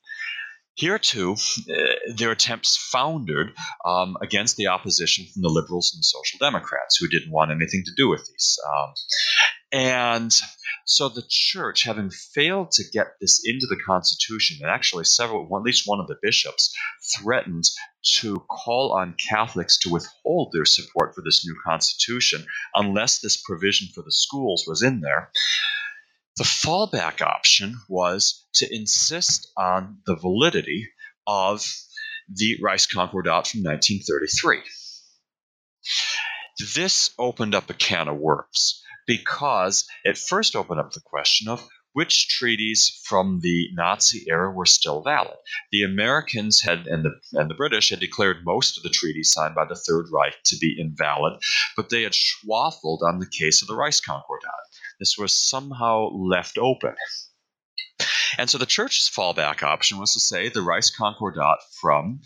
Here, 0.76 0.98
too, 0.98 1.36
uh, 1.70 2.12
their 2.14 2.32
attempts 2.32 2.76
foundered 2.76 3.54
um, 3.82 4.18
against 4.20 4.56
the 4.56 4.66
opposition 4.66 5.24
from 5.32 5.40
the 5.40 5.48
liberals 5.48 5.92
and 5.94 6.00
the 6.00 6.04
social 6.04 6.38
democrats, 6.38 6.96
who 6.96 7.08
didn't 7.08 7.32
want 7.32 7.50
anything 7.50 7.82
to 7.86 7.94
do 7.96 8.10
with 8.10 8.26
these. 8.26 8.58
Um, 8.68 8.92
and 9.72 10.32
so 10.84 11.08
the 11.08 11.24
church, 11.28 11.84
having 11.84 12.10
failed 12.10 12.72
to 12.72 12.84
get 12.92 13.14
this 13.22 13.40
into 13.42 13.66
the 13.66 13.80
Constitution, 13.86 14.58
and 14.60 14.70
actually 14.70 15.04
several, 15.04 15.44
at 15.56 15.62
least 15.62 15.88
one 15.88 15.98
of 15.98 16.08
the 16.08 16.18
bishops, 16.22 16.74
threatened 17.16 17.64
to 18.18 18.44
call 18.50 18.92
on 18.92 19.16
Catholics 19.30 19.78
to 19.78 19.90
withhold 19.90 20.52
their 20.52 20.66
support 20.66 21.14
for 21.14 21.22
this 21.22 21.44
new 21.44 21.56
Constitution 21.64 22.44
unless 22.74 23.18
this 23.18 23.40
provision 23.42 23.88
for 23.94 24.02
the 24.02 24.12
schools 24.12 24.64
was 24.66 24.82
in 24.82 25.00
there. 25.00 25.30
The 26.36 26.44
fallback 26.44 27.22
option 27.22 27.80
was 27.88 28.44
to 28.56 28.68
insist 28.70 29.50
on 29.56 30.02
the 30.04 30.16
validity 30.16 30.86
of 31.26 31.66
the 32.28 32.58
Reichskonkordat 32.62 33.46
from 33.46 33.62
1933. 33.62 34.60
This 36.74 37.10
opened 37.18 37.54
up 37.54 37.70
a 37.70 37.74
can 37.74 38.08
of 38.08 38.18
worms 38.18 38.82
because 39.06 39.86
it 40.04 40.18
first 40.18 40.54
opened 40.54 40.80
up 40.80 40.92
the 40.92 41.00
question 41.00 41.48
of 41.48 41.66
which 41.94 42.28
treaties 42.28 43.00
from 43.04 43.40
the 43.40 43.70
Nazi 43.72 44.26
era 44.28 44.52
were 44.52 44.66
still 44.66 45.02
valid. 45.02 45.38
The 45.72 45.84
Americans 45.84 46.60
had 46.60 46.86
and 46.86 47.02
the 47.02 47.12
and 47.32 47.48
the 47.48 47.54
British 47.54 47.88
had 47.88 48.00
declared 48.00 48.44
most 48.44 48.76
of 48.76 48.82
the 48.82 48.90
treaties 48.90 49.32
signed 49.32 49.54
by 49.54 49.64
the 49.64 49.74
Third 49.74 50.08
Reich 50.12 50.36
to 50.44 50.58
be 50.58 50.76
invalid, 50.78 51.40
but 51.74 51.88
they 51.88 52.02
had 52.02 52.12
schwaffled 52.12 53.00
on 53.00 53.20
the 53.20 53.30
case 53.30 53.62
of 53.62 53.68
the 53.68 53.74
Reichskonkordat. 53.74 54.75
This 54.98 55.16
was 55.18 55.32
somehow 55.34 56.08
left 56.10 56.58
open. 56.58 56.94
And 58.38 58.50
so 58.50 58.58
the 58.58 58.66
church's 58.66 59.10
fallback 59.14 59.62
option 59.62 59.98
was 59.98 60.12
to 60.12 60.20
say 60.20 60.48
the 60.48 60.60
Reichskonkordat 60.60 61.56
from 61.80 62.20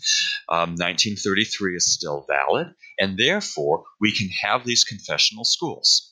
um, 0.49 0.75
1933 0.75 1.77
is 1.77 1.93
still 1.93 2.25
valid, 2.27 2.67
and 2.99 3.17
therefore 3.17 3.83
we 3.99 4.11
can 4.13 4.29
have 4.41 4.65
these 4.65 4.83
confessional 4.83 5.45
schools. 5.45 6.10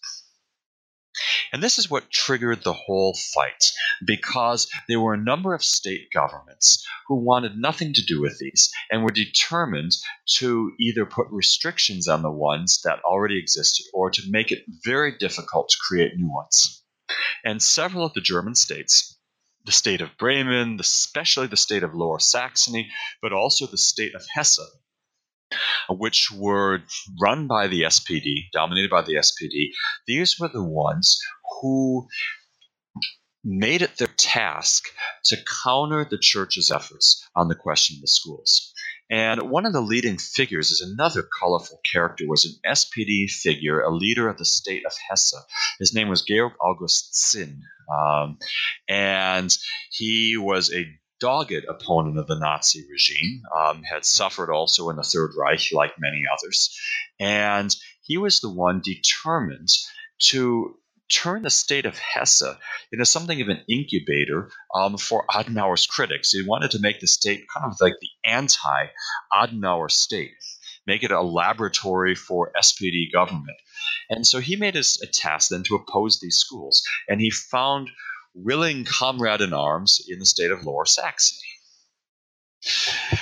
And 1.52 1.64
this 1.64 1.78
is 1.78 1.90
what 1.90 2.12
triggered 2.12 2.64
the 2.64 2.74
whole 2.74 3.18
fight, 3.34 3.72
because 4.06 4.70
there 4.88 5.00
were 5.00 5.14
a 5.14 5.18
number 5.18 5.54
of 5.54 5.64
state 5.64 6.10
governments 6.14 6.86
who 7.08 7.16
wanted 7.16 7.58
nothing 7.58 7.94
to 7.94 8.06
do 8.06 8.22
with 8.22 8.38
these 8.40 8.72
and 8.92 9.04
were 9.04 9.12
determined 9.12 9.94
to 10.38 10.72
either 10.80 11.06
put 11.06 11.28
restrictions 11.32 12.08
on 12.08 12.22
the 12.22 12.32
ones 12.32 12.82
that 12.84 13.00
already 13.04 13.40
existed 13.40 13.86
or 13.94 14.12
to 14.12 14.30
make 14.30 14.52
it 14.52 14.64
very 14.84 15.18
difficult 15.18 15.70
to 15.70 15.78
create 15.88 16.16
new 16.16 16.32
ones. 16.32 16.84
And 17.44 17.62
several 17.62 18.06
of 18.06 18.14
the 18.14 18.22
German 18.22 18.56
states, 18.56 19.18
the 19.66 19.72
state 19.72 20.02
of 20.02 20.18
Bremen, 20.18 20.78
especially 20.80 21.48
the 21.48 21.58
state 21.58 21.84
of 21.84 21.94
Lower 21.94 22.20
Saxony, 22.20 22.90
but 23.22 23.34
also 23.34 23.66
the 23.66 23.78
state 23.78 24.16
of 24.16 24.26
Hesse, 24.34 24.60
which 25.90 26.30
were 26.32 26.84
run 27.22 27.48
by 27.48 27.68
the 27.68 27.84
SPD, 27.84 28.50
dominated 28.54 28.90
by 28.90 29.02
the 29.02 29.16
SPD. 29.16 29.72
These 30.08 30.40
were 30.40 30.50
the 30.50 30.64
ones 30.64 31.20
who 31.62 32.08
made 33.44 33.82
it 33.82 33.98
their 33.98 34.08
task 34.18 34.86
to 35.26 35.38
counter 35.64 36.06
the 36.06 36.18
church's 36.20 36.72
efforts 36.72 37.26
on 37.36 37.48
the 37.48 37.56
question 37.56 37.98
of 37.98 38.02
the 38.02 38.08
schools. 38.08 38.74
And 39.12 39.50
one 39.50 39.66
of 39.66 39.74
the 39.74 39.82
leading 39.82 40.18
figures 40.20 40.70
is 40.70 40.82
another 40.82 41.28
colorful 41.40 41.80
character, 41.92 42.26
was 42.28 42.46
an 42.46 42.72
SPD 42.72 43.30
figure, 43.30 43.82
a 43.82 43.94
leader 43.94 44.30
of 44.30 44.38
the 44.38 44.46
state 44.46 44.86
of 44.86 44.94
Hesse. 45.10 45.34
His 45.80 45.96
name 45.96 46.10
was 46.10 46.22
Georg 46.22 46.54
August 46.62 47.32
Zinn. 47.32 47.64
Um, 47.92 48.38
and 48.88 49.56
he 49.92 50.38
was 50.38 50.72
a 50.72 50.86
dogged 51.20 51.66
opponent 51.68 52.18
of 52.18 52.28
the 52.28 52.40
Nazi 52.40 52.86
regime, 52.90 53.44
um, 53.56 53.84
had 53.84 54.06
suffered 54.06 54.52
also 54.52 54.90
in 54.90 54.96
the 54.96 55.04
Third 55.04 55.32
Reich, 55.38 55.72
like 55.72 55.94
many 56.00 56.24
others. 56.32 56.78
And 57.20 57.76
he 58.02 58.18
was 58.18 58.40
the 58.40 58.50
one 58.50 58.82
determined 58.84 59.70
to 60.30 60.76
turn 61.10 61.42
the 61.42 61.50
state 61.50 61.86
of 61.86 61.98
Hesse 61.98 62.44
into 62.92 63.06
something 63.06 63.42
of 63.42 63.50
an 63.50 63.64
incubator 63.68 64.52
um, 64.74 64.98
for 64.98 65.26
Adenauer's 65.28 65.88
critics. 65.88 66.32
He 66.32 66.44
wanted 66.46 66.72
to 66.72 66.80
make 66.80 67.00
the 67.00 67.08
state 67.08 67.46
kind 67.54 67.72
of 67.72 67.78
like 67.82 67.96
the 68.00 68.30
anti 68.30 68.88
Adenauer 69.34 69.90
state, 69.90 70.32
make 70.86 71.04
it 71.04 71.12
a 71.12 71.22
laboratory 71.22 72.16
for 72.16 72.52
SPD 72.58 73.12
government. 73.12 73.58
And 74.10 74.26
so 74.26 74.40
he 74.40 74.56
made 74.56 74.76
his 74.76 75.00
a 75.02 75.08
task 75.08 75.50
then 75.50 75.64
to 75.64 75.76
oppose 75.76 76.20
these 76.20 76.38
schools. 76.38 76.84
And 77.08 77.20
he 77.20 77.30
found 77.32 77.90
willing 78.44 78.86
comrade 78.86 79.42
in 79.42 79.54
arms 79.54 80.06
in 80.08 80.20
the 80.20 80.26
state 80.26 80.52
of 80.52 80.64
Lower 80.64 80.86
Saxony. 80.86 81.42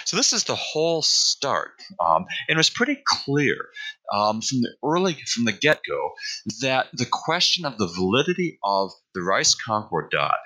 So 0.05 0.17
this 0.17 0.33
is 0.33 0.45
the 0.45 0.55
whole 0.55 1.03
start, 1.03 1.73
um, 2.03 2.25
and 2.47 2.55
it 2.55 2.57
was 2.57 2.71
pretty 2.71 2.99
clear 3.05 3.55
um, 4.11 4.41
from 4.41 4.61
the 4.61 4.75
early, 4.83 5.13
from 5.13 5.45
the 5.45 5.51
get-go, 5.51 6.13
that 6.61 6.87
the 6.93 7.05
question 7.05 7.63
of 7.65 7.77
the 7.77 7.87
validity 7.87 8.57
of 8.63 8.91
the 9.13 9.21
Reichskonkordat 9.21 10.39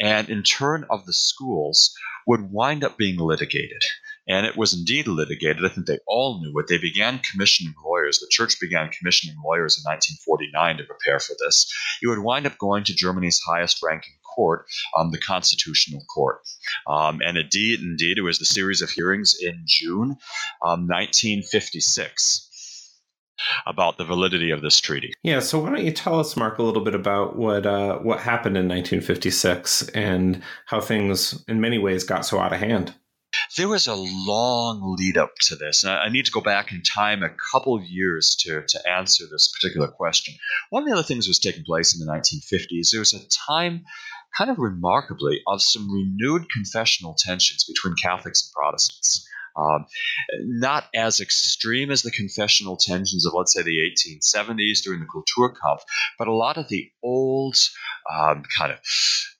and 0.00 0.30
in 0.30 0.42
turn 0.42 0.86
of 0.88 1.04
the 1.04 1.12
schools 1.12 1.92
would 2.26 2.50
wind 2.50 2.84
up 2.84 2.96
being 2.96 3.18
litigated. 3.18 3.82
And 4.28 4.46
it 4.46 4.56
was 4.56 4.72
indeed 4.72 5.08
litigated. 5.08 5.64
I 5.64 5.68
think 5.68 5.86
they 5.86 5.98
all 6.06 6.40
knew 6.40 6.56
it. 6.58 6.66
They 6.68 6.78
began 6.78 7.20
commissioning 7.30 7.74
lawyers. 7.84 8.20
The 8.20 8.28
church 8.30 8.60
began 8.60 8.90
commissioning 8.90 9.36
lawyers 9.44 9.76
in 9.76 9.90
1949 9.90 10.76
to 10.76 10.84
prepare 10.84 11.18
for 11.18 11.34
this. 11.40 11.72
You 12.00 12.10
would 12.10 12.20
wind 12.20 12.46
up 12.46 12.58
going 12.58 12.84
to 12.84 12.94
Germany's 12.94 13.40
highest 13.40 13.82
ranking 13.82 14.14
court, 14.34 14.66
um, 14.96 15.10
the 15.10 15.18
Constitutional 15.18 16.04
Court. 16.14 16.40
Um, 16.86 17.20
and 17.24 17.36
indeed, 17.36 17.80
indeed, 17.80 18.18
it 18.18 18.22
was 18.22 18.38
the 18.38 18.44
series 18.44 18.82
of 18.82 18.90
hearings 18.90 19.36
in 19.40 19.64
June 19.66 20.16
um, 20.64 20.86
1956 20.86 22.48
about 23.66 23.98
the 23.98 24.04
validity 24.04 24.50
of 24.50 24.62
this 24.62 24.80
treaty. 24.80 25.12
Yeah, 25.22 25.40
so 25.40 25.58
why 25.58 25.70
don't 25.70 25.84
you 25.84 25.90
tell 25.90 26.20
us, 26.20 26.36
Mark, 26.36 26.58
a 26.58 26.62
little 26.62 26.84
bit 26.84 26.94
about 26.94 27.36
what 27.36 27.66
uh, 27.66 27.98
what 27.98 28.20
happened 28.20 28.56
in 28.56 28.68
1956 28.68 29.88
and 29.88 30.42
how 30.66 30.80
things, 30.80 31.44
in 31.48 31.60
many 31.60 31.78
ways, 31.78 32.04
got 32.04 32.24
so 32.24 32.38
out 32.38 32.52
of 32.52 32.60
hand? 32.60 32.94
There 33.54 33.68
was 33.68 33.86
a 33.86 33.94
long 33.94 34.96
lead 34.96 35.18
up 35.18 35.34
to 35.48 35.56
this, 35.56 35.84
and 35.84 35.92
I 35.92 36.08
need 36.08 36.24
to 36.24 36.32
go 36.32 36.40
back 36.40 36.72
in 36.72 36.80
time 36.82 37.22
a 37.22 37.28
couple 37.52 37.74
of 37.74 37.84
years 37.84 38.34
to, 38.40 38.64
to 38.66 38.90
answer 38.90 39.24
this 39.26 39.52
particular 39.52 39.88
question. 39.88 40.34
One 40.70 40.84
of 40.84 40.88
the 40.88 40.94
other 40.94 41.02
things 41.02 41.26
that 41.26 41.30
was 41.30 41.38
taking 41.38 41.64
place 41.64 41.94
in 41.94 42.00
the 42.00 42.10
1950s, 42.10 42.90
there 42.90 43.00
was 43.00 43.12
a 43.12 43.28
time, 43.28 43.84
kind 44.34 44.50
of 44.50 44.58
remarkably, 44.58 45.42
of 45.46 45.60
some 45.60 45.92
renewed 45.92 46.50
confessional 46.50 47.14
tensions 47.18 47.64
between 47.64 47.94
Catholics 48.02 48.42
and 48.42 48.54
Protestants. 48.54 49.28
Um, 49.56 49.86
not 50.40 50.84
as 50.94 51.20
extreme 51.20 51.90
as 51.90 52.02
the 52.02 52.10
confessional 52.10 52.76
tensions 52.76 53.26
of, 53.26 53.34
let's 53.34 53.52
say, 53.52 53.62
the 53.62 53.78
1870s 53.78 54.82
during 54.82 55.00
the 55.00 55.06
Kulturkampf, 55.06 55.80
but 56.18 56.28
a 56.28 56.32
lot 56.32 56.56
of 56.56 56.68
the 56.68 56.90
old 57.02 57.56
um, 58.10 58.42
kind 58.56 58.72
of 58.72 58.78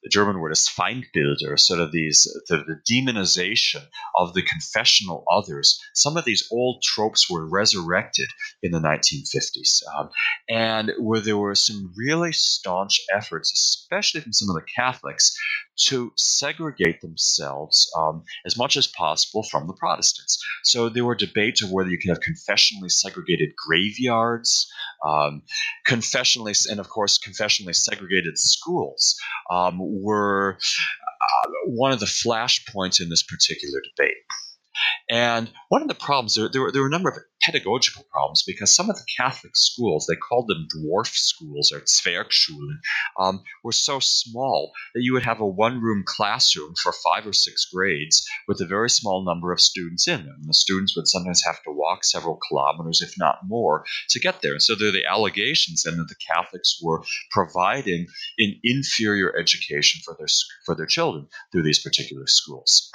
the 0.03 0.09
German 0.09 0.39
word 0.39 0.51
is 0.51 0.69
Feindbilder, 0.69 1.57
sort 1.57 1.79
of 1.79 1.91
these 1.91 2.23
the, 2.49 2.57
the, 2.57 2.81
demonization 2.89 3.83
of 4.17 4.33
the 4.33 4.41
confessional 4.41 5.23
others. 5.31 5.79
Some 5.93 6.17
of 6.17 6.25
these 6.25 6.47
old 6.51 6.83
tropes 6.83 7.29
were 7.29 7.47
resurrected 7.47 8.27
in 8.61 8.71
the 8.71 8.79
1950s, 8.79 9.81
um, 9.95 10.09
and 10.49 10.91
where 10.99 11.21
there 11.21 11.37
were 11.37 11.55
some 11.55 11.93
really 11.95 12.33
staunch 12.33 12.99
efforts, 13.13 13.51
especially 13.53 14.21
from 14.21 14.33
some 14.33 14.49
of 14.49 14.55
the 14.55 14.67
Catholics, 14.75 15.37
to 15.75 16.13
segregate 16.15 17.01
themselves 17.01 17.91
um, 17.97 18.23
as 18.45 18.57
much 18.57 18.77
as 18.77 18.87
possible 18.87 19.43
from 19.43 19.67
the 19.67 19.73
Protestants. 19.73 20.43
So 20.63 20.89
there 20.89 21.05
were 21.05 21.15
debates 21.15 21.63
of 21.63 21.71
whether 21.71 21.89
you 21.89 21.97
could 21.97 22.09
have 22.09 22.19
confessionally 22.19 22.91
segregated 22.91 23.53
graveyards, 23.55 24.71
um, 25.05 25.43
confessionally, 25.87 26.55
and 26.69 26.79
of 26.79 26.89
course, 26.89 27.17
confessionally 27.17 27.75
segregated 27.75 28.37
schools 28.37 29.19
um, 29.51 29.77
were 29.79 30.57
uh, 30.57 31.49
one 31.65 31.91
of 31.91 31.99
the 31.99 32.05
flashpoints 32.05 33.01
in 33.01 33.09
this 33.09 33.23
particular 33.23 33.81
debate. 33.95 34.15
And 35.09 35.51
one 35.69 35.81
of 35.81 35.87
the 35.87 35.95
problems, 35.95 36.35
there, 36.35 36.49
there, 36.49 36.61
were, 36.61 36.71
there 36.71 36.81
were 36.81 36.87
a 36.87 36.91
number 36.91 37.09
of 37.09 37.17
pedagogical 37.41 38.05
problems 38.09 38.43
because 38.47 38.73
some 38.73 38.89
of 38.89 38.95
the 38.95 39.05
Catholic 39.17 39.55
schools, 39.55 40.05
they 40.07 40.15
called 40.15 40.47
them 40.47 40.67
dwarf 40.73 41.07
schools 41.07 41.71
or 41.71 41.81
Zwergschulen, 41.81 42.77
um, 43.19 43.43
were 43.63 43.73
so 43.73 43.99
small 43.99 44.71
that 44.95 45.03
you 45.03 45.13
would 45.13 45.23
have 45.23 45.41
a 45.41 45.45
one 45.45 45.81
room 45.81 46.03
classroom 46.05 46.73
for 46.81 46.93
five 46.93 47.27
or 47.27 47.33
six 47.33 47.65
grades 47.65 48.25
with 48.47 48.61
a 48.61 48.65
very 48.65 48.89
small 48.89 49.25
number 49.25 49.51
of 49.51 49.59
students 49.59 50.07
in 50.07 50.25
them. 50.25 50.37
And 50.39 50.49
the 50.49 50.53
students 50.53 50.95
would 50.95 51.07
sometimes 51.07 51.43
have 51.45 51.61
to 51.63 51.71
walk 51.71 52.03
several 52.03 52.39
kilometers, 52.47 53.01
if 53.01 53.13
not 53.17 53.39
more, 53.43 53.83
to 54.09 54.19
get 54.19 54.41
there. 54.41 54.53
And 54.53 54.61
so 54.61 54.75
there 54.75 54.87
are 54.87 54.91
the 54.91 55.05
allegations 55.05 55.83
then 55.83 55.97
that 55.97 56.07
the 56.07 56.33
Catholics 56.33 56.79
were 56.81 57.03
providing 57.31 58.07
an 58.37 58.59
inferior 58.63 59.37
education 59.37 60.01
for 60.05 60.15
their, 60.17 60.27
for 60.65 60.75
their 60.75 60.85
children 60.85 61.27
through 61.51 61.63
these 61.63 61.83
particular 61.83 62.25
schools. 62.25 62.89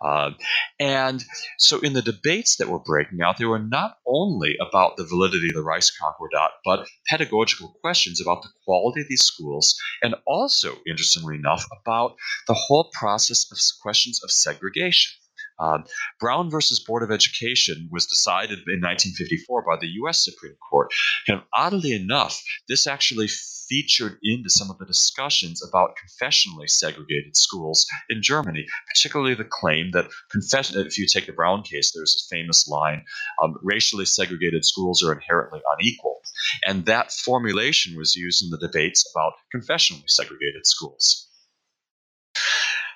Uh, 0.00 0.30
and 0.78 1.24
so, 1.58 1.80
in 1.80 1.92
the 1.92 2.02
debates 2.02 2.56
that 2.56 2.68
were 2.68 2.78
breaking 2.78 3.20
out, 3.20 3.38
they 3.38 3.44
were 3.44 3.58
not 3.58 3.96
only 4.06 4.56
about 4.60 4.96
the 4.96 5.04
validity 5.04 5.48
of 5.48 5.54
the 5.54 5.62
Reichskonkordat, 5.62 6.50
but 6.64 6.86
pedagogical 7.08 7.74
questions 7.80 8.20
about 8.20 8.42
the 8.42 8.50
quality 8.64 9.00
of 9.00 9.08
these 9.08 9.24
schools, 9.24 9.74
and 10.02 10.14
also, 10.26 10.76
interestingly 10.86 11.36
enough, 11.36 11.64
about 11.80 12.16
the 12.46 12.54
whole 12.54 12.90
process 12.92 13.50
of 13.50 13.58
questions 13.82 14.20
of 14.22 14.30
segregation. 14.30 15.21
Um, 15.62 15.84
Brown 16.18 16.50
versus 16.50 16.80
Board 16.80 17.04
of 17.04 17.12
Education 17.12 17.88
was 17.90 18.06
decided 18.06 18.58
in 18.66 18.80
1954 18.80 19.64
by 19.64 19.76
the 19.80 19.86
U.S. 20.02 20.24
Supreme 20.24 20.56
Court. 20.68 20.90
Of 21.28 21.42
oddly 21.54 21.92
enough, 21.92 22.42
this 22.68 22.86
actually 22.86 23.28
featured 23.72 24.18
into 24.22 24.50
some 24.50 24.70
of 24.70 24.78
the 24.78 24.84
discussions 24.84 25.66
about 25.66 25.96
confessionally 25.96 26.68
segregated 26.68 27.36
schools 27.36 27.86
in 28.10 28.22
Germany, 28.22 28.66
particularly 28.94 29.34
the 29.34 29.48
claim 29.48 29.92
that 29.92 30.10
confession, 30.30 30.84
if 30.84 30.98
you 30.98 31.06
take 31.06 31.26
the 31.26 31.32
Brown 31.32 31.62
case, 31.62 31.92
there's 31.94 32.26
a 32.26 32.34
famous 32.34 32.68
line, 32.68 33.04
um, 33.42 33.54
racially 33.62 34.04
segregated 34.04 34.64
schools 34.64 35.02
are 35.02 35.12
inherently 35.12 35.60
unequal. 35.78 36.20
And 36.66 36.84
that 36.86 37.12
formulation 37.12 37.96
was 37.96 38.14
used 38.14 38.42
in 38.42 38.50
the 38.50 38.58
debates 38.58 39.10
about 39.14 39.32
confessionally 39.54 40.08
segregated 40.08 40.66
schools. 40.66 41.31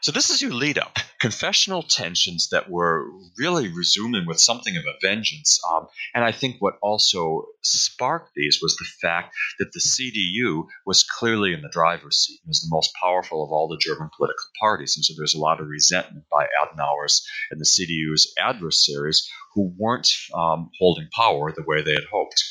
So 0.03 0.13
this 0.13 0.31
is 0.31 0.43
your 0.43 0.53
lead 0.53 0.79
up. 0.79 0.99
Confessional 1.19 1.83
tensions 1.83 2.49
that 2.51 2.71
were 2.71 3.11
really 3.39 3.69
resuming 3.69 4.27
with 4.27 4.39
something 4.39 4.77
of 4.77 4.85
a 4.85 5.07
vengeance. 5.07 5.59
Um, 5.73 5.87
and 6.15 6.25
I 6.25 6.33
think 6.33 6.57
what 6.59 6.79
also 6.83 7.47
sparked 7.63 8.33
these 8.35 8.59
was 8.61 8.77
the 8.77 8.87
fact 9.01 9.35
that 9.59 9.73
the 9.73 9.81
CDU 9.81 10.67
was 10.85 11.03
clearly 11.03 11.53
in 11.53 11.63
the 11.63 11.71
driver's 11.71 12.19
seat 12.19 12.41
and 12.43 12.49
was 12.49 12.61
the 12.61 12.75
most 12.75 12.91
powerful 13.03 13.43
of 13.43 13.51
all 13.51 13.69
the 13.69 13.79
German 13.81 14.11
political 14.17 14.45
parties. 14.61 14.97
And 14.97 15.05
so 15.05 15.15
there's 15.17 15.35
a 15.35 15.41
lot 15.41 15.61
of 15.61 15.69
resentment 15.69 16.27
by 16.31 16.47
Adenauer's 16.63 17.27
and 17.51 17.61
the 17.61 17.65
CDU's 17.65 18.33
adversaries 18.39 19.29
who 19.55 19.73
weren't 19.77 20.11
um, 20.35 20.71
holding 20.79 21.09
power 21.15 21.53
the 21.53 21.65
way 21.67 21.83
they 21.83 21.95
had 21.95 22.05
hoped. 22.11 22.43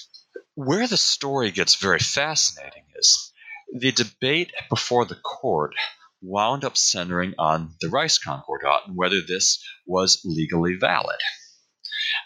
Where 0.55 0.87
the 0.87 0.97
story 0.97 1.51
gets 1.51 1.75
very 1.75 1.99
fascinating 1.99 2.83
is 2.95 3.31
the 3.73 3.91
debate 3.91 4.51
before 4.69 5.05
the 5.05 5.15
court 5.15 5.75
wound 6.21 6.63
up 6.63 6.77
centering 6.77 7.33
on 7.37 7.75
the 7.81 7.87
Reichskonkordat 7.87 8.87
and 8.87 8.95
whether 8.95 9.21
this 9.21 9.63
was 9.85 10.21
legally 10.25 10.75
valid. 10.79 11.19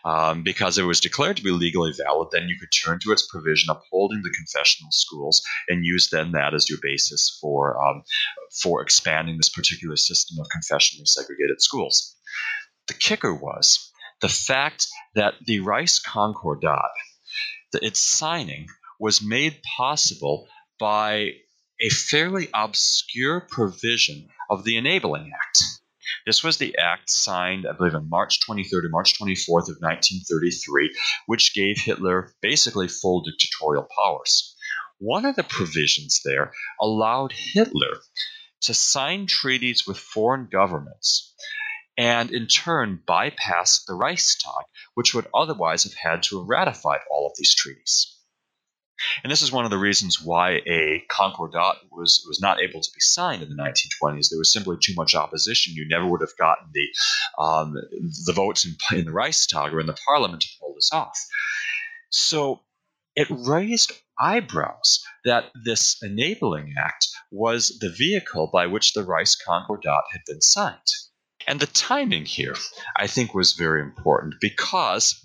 Um, 0.06 0.44
because 0.44 0.78
it 0.78 0.84
was 0.84 1.00
declared 1.00 1.38
to 1.38 1.44
be 1.44 1.52
legally 1.52 1.92
valid, 1.98 2.30
then 2.32 2.48
you 2.48 2.58
could 2.60 2.70
turn 2.70 3.00
to 3.04 3.12
its 3.12 3.28
provision 3.28 3.70
upholding 3.70 4.22
the 4.22 4.34
confessional 4.36 4.92
schools 4.92 5.42
and 5.68 5.86
use 5.86 6.10
then 6.10 6.32
that 6.34 6.54
as 6.54 6.70
your 6.70 6.80
basis 6.82 7.38
for 7.42 7.82
um, 7.82 8.04
for 8.62 8.82
expanding 8.82 9.38
this 9.38 9.50
particular 9.50 9.96
system 9.96 10.38
of 10.40 10.48
confessionally 10.50 11.06
segregated 11.06 11.62
schools. 11.62 12.16
The 12.88 12.94
kicker 12.94 13.34
was 13.34 13.92
the 14.22 14.30
fact 14.30 14.88
that 15.16 15.36
the 15.46 15.60
Reichskonkordat, 15.60 16.90
its 17.74 18.02
signing, 18.02 18.68
was 19.00 19.22
made 19.22 19.62
possible 19.78 20.48
by 20.80 21.34
a 21.82 21.90
fairly 21.90 22.50
obscure 22.54 23.40
provision 23.40 24.28
of 24.50 24.64
the 24.64 24.76
Enabling 24.76 25.32
Act. 25.34 25.64
This 26.26 26.44
was 26.44 26.58
the 26.58 26.78
act 26.78 27.10
signed, 27.10 27.66
I 27.66 27.72
believe, 27.72 27.96
on 27.96 28.10
March 28.10 28.40
23rd 28.46 28.86
or 28.86 28.90
March 28.90 29.18
24th 29.20 29.70
of 29.70 29.78
1933, 29.80 30.94
which 31.28 31.54
gave 31.54 31.80
Hitler 31.80 32.34
basically 32.42 32.88
full 32.88 33.22
dictatorial 33.22 33.88
powers. 33.98 34.56
One 34.98 35.26
of 35.26 35.36
the 35.36 35.44
provisions 35.44 36.22
there 36.26 36.52
allowed 36.82 37.32
Hitler 37.32 38.02
to 38.62 38.74
sign 38.74 39.28
treaties 39.28 39.88
with 39.88 39.98
foreign 39.98 40.48
governments 40.52 41.34
and 41.98 42.32
in 42.32 42.48
turn 42.48 43.02
bypass 43.06 43.86
the 43.86 43.94
Reichstag, 43.94 44.66
which 44.96 45.14
would 45.14 45.28
otherwise 45.34 45.84
have 45.84 45.94
had 45.94 46.24
to 46.24 46.40
have 46.40 46.50
ratified 46.50 47.02
all 47.10 47.28
of 47.28 47.34
these 47.38 47.56
treaties. 47.56 48.19
And 49.24 49.32
this 49.32 49.42
is 49.42 49.52
one 49.52 49.66
of 49.66 49.72
the 49.72 49.78
reasons 49.78 50.22
why 50.22 50.62
a 50.66 51.04
concordat 51.10 51.78
was, 51.92 52.24
was 52.28 52.40
not 52.42 52.62
able 52.62 52.82
to 52.82 52.92
be 52.94 53.00
signed 53.00 53.42
in 53.42 53.50
the 53.50 53.56
1920s. 53.56 54.30
There 54.30 54.40
was 54.40 54.52
simply 54.52 54.78
too 54.82 54.94
much 54.96 55.16
opposition. 55.16 55.74
You 55.74 55.88
never 55.88 56.06
would 56.06 56.22
have 56.22 56.38
gotten 56.38 56.70
the, 56.74 56.88
um, 57.42 57.74
the 58.26 58.34
votes 58.34 58.66
in, 58.66 58.76
in 58.98 59.06
the 59.06 59.12
Reichstag 59.12 59.74
or 59.74 59.80
in 59.80 59.88
the 59.88 59.98
parliament 60.06 60.42
to 60.42 60.50
pull 60.60 60.74
this 60.76 60.92
off. 60.92 61.18
So 62.10 62.62
it 63.16 63.28
raised 63.30 63.94
eyebrows 64.20 65.04
that 65.26 65.52
this 65.66 65.98
enabling 66.02 66.76
act 66.78 67.08
was 67.32 67.78
the 67.80 67.90
vehicle 67.90 68.50
by 68.52 68.68
which 68.68 68.94
the 68.94 69.04
Reichskonkordat 69.04 70.04
had 70.12 70.22
been 70.26 70.42
signed. 70.42 70.78
And 71.48 71.60
the 71.60 71.68
timing 71.68 72.26
here, 72.26 72.56
I 72.96 73.08
think, 73.08 73.34
was 73.34 73.54
very 73.54 73.82
important 73.82 74.36
because 74.42 75.20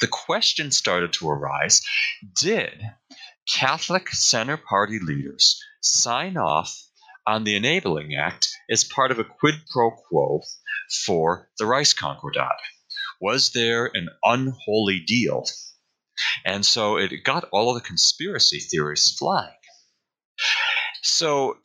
the 0.00 0.06
question 0.06 0.70
started 0.70 1.12
to 1.14 1.28
arise 1.28 1.82
did 2.40 2.82
Catholic 3.48 4.08
Center 4.10 4.56
Party 4.56 4.98
leaders 4.98 5.60
sign 5.80 6.36
off 6.36 6.82
on 7.26 7.44
the 7.44 7.56
Enabling 7.56 8.14
Act 8.14 8.48
as 8.70 8.84
part 8.84 9.10
of 9.10 9.18
a 9.18 9.24
quid 9.24 9.54
pro 9.70 9.90
quo 9.90 10.42
for 11.04 11.48
the 11.58 11.64
Reichskonkordat? 11.64 12.56
Was 13.20 13.50
there 13.52 13.86
an 13.86 14.08
unholy 14.22 15.00
deal? 15.06 15.44
And 16.44 16.64
so 16.64 16.96
it 16.96 17.24
got 17.24 17.48
all 17.52 17.70
of 17.70 17.82
the 17.82 17.86
conspiracy 17.86 18.60
theorists 18.60 19.16
flying. 19.18 19.52
So 21.02 21.58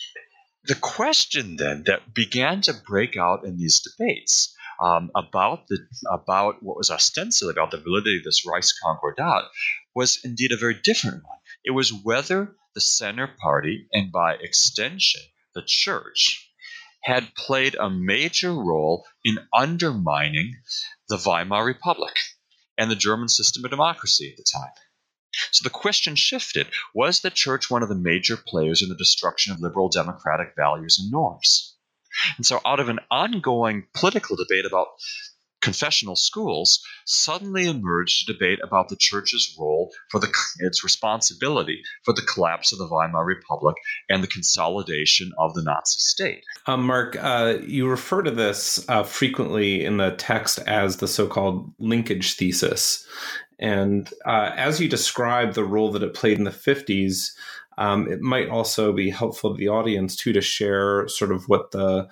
the 0.65 0.75
question 0.75 1.55
then 1.57 1.83
that 1.87 2.13
began 2.13 2.61
to 2.61 2.73
break 2.73 3.17
out 3.17 3.45
in 3.45 3.57
these 3.57 3.81
debates 3.81 4.55
um, 4.81 5.11
about 5.15 5.67
the 5.67 5.77
about 6.09 6.63
what 6.63 6.77
was 6.77 6.89
ostensibly 6.89 7.51
about 7.51 7.71
the 7.71 7.77
validity 7.77 8.17
of 8.17 8.23
this 8.23 8.45
Rice 8.45 8.73
Concordat 8.83 9.45
was 9.95 10.19
indeed 10.23 10.51
a 10.51 10.57
very 10.57 10.73
different 10.73 11.23
one. 11.23 11.37
It 11.63 11.71
was 11.71 11.93
whether 11.93 12.55
the 12.73 12.81
Center 12.81 13.27
Party, 13.27 13.87
and 13.93 14.11
by 14.11 14.33
extension 14.33 15.21
the 15.53 15.63
Church, 15.65 16.49
had 17.03 17.35
played 17.35 17.75
a 17.75 17.89
major 17.89 18.53
role 18.53 19.05
in 19.23 19.37
undermining 19.53 20.55
the 21.09 21.17
Weimar 21.17 21.65
Republic 21.65 22.15
and 22.77 22.89
the 22.89 22.95
German 22.95 23.27
system 23.27 23.65
of 23.65 23.71
democracy 23.71 24.31
at 24.31 24.37
the 24.37 24.43
time. 24.43 24.71
So 25.51 25.63
the 25.63 25.69
question 25.69 26.15
shifted 26.15 26.67
was 26.93 27.21
the 27.21 27.29
church 27.29 27.69
one 27.69 27.83
of 27.83 27.89
the 27.89 27.95
major 27.95 28.37
players 28.37 28.81
in 28.81 28.89
the 28.89 28.95
destruction 28.95 29.53
of 29.53 29.59
liberal 29.59 29.89
democratic 29.89 30.53
values 30.55 30.99
and 30.99 31.11
norms? 31.11 31.70
And 32.37 32.45
so, 32.45 32.61
out 32.65 32.79
of 32.79 32.89
an 32.89 32.99
ongoing 33.09 33.85
political 33.93 34.35
debate 34.35 34.65
about 34.65 34.87
confessional 35.61 36.15
schools, 36.15 36.83
suddenly 37.05 37.67
emerged 37.67 38.27
a 38.27 38.33
debate 38.33 38.59
about 38.63 38.89
the 38.89 38.95
church's 38.95 39.55
role 39.59 39.91
for 40.09 40.19
the, 40.19 40.33
its 40.59 40.83
responsibility 40.83 41.81
for 42.03 42.13
the 42.13 42.21
collapse 42.23 42.71
of 42.71 42.79
the 42.79 42.87
Weimar 42.87 43.23
Republic 43.23 43.75
and 44.09 44.23
the 44.23 44.27
consolidation 44.27 45.31
of 45.37 45.53
the 45.53 45.61
Nazi 45.61 45.99
state. 45.99 46.43
Um, 46.65 46.85
Mark, 46.85 47.15
uh, 47.19 47.59
you 47.61 47.87
refer 47.87 48.23
to 48.23 48.31
this 48.31 48.83
uh, 48.89 49.03
frequently 49.03 49.85
in 49.85 49.97
the 49.97 50.11
text 50.11 50.59
as 50.59 50.97
the 50.97 51.07
so 51.07 51.27
called 51.27 51.71
linkage 51.79 52.33
thesis. 52.33 53.05
And 53.59 54.11
uh, 54.25 54.51
as 54.55 54.81
you 54.81 54.89
describe 54.89 55.53
the 55.53 55.63
role 55.63 55.91
that 55.91 56.01
it 56.03 56.15
played 56.15 56.39
in 56.39 56.45
the 56.45 56.51
50s, 56.51 57.31
um, 57.81 58.11
it 58.11 58.21
might 58.21 58.47
also 58.47 58.93
be 58.93 59.09
helpful 59.09 59.51
to 59.51 59.57
the 59.57 59.67
audience 59.67 60.15
too 60.15 60.31
to 60.33 60.41
share 60.41 61.07
sort 61.07 61.31
of 61.31 61.49
what 61.49 61.71
the 61.71 62.07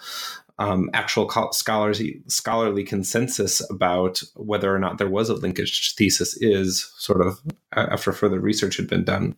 um, 0.58 0.90
actual 0.94 1.30
scholarly 1.52 2.22
scholarly 2.26 2.84
consensus 2.84 3.62
about 3.70 4.22
whether 4.36 4.76
or 4.76 4.80
not 4.80 4.98
there 4.98 5.08
was 5.08 5.30
a 5.30 5.36
linkage 5.36 5.94
thesis 5.96 6.36
is 6.42 6.92
sort 6.98 7.22
of 7.26 7.40
after 7.72 8.12
further 8.12 8.40
research 8.40 8.78
had 8.78 8.88
been 8.88 9.04
done. 9.04 9.36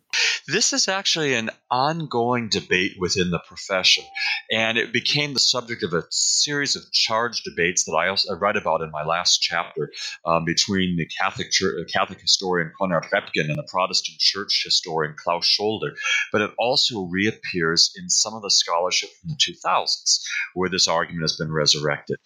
This 0.48 0.74
is 0.74 0.88
actually 0.88 1.34
an 1.36 1.52
ongoing 1.70 2.50
debate 2.50 2.94
within 3.00 3.30
the 3.30 3.40
profession, 3.40 4.04
and 4.52 4.78
it 4.78 4.92
became 4.92 5.34
the 5.34 5.40
subject 5.40 5.84
of 5.84 5.94
a 5.94 6.04
series 6.10 6.76
of 6.76 6.92
charged 6.92 7.44
debates 7.44 7.86
that 7.86 7.94
I 7.94 8.08
also 8.08 8.34
I 8.34 8.38
read 8.38 8.58
about 8.58 8.82
in 8.82 8.92
my 8.92 9.04
last 9.04 9.42
chapter 9.42 9.92
um, 10.26 10.46
between 10.46 10.98
the 10.98 11.06
Catholic 11.06 11.52
Church, 11.52 11.88
Catholic 11.92 12.20
historian 12.22 12.72
Konrad 12.80 13.04
Repgen 13.12 13.50
and 13.50 13.58
the 13.58 13.68
Protestant 13.70 14.20
Church 14.20 14.62
historian 14.64 15.16
Klaus 15.18 15.46
Scholder. 15.46 15.92
But 16.32 16.42
it 16.42 16.52
also 16.58 17.04
reappears 17.04 17.92
in 17.96 18.10
some 18.10 18.34
of 18.34 18.42
the 18.42 18.52
scholarship 18.52 19.10
from 19.22 19.30
the 19.30 19.36
2000s, 19.36 20.22
where 20.54 20.70
this 20.70 20.88
argument 20.88 21.24
has 21.24 21.38
been 21.38 21.52
resurrected. 21.52 22.18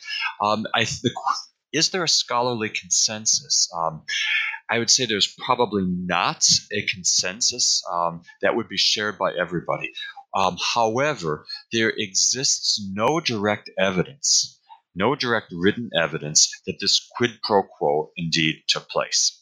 Um, 0.41 0.65
I, 0.73 0.85
the, 0.85 1.11
is 1.75 1.89
there 1.89 2.05
a 2.05 2.09
scholarly 2.09 2.69
consensus? 2.69 3.67
Um, 3.77 4.03
I 4.69 4.79
would 4.79 4.89
say 4.89 5.05
there's 5.05 5.35
probably 5.45 5.83
not 5.85 6.47
a 6.71 6.83
consensus 6.83 7.83
um, 7.91 8.21
that 8.41 8.55
would 8.55 8.69
be 8.69 8.77
shared 8.77 9.17
by 9.17 9.33
everybody. 9.33 9.91
Um, 10.33 10.57
however, 10.57 11.45
there 11.73 11.91
exists 11.95 12.81
no 12.93 13.19
direct 13.19 13.69
evidence, 13.77 14.57
no 14.95 15.15
direct 15.15 15.47
written 15.51 15.89
evidence 16.01 16.49
that 16.65 16.77
this 16.79 17.05
quid 17.17 17.39
pro 17.43 17.63
quo 17.63 18.11
indeed 18.15 18.63
took 18.67 18.87
place. 18.87 19.41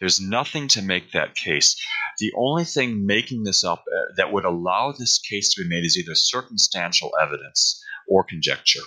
There's 0.00 0.20
nothing 0.20 0.68
to 0.68 0.82
make 0.82 1.12
that 1.12 1.34
case. 1.34 1.76
The 2.18 2.32
only 2.38 2.64
thing 2.64 3.04
making 3.04 3.42
this 3.42 3.64
up 3.64 3.80
uh, 3.80 4.14
that 4.16 4.32
would 4.32 4.46
allow 4.46 4.92
this 4.92 5.18
case 5.18 5.52
to 5.54 5.62
be 5.62 5.68
made 5.68 5.84
is 5.84 5.98
either 5.98 6.14
circumstantial 6.14 7.10
evidence 7.20 7.84
or 8.08 8.24
conjecture. 8.24 8.80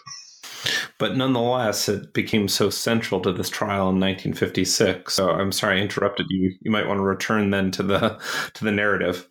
But 1.01 1.17
nonetheless, 1.17 1.89
it 1.89 2.13
became 2.13 2.47
so 2.47 2.69
central 2.69 3.21
to 3.21 3.33
this 3.33 3.49
trial 3.49 3.89
in 3.89 3.99
1956. 3.99 5.11
So 5.11 5.31
I'm 5.31 5.51
sorry 5.51 5.79
I 5.79 5.81
interrupted 5.81 6.27
you. 6.29 6.53
You 6.61 6.69
might 6.69 6.87
want 6.87 6.99
to 6.99 7.03
return 7.03 7.49
then 7.49 7.71
to 7.71 7.81
the 7.81 8.21
to 8.53 8.63
the 8.63 8.71
narrative. 8.71 9.27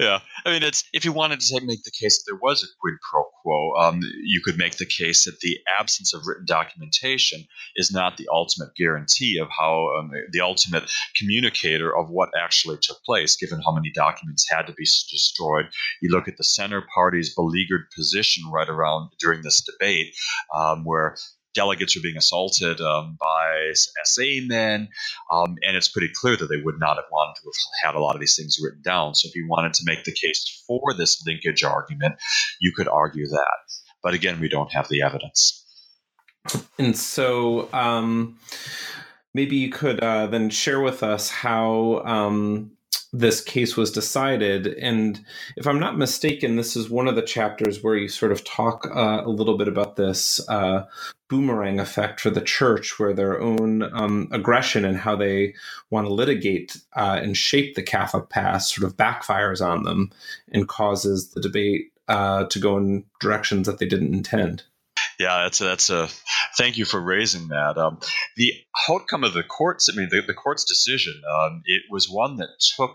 yeah, 0.00 0.18
I 0.44 0.52
mean, 0.52 0.62
it's 0.62 0.84
if 0.92 1.04
you 1.04 1.12
wanted 1.12 1.40
to 1.40 1.60
make 1.64 1.82
the 1.82 1.90
case 1.90 2.18
that 2.18 2.24
there 2.26 2.38
was 2.40 2.62
a 2.62 2.66
quid 2.80 2.94
pro 3.10 3.24
quo, 3.42 3.74
um, 3.80 4.00
you 4.24 4.40
could 4.44 4.58
make 4.58 4.76
the 4.76 4.86
case 4.86 5.24
that 5.24 5.40
the 5.40 5.58
absence 5.78 6.14
of 6.14 6.22
written 6.26 6.44
documentation 6.46 7.44
is 7.76 7.92
not 7.92 8.16
the 8.16 8.28
ultimate 8.32 8.74
guarantee 8.76 9.38
of 9.38 9.48
how 9.56 9.88
um, 9.98 10.10
the 10.32 10.40
ultimate 10.40 10.90
communicator 11.16 11.96
of 11.96 12.08
what 12.10 12.30
actually 12.38 12.78
took 12.80 13.02
place, 13.04 13.36
given 13.36 13.62
how 13.64 13.72
many 13.72 13.90
documents 13.94 14.46
had 14.50 14.66
to 14.66 14.72
be 14.72 14.84
destroyed. 14.84 15.66
You 16.00 16.10
look 16.10 16.28
at 16.28 16.36
the 16.36 16.44
center 16.44 16.84
party's 16.94 17.34
beleaguered 17.34 17.90
position 17.94 18.44
right 18.52 18.68
around 18.68 19.10
during 19.18 19.42
this 19.42 19.62
debate, 19.62 20.14
um, 20.54 20.84
where 20.84 21.16
delegates 21.54 21.96
are 21.96 22.00
being 22.02 22.16
assaulted 22.16 22.80
um, 22.80 23.16
by 23.20 23.72
SA 24.04 24.22
men, 24.46 24.88
um, 25.32 25.56
and 25.62 25.76
it's 25.76 25.88
pretty 25.88 26.10
clear 26.14 26.36
that 26.36 26.46
they 26.46 26.62
would 26.62 26.78
not 26.78 26.96
have 26.96 27.06
wanted 27.10 27.34
to 27.40 27.46
have 27.46 27.92
had 27.92 27.98
a 27.98 28.02
lot 28.02 28.14
of 28.14 28.20
these 28.20 28.36
things 28.36 28.58
written 28.62 28.82
down. 28.82 29.14
So 29.14 29.28
if 29.28 29.34
you 29.34 29.46
wanted 29.48 29.74
to 29.74 29.82
make 29.84 30.04
the 30.04 30.12
case 30.12 30.64
for 30.66 30.94
this 30.96 31.24
linkage 31.26 31.62
argument, 31.62 32.14
you 32.60 32.72
could 32.76 32.88
argue 32.88 33.26
that. 33.26 33.58
But 34.02 34.14
again, 34.14 34.40
we 34.40 34.48
don't 34.48 34.72
have 34.72 34.88
the 34.88 35.02
evidence. 35.02 35.64
And 36.78 36.96
so 36.96 37.68
um, 37.72 38.38
maybe 39.34 39.56
you 39.56 39.70
could 39.70 40.00
uh, 40.00 40.26
then 40.28 40.50
share 40.50 40.80
with 40.80 41.02
us 41.02 41.28
how 41.28 42.02
um, 42.04 42.72
this 43.12 43.40
case 43.40 43.76
was 43.76 43.90
decided. 43.90 44.66
And 44.66 45.24
if 45.56 45.66
I'm 45.66 45.80
not 45.80 45.96
mistaken, 45.96 46.56
this 46.56 46.76
is 46.76 46.90
one 46.90 47.08
of 47.08 47.16
the 47.16 47.22
chapters 47.22 47.82
where 47.82 47.96
you 47.96 48.08
sort 48.08 48.32
of 48.32 48.44
talk 48.44 48.86
uh, 48.94 49.22
a 49.24 49.30
little 49.30 49.56
bit 49.56 49.68
about 49.68 49.96
this 49.96 50.46
uh, 50.48 50.84
boomerang 51.28 51.80
effect 51.80 52.20
for 52.20 52.30
the 52.30 52.40
church, 52.40 52.98
where 52.98 53.14
their 53.14 53.40
own 53.40 53.82
um, 53.94 54.28
aggression 54.30 54.84
and 54.84 54.98
how 54.98 55.16
they 55.16 55.54
want 55.90 56.06
to 56.06 56.12
litigate 56.12 56.76
uh, 56.96 57.18
and 57.22 57.36
shape 57.36 57.74
the 57.74 57.82
Catholic 57.82 58.28
past 58.28 58.74
sort 58.74 58.86
of 58.86 58.96
backfires 58.96 59.64
on 59.64 59.84
them 59.84 60.10
and 60.52 60.68
causes 60.68 61.30
the 61.30 61.40
debate 61.40 61.92
uh, 62.08 62.44
to 62.44 62.58
go 62.58 62.76
in 62.76 63.04
directions 63.20 63.66
that 63.66 63.78
they 63.78 63.86
didn't 63.86 64.14
intend. 64.14 64.64
Yeah, 65.18 65.42
that's 65.42 65.60
a, 65.60 65.64
that's 65.64 65.90
a 65.90 66.08
thank 66.56 66.78
you 66.78 66.84
for 66.84 67.00
raising 67.00 67.48
that. 67.48 67.76
Um, 67.76 67.98
the 68.36 68.52
outcome 68.88 69.24
of 69.24 69.32
the 69.32 69.42
courts, 69.42 69.88
I 69.92 69.96
mean, 69.96 70.08
the, 70.10 70.22
the 70.24 70.34
court's 70.34 70.64
decision, 70.64 71.20
um, 71.28 71.62
it 71.64 71.82
was 71.90 72.08
one 72.08 72.36
that 72.36 72.50
took, 72.76 72.92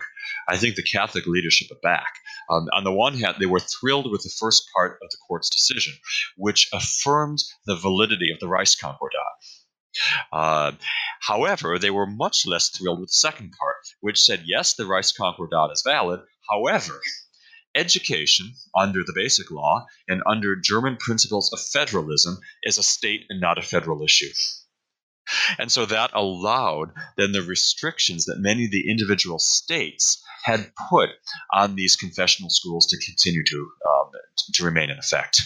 I 0.48 0.56
think, 0.56 0.76
the 0.76 0.82
Catholic 0.82 1.26
leadership 1.26 1.68
aback. 1.70 2.08
Um, 2.50 2.68
on 2.74 2.84
the 2.84 2.92
one 2.92 3.18
hand, 3.18 3.36
they 3.38 3.46
were 3.46 3.60
thrilled 3.60 4.10
with 4.10 4.22
the 4.22 4.32
first 4.40 4.64
part 4.74 4.92
of 5.02 5.10
the 5.10 5.18
court's 5.28 5.50
decision, 5.50 5.92
which 6.38 6.70
affirmed 6.72 7.40
the 7.66 7.76
validity 7.76 8.32
of 8.32 8.40
the 8.40 8.46
Reichskonkordat. 8.46 9.34
Uh, 10.32 10.72
however, 11.20 11.78
they 11.78 11.90
were 11.90 12.06
much 12.06 12.46
less 12.46 12.70
thrilled 12.70 13.00
with 13.00 13.10
the 13.10 13.14
second 13.14 13.52
part, 13.58 13.76
which 14.00 14.20
said, 14.20 14.44
yes, 14.46 14.74
the 14.74 14.84
Reichskonkordat 14.84 15.72
is 15.72 15.82
valid. 15.86 16.20
However, 16.48 17.00
education 17.74 18.52
under 18.76 19.00
the 19.04 19.12
basic 19.14 19.50
law 19.50 19.86
and 20.08 20.22
under 20.26 20.56
German 20.56 20.96
principles 20.96 21.52
of 21.52 21.60
federalism 21.60 22.38
is 22.62 22.78
a 22.78 22.82
state 22.82 23.24
and 23.28 23.40
not 23.40 23.58
a 23.58 23.62
federal 23.62 24.02
issue. 24.02 24.32
And 25.58 25.72
so 25.72 25.86
that 25.86 26.10
allowed 26.12 26.92
then 27.16 27.32
the 27.32 27.42
restrictions 27.42 28.26
that 28.26 28.40
many 28.40 28.66
of 28.66 28.70
the 28.70 28.90
individual 28.90 29.38
states 29.38 30.22
had 30.44 30.70
put 30.90 31.10
on 31.52 31.74
these 31.74 31.96
confessional 31.96 32.50
schools 32.50 32.86
to 32.88 32.98
continue 32.98 33.42
to 33.44 33.56
um, 33.56 34.10
to 34.54 34.64
remain 34.64 34.90
in 34.90 34.98
effect. 34.98 35.40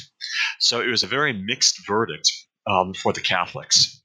So 0.58 0.80
it 0.80 0.88
was 0.88 1.04
a 1.04 1.08
very 1.08 1.32
mixed 1.32 1.86
verdict 1.86 2.30
um, 2.66 2.92
for 2.92 3.12
the 3.12 3.20
Catholics. 3.20 3.97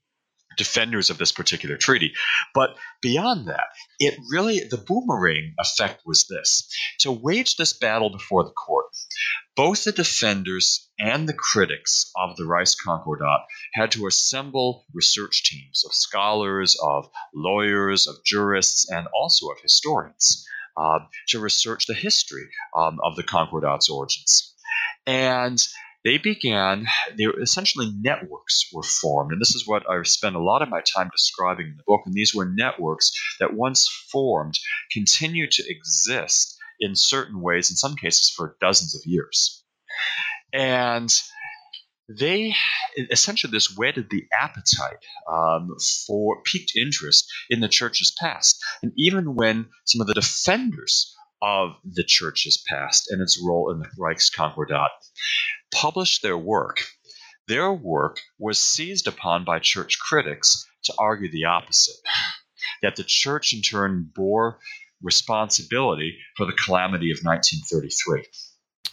Defenders 0.56 1.10
of 1.10 1.18
this 1.18 1.32
particular 1.32 1.76
treaty. 1.76 2.14
But 2.54 2.76
beyond 3.00 3.48
that, 3.48 3.66
it 3.98 4.18
really, 4.30 4.60
the 4.60 4.78
boomerang 4.78 5.54
effect 5.58 6.02
was 6.06 6.26
this 6.26 6.68
to 7.00 7.12
wage 7.12 7.56
this 7.56 7.72
battle 7.72 8.10
before 8.10 8.44
the 8.44 8.50
court. 8.50 8.86
Both 9.56 9.84
the 9.84 9.92
defenders 9.92 10.88
and 10.98 11.28
the 11.28 11.34
critics 11.34 12.10
of 12.16 12.36
the 12.36 12.44
Reichskonkordat 12.44 13.44
had 13.74 13.92
to 13.92 14.06
assemble 14.06 14.84
research 14.92 15.44
teams 15.44 15.84
of 15.84 15.94
scholars, 15.94 16.76
of 16.82 17.08
lawyers, 17.34 18.06
of 18.06 18.16
jurists, 18.24 18.90
and 18.90 19.06
also 19.14 19.46
of 19.48 19.60
historians 19.60 20.46
uh, 20.76 21.00
to 21.28 21.38
research 21.38 21.86
the 21.86 21.94
history 21.94 22.48
um, 22.76 22.98
of 23.04 23.16
the 23.16 23.22
Concordat's 23.22 23.88
origins. 23.88 24.54
And 25.06 25.60
they 26.04 26.18
began, 26.18 26.86
they 27.16 27.26
were 27.26 27.40
essentially 27.40 27.90
networks 27.98 28.68
were 28.72 28.82
formed. 28.82 29.32
And 29.32 29.40
this 29.40 29.54
is 29.54 29.66
what 29.66 29.88
I 29.88 30.02
spent 30.02 30.36
a 30.36 30.42
lot 30.42 30.62
of 30.62 30.68
my 30.68 30.82
time 30.82 31.08
describing 31.10 31.66
in 31.66 31.76
the 31.76 31.84
book. 31.86 32.02
And 32.04 32.14
these 32.14 32.34
were 32.34 32.44
networks 32.44 33.10
that 33.40 33.54
once 33.54 33.88
formed 34.12 34.54
continue 34.92 35.48
to 35.50 35.64
exist 35.66 36.56
in 36.78 36.94
certain 36.94 37.40
ways, 37.40 37.70
in 37.70 37.76
some 37.76 37.96
cases 37.96 38.32
for 38.36 38.56
dozens 38.60 38.94
of 38.94 39.02
years. 39.06 39.64
And 40.52 41.12
they 42.08 42.54
essentially 43.10 43.50
this 43.50 43.74
whetted 43.74 44.10
the 44.10 44.24
appetite 44.32 44.98
um, 45.26 45.70
for 46.06 46.42
piqued 46.42 46.72
interest 46.76 47.32
in 47.48 47.60
the 47.60 47.68
church's 47.68 48.14
past. 48.20 48.62
And 48.82 48.92
even 48.98 49.34
when 49.34 49.66
some 49.86 50.02
of 50.02 50.06
the 50.06 50.14
defenders 50.14 51.13
of 51.44 51.72
the 51.84 52.04
church's 52.04 52.64
past 52.66 53.10
and 53.10 53.20
its 53.20 53.38
role 53.46 53.70
in 53.70 53.78
the 53.78 53.88
Reichskonkordat 53.98 54.88
published 55.74 56.22
their 56.22 56.38
work, 56.38 56.86
their 57.48 57.70
work 57.70 58.18
was 58.38 58.58
seized 58.58 59.06
upon 59.06 59.44
by 59.44 59.58
church 59.58 59.98
critics 59.98 60.66
to 60.84 60.94
argue 60.98 61.30
the 61.30 61.44
opposite 61.44 61.96
that 62.82 62.96
the 62.96 63.04
church 63.04 63.52
in 63.52 63.60
turn 63.60 64.10
bore 64.14 64.58
responsibility 65.02 66.16
for 66.34 66.46
the 66.46 66.56
calamity 66.64 67.10
of 67.10 67.18
1933. 67.22 68.24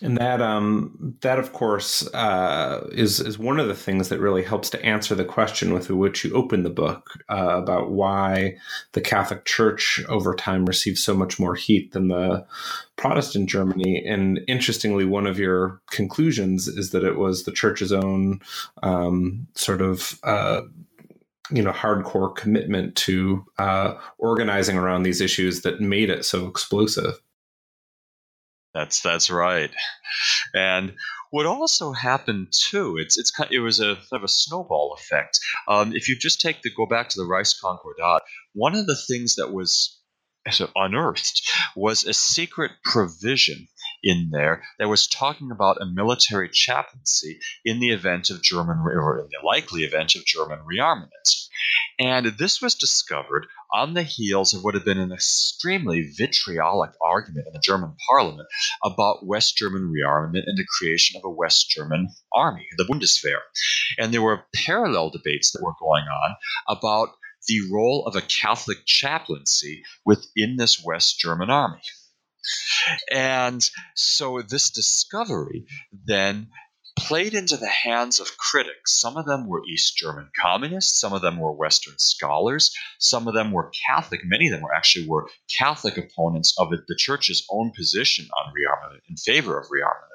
And 0.04 0.18
that, 0.18 0.42
um, 0.42 1.16
that 1.22 1.38
of 1.38 1.54
course, 1.54 2.08
uh, 2.14 2.88
is 2.92 3.20
is 3.20 3.38
one 3.38 3.60
of 3.60 3.68
the 3.68 3.76
things 3.76 4.10
that 4.10 4.20
really 4.20 4.44
helps 4.44 4.70
to 4.72 4.84
answer 4.84 5.14
the 5.14 5.24
question 5.24 5.74
with 5.74 5.92
which 5.92 6.24
you 6.26 6.34
open 6.34 6.64
the 6.64 6.72
book 6.72 7.12
uh, 7.30 7.62
about 7.62 7.92
why 7.92 8.58
the 8.94 9.02
Catholic 9.02 9.46
Church 9.46 10.04
over 10.10 10.34
time 10.34 10.66
received 10.66 10.98
so 10.98 11.14
much 11.14 11.40
more 11.40 11.54
heat 11.54 11.92
than 11.92 12.08
the 12.08 12.46
Protestant 12.96 13.48
Germany. 13.48 14.04
And 14.04 14.40
interestingly, 14.48 15.06
one 15.06 15.28
of 15.28 15.38
your 15.38 15.80
conclusions 15.92 16.68
is 16.68 16.90
that 16.92 17.04
it 17.04 17.18
was 17.18 17.44
the 17.44 17.52
Church's 17.52 17.94
own 17.94 18.42
um, 18.84 19.48
sort 19.56 19.82
of. 19.82 20.20
Uh, 20.24 20.62
you 21.54 21.62
know, 21.62 21.72
hardcore 21.74 22.34
commitment 22.34 22.96
to 22.96 23.46
uh, 23.58 23.96
organizing 24.20 24.78
around 24.78 25.04
these 25.04 25.20
issues 25.20 25.64
that 25.64 25.82
made 25.82 26.10
it 26.10 26.24
so 26.24 26.48
explosive. 26.48 27.20
That's 28.74 29.02
that's 29.02 29.30
right. 29.30 29.72
And 30.54 30.94
what 31.30 31.46
also 31.46 31.92
happened 31.92 32.48
too, 32.52 32.98
it's 32.98 33.18
it's 33.18 33.32
it 33.50 33.60
was 33.60 33.80
a 33.80 33.96
kind 33.96 34.06
of 34.12 34.24
a 34.24 34.28
snowball 34.28 34.96
effect. 34.98 35.40
Um, 35.68 35.94
if 35.94 36.08
you 36.08 36.16
just 36.18 36.42
take 36.42 36.62
the 36.62 36.72
go 36.76 36.86
back 36.86 37.10
to 37.10 37.20
the 37.20 37.28
Reichskonkordat, 37.28 38.22
one 38.54 38.76
of 38.76 38.88
the 38.88 38.96
things 38.96 39.36
that 39.36 39.52
was 39.52 40.00
unearthed 40.76 41.42
was 41.76 42.04
a 42.04 42.14
secret 42.14 42.72
provision 42.84 43.68
in 44.04 44.30
there 44.32 44.64
that 44.80 44.90
was 44.90 45.08
talking 45.08 45.52
about 45.52 45.82
a 45.82 45.86
military 45.86 46.50
chaplaincy 46.50 47.40
in 47.64 47.80
the 47.80 47.90
event 47.90 48.30
of 48.30 48.42
German 48.42 48.78
or 48.80 49.20
in 49.20 49.30
the 49.30 49.46
likely 49.46 49.84
event 49.84 50.16
of 50.16 50.26
German 50.26 50.60
rearmament. 50.60 51.48
And 52.00 52.26
this 52.38 52.62
was 52.62 52.76
discovered 52.76 53.46
on 53.74 53.94
the 53.94 54.04
heels 54.04 54.54
of 54.54 54.64
what 54.64 54.74
had 54.74 54.84
been 54.84 54.98
an 54.98 55.12
extremely 55.12 56.12
vitriolic 56.18 56.92
argument 57.04 57.46
in 57.48 57.54
the 57.54 57.62
German 57.64 57.96
parliament 58.10 58.48
about 58.84 59.26
West 59.26 59.56
German 59.58 59.94
rearmament 59.94 60.44
and 60.48 60.58
the 60.58 60.66
creation 60.80 61.18
of 61.18 61.24
a 61.26 61.30
West 61.30 61.70
German 61.70 62.10
army, 62.34 62.68
the 62.78 62.86
Bundeswehr. 62.86 63.42
And 64.00 64.14
there 64.14 64.22
were 64.22 64.46
parallel 64.56 65.12
debates 65.12 65.52
that 65.52 65.62
were 65.62 65.76
going 65.80 66.06
on 66.06 66.36
about 66.68 67.10
the 67.48 67.62
role 67.72 68.06
of 68.06 68.16
a 68.16 68.22
Catholic 68.22 68.80
chaplaincy 68.86 69.84
within 70.06 70.58
this 70.58 70.84
West 70.84 71.20
German 71.20 71.50
army. 71.50 71.82
And 73.12 73.68
so 73.96 74.42
this 74.42 74.70
discovery 74.70 75.66
then 76.06 76.48
played 76.98 77.34
into 77.34 77.58
the 77.58 77.70
hands 77.70 78.20
of 78.20 78.38
critics. 78.38 79.00
Some 79.00 79.18
of 79.18 79.26
them 79.26 79.48
were 79.48 79.64
East 79.66 79.96
German 79.98 80.30
communists, 80.40 81.00
some 81.00 81.14
of 81.14 81.22
them 81.22 81.40
were 81.40 81.52
Western 81.52 81.98
scholars, 81.98 82.76
some 83.00 83.28
of 83.28 83.34
them 83.34 83.52
were 83.52 83.72
Catholic. 83.88 84.22
Many 84.24 84.48
of 84.48 84.54
them 84.54 84.62
were 84.62 84.74
actually 84.74 85.08
were 85.08 85.30
Catholic 85.58 85.98
opponents 85.98 86.54
of 86.58 86.74
it, 86.74 86.82
the 86.88 86.96
church's 86.96 87.46
own 87.50 87.72
position 87.72 88.28
on 88.38 88.54
rearmament 88.54 89.02
in 89.10 89.16
favor 89.18 89.60
of 89.60 89.68
rearmament. 89.68 90.12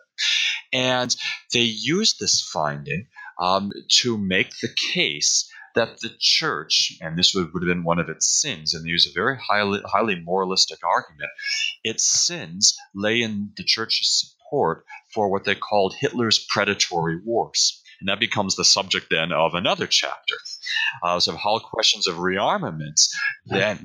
And 0.73 1.15
they 1.53 1.63
used 1.63 2.19
this 2.19 2.43
finding 2.43 3.07
um, 3.41 3.71
to 4.01 4.17
make 4.17 4.51
the 4.61 4.75
case 4.93 5.51
that 5.77 6.01
the 6.01 6.11
church, 6.19 6.99
and 7.01 7.17
this 7.17 7.35
would, 7.35 7.53
would 7.53 7.63
have 7.63 7.69
been 7.69 7.85
one 7.85 7.99
of 7.99 8.09
its 8.09 8.27
sins, 8.27 8.75
and 8.75 8.85
they 8.85 8.91
use 8.91 9.07
a 9.07 9.15
very 9.15 9.37
highly, 9.39 9.81
highly 9.85 10.19
moralistic 10.19 10.81
argument, 10.85 11.31
its 11.85 12.05
sins 12.05 12.77
lay 12.95 13.23
in 13.23 13.53
the 13.57 13.63
church's 13.63 14.35
support 14.41 14.85
for 15.15 15.31
what 15.31 15.45
they 15.45 15.55
called 15.55 15.95
Hitler's 15.95 16.45
predatory 16.49 17.21
wars. 17.25 17.83
And 18.01 18.09
that 18.09 18.21
becomes 18.21 18.57
the 18.57 18.65
subject 18.65 19.07
then 19.11 19.33
of 19.33 19.55
another 19.55 19.87
chapter. 19.87 20.37
Uh, 21.03 21.21
so, 21.21 21.37
how 21.37 21.59
questions 21.59 22.07
of 22.07 22.17
rearmament 22.17 23.01
then 23.47 23.85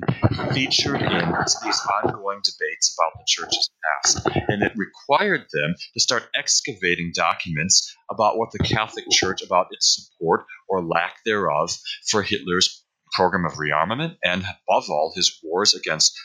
featured 0.52 1.02
in 1.02 1.34
these 1.64 1.80
ongoing 2.04 2.40
debates 2.44 2.96
about 2.96 3.12
the 3.18 3.24
church's 3.26 3.70
past. 4.02 4.26
And 4.48 4.62
it 4.62 4.72
required 4.76 5.42
them 5.52 5.74
to 5.94 6.00
start 6.00 6.28
excavating 6.34 7.12
documents 7.14 7.94
about 8.10 8.38
what 8.38 8.50
the 8.52 8.58
Catholic 8.58 9.04
Church, 9.10 9.42
about 9.42 9.68
its 9.70 10.10
support 10.10 10.44
or 10.68 10.82
lack 10.82 11.16
thereof 11.24 11.70
for 12.10 12.22
Hitler's 12.22 12.84
program 13.12 13.44
of 13.44 13.52
rearmament 13.52 14.16
and, 14.24 14.42
above 14.42 14.84
all, 14.88 15.12
his 15.14 15.38
wars 15.42 15.74
against 15.74 16.18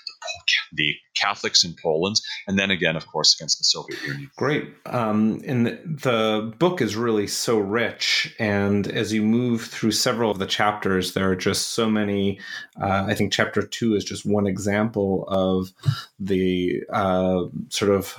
the 0.74 0.96
Catholics 1.20 1.64
in 1.64 1.76
Poland, 1.82 2.22
and 2.48 2.58
then 2.60 2.72
again, 2.72 2.96
of 2.96 3.08
course, 3.08 3.36
against 3.36 3.58
the 3.58 3.64
Soviet 3.64 4.02
Union. 4.04 4.30
Great. 4.36 4.68
Um, 4.86 5.42
and 5.46 5.68
the 5.84 6.54
book 6.60 6.82
is 6.82 6.96
really 6.96 7.28
so 7.28 7.58
rich. 7.58 8.36
And 8.40 8.88
as 8.88 9.14
you 9.14 9.24
move 9.24 9.64
through 9.66 9.92
several 9.92 10.32
of 10.32 10.40
the 10.40 10.46
chapters, 10.46 11.14
there 11.14 11.30
are 11.30 11.36
just 11.36 11.70
so 11.70 11.90
many. 11.90 12.40
Uh, 12.80 13.06
I 13.08 13.16
think 13.16 13.32
chapter 13.32 13.62
two 13.62 13.96
is 13.96 14.04
just 14.04 14.26
one 14.26 14.48
example 14.48 15.26
of 15.28 15.72
the 16.20 16.84
uh, 16.92 17.46
sort 17.70 17.92
of 17.92 18.16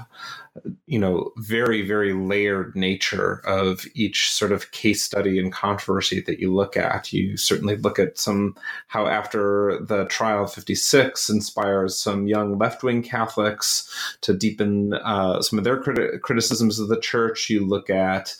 you 0.86 0.98
know 0.98 1.30
very 1.36 1.82
very 1.82 2.12
layered 2.12 2.74
nature 2.74 3.40
of 3.46 3.84
each 3.94 4.30
sort 4.30 4.52
of 4.52 4.70
case 4.72 5.02
study 5.02 5.38
and 5.38 5.52
controversy 5.52 6.20
that 6.20 6.38
you 6.38 6.52
look 6.52 6.76
at 6.76 7.12
you 7.12 7.36
certainly 7.36 7.76
look 7.76 7.98
at 7.98 8.18
some 8.18 8.54
how 8.88 9.06
after 9.06 9.78
the 9.84 10.04
trial 10.06 10.44
of 10.44 10.52
56 10.52 11.28
inspires 11.28 11.87
some 11.96 12.26
young 12.26 12.58
left-wing 12.58 13.02
catholics 13.02 13.88
to 14.20 14.34
deepen 14.34 14.94
uh, 14.94 15.40
some 15.40 15.58
of 15.58 15.64
their 15.64 15.80
criti- 15.80 16.20
criticisms 16.20 16.78
of 16.78 16.88
the 16.88 17.00
church 17.00 17.48
you 17.48 17.64
look 17.64 17.90
at 17.90 18.34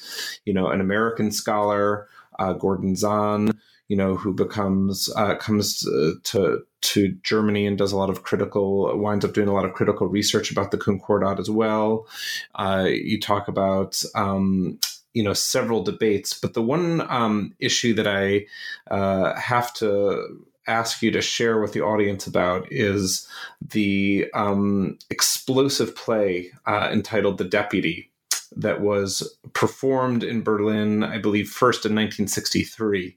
you 0.44 0.52
know 0.52 0.68
an 0.68 0.80
american 0.80 1.30
scholar 1.30 2.08
uh, 2.38 2.52
gordon 2.52 2.96
zahn 2.96 3.52
you 3.88 3.96
know, 3.96 4.16
who 4.16 4.34
becomes 4.34 5.10
uh, 5.16 5.34
comes 5.36 5.80
to 6.24 6.62
to 6.80 7.08
Germany 7.22 7.66
and 7.66 7.76
does 7.76 7.90
a 7.90 7.96
lot 7.96 8.10
of 8.10 8.22
critical, 8.22 8.96
winds 8.98 9.24
up 9.24 9.32
doing 9.32 9.48
a 9.48 9.54
lot 9.54 9.64
of 9.64 9.72
critical 9.72 10.06
research 10.06 10.50
about 10.50 10.70
the 10.70 10.78
Concordat 10.78 11.40
as 11.40 11.50
well. 11.50 12.06
Uh, 12.54 12.86
you 12.86 13.18
talk 13.18 13.48
about. 13.48 14.02
Um, 14.14 14.78
you 15.14 15.24
know 15.24 15.32
several 15.32 15.82
debates, 15.82 16.38
but 16.38 16.52
the 16.54 16.62
one 16.62 17.00
um, 17.10 17.54
issue 17.58 17.94
that 17.94 18.06
I 18.06 18.46
uh, 18.94 19.34
have 19.34 19.72
to 19.74 20.46
ask 20.68 21.02
you 21.02 21.10
to 21.10 21.20
share 21.20 21.60
with 21.60 21.72
the 21.72 21.80
audience 21.80 22.26
about 22.26 22.66
is 22.70 23.26
the 23.60 24.26
um, 24.34 24.98
explosive 25.10 25.96
play 25.96 26.52
uh, 26.66 26.90
entitled 26.92 27.38
"The 27.38 27.44
Deputy," 27.44 28.10
that 28.56 28.80
was 28.80 29.36
performed 29.52 30.24
in 30.24 30.42
Berlin, 30.42 31.04
I 31.04 31.18
believe, 31.18 31.48
first 31.48 31.84
in 31.84 31.92
1963. 31.92 33.16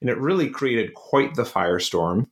And 0.00 0.10
it 0.10 0.18
really 0.18 0.48
created 0.48 0.94
quite 0.94 1.34
the 1.34 1.44
firestorm. 1.44 2.28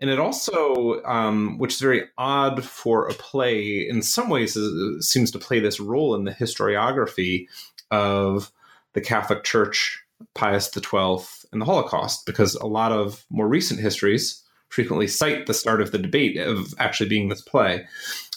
And 0.00 0.10
it 0.10 0.18
also, 0.18 1.02
um, 1.04 1.58
which 1.58 1.74
is 1.74 1.80
very 1.80 2.04
odd 2.18 2.64
for 2.64 3.08
a 3.08 3.14
play, 3.14 3.88
in 3.88 4.02
some 4.02 4.28
ways 4.28 4.56
is, 4.56 5.08
seems 5.08 5.30
to 5.30 5.38
play 5.38 5.60
this 5.60 5.80
role 5.80 6.14
in 6.14 6.24
the 6.24 6.32
historiography 6.32 7.46
of 7.90 8.52
the 8.92 9.00
Catholic 9.00 9.44
Church, 9.44 10.02
Pius 10.34 10.70
XII, 10.72 11.45
the 11.58 11.64
Holocaust, 11.64 12.26
because 12.26 12.54
a 12.56 12.66
lot 12.66 12.92
of 12.92 13.24
more 13.30 13.48
recent 13.48 13.80
histories 13.80 14.42
frequently 14.68 15.06
cite 15.06 15.46
the 15.46 15.54
start 15.54 15.80
of 15.80 15.92
the 15.92 15.98
debate 15.98 16.36
of 16.36 16.74
actually 16.78 17.08
being 17.08 17.28
this 17.28 17.40
play. 17.40 17.86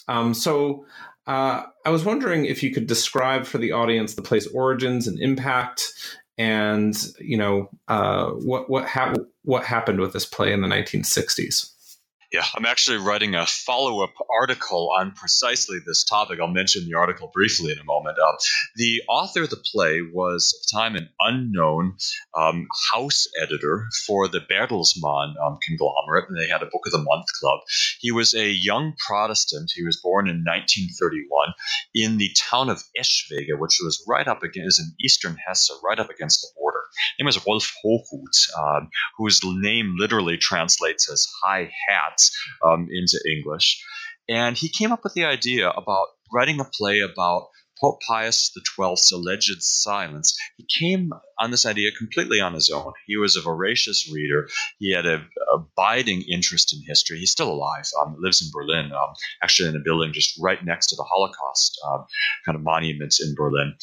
Um, 0.08 0.34
so 0.34 0.84
uh, 1.26 1.62
I 1.84 1.90
was 1.90 2.04
wondering 2.04 2.44
if 2.44 2.62
you 2.62 2.72
could 2.72 2.86
describe 2.86 3.46
for 3.46 3.58
the 3.58 3.72
audience 3.72 4.14
the 4.14 4.22
play's 4.22 4.46
origins 4.48 5.06
and 5.06 5.18
impact, 5.20 5.92
and 6.38 6.96
you 7.18 7.36
know 7.36 7.70
uh, 7.88 8.30
what 8.30 8.70
what 8.70 8.86
ha- 8.86 9.14
what 9.42 9.64
happened 9.64 10.00
with 10.00 10.12
this 10.12 10.24
play 10.24 10.52
in 10.52 10.60
the 10.60 10.68
1960s. 10.68 11.72
Yeah, 12.32 12.44
I'm 12.54 12.64
actually 12.64 12.98
writing 12.98 13.34
a 13.34 13.44
follow 13.44 14.04
up 14.04 14.12
article 14.40 14.92
on 14.96 15.10
precisely 15.10 15.78
this 15.84 16.04
topic. 16.04 16.38
I'll 16.40 16.46
mention 16.46 16.86
the 16.86 16.96
article 16.96 17.28
briefly 17.34 17.72
in 17.72 17.78
a 17.80 17.84
moment. 17.84 18.18
Uh, 18.18 18.36
the 18.76 19.02
author 19.08 19.42
of 19.42 19.50
the 19.50 19.56
play 19.56 20.00
was, 20.00 20.54
at 20.54 20.62
the 20.62 20.78
time, 20.78 20.94
an 20.94 21.08
unknown 21.18 21.96
um, 22.38 22.68
house 22.92 23.26
editor 23.42 23.88
for 24.06 24.28
the 24.28 24.38
Bertelsmann 24.38 25.34
um, 25.44 25.58
conglomerate, 25.66 26.28
and 26.28 26.38
they 26.38 26.46
had 26.46 26.62
a 26.62 26.66
Book 26.66 26.82
of 26.86 26.92
the 26.92 27.02
Month 27.02 27.26
club. 27.40 27.60
He 27.98 28.12
was 28.12 28.32
a 28.32 28.48
young 28.48 28.94
Protestant. 29.04 29.72
He 29.74 29.84
was 29.84 30.00
born 30.00 30.28
in 30.28 30.44
1931 30.44 31.54
in 31.96 32.18
the 32.18 32.30
town 32.38 32.68
of 32.68 32.84
Eschwege, 32.96 33.58
which 33.58 33.78
was 33.82 34.04
right 34.06 34.28
up 34.28 34.44
against, 34.44 34.78
in 34.78 34.94
eastern 35.04 35.36
Hesse, 35.48 35.72
right 35.82 35.98
up 35.98 36.10
against 36.10 36.42
the 36.42 36.48
border. 36.56 36.79
Name 37.18 37.28
is 37.28 37.44
Rolf 37.46 37.72
Hochhuth, 37.84 38.48
um, 38.58 38.90
whose 39.18 39.40
name 39.44 39.96
literally 39.98 40.36
translates 40.36 41.10
as 41.10 41.26
high 41.44 41.70
hat 41.88 42.18
um, 42.64 42.88
into 42.90 43.20
English. 43.28 43.82
And 44.28 44.56
he 44.56 44.68
came 44.68 44.92
up 44.92 45.02
with 45.04 45.14
the 45.14 45.24
idea 45.24 45.68
about 45.70 46.06
writing 46.32 46.60
a 46.60 46.64
play 46.64 47.00
about 47.00 47.48
Pope 47.80 48.00
Pius 48.06 48.52
XII's 48.54 49.10
alleged 49.12 49.62
silence. 49.62 50.38
He 50.56 50.66
came 50.78 51.12
on 51.38 51.50
this 51.50 51.64
idea 51.64 51.90
completely 51.96 52.40
on 52.40 52.54
his 52.54 52.70
own. 52.70 52.92
He 53.06 53.16
was 53.16 53.36
a 53.36 53.42
voracious 53.42 54.10
reader. 54.12 54.48
He 54.78 54.92
had 54.92 55.06
an 55.06 55.26
abiding 55.52 56.22
interest 56.22 56.74
in 56.74 56.82
history. 56.86 57.18
He's 57.18 57.32
still 57.32 57.50
alive. 57.50 57.84
Um, 58.00 58.16
lives 58.18 58.42
in 58.42 58.50
Berlin, 58.52 58.92
um, 58.92 59.14
actually 59.42 59.70
in 59.70 59.76
a 59.76 59.80
building 59.80 60.12
just 60.12 60.38
right 60.40 60.62
next 60.64 60.88
to 60.88 60.96
the 60.96 61.04
Holocaust 61.04 61.80
um, 61.88 62.06
kind 62.44 62.56
of 62.56 62.62
monument 62.62 63.14
in 63.20 63.34
Berlin. 63.34 63.74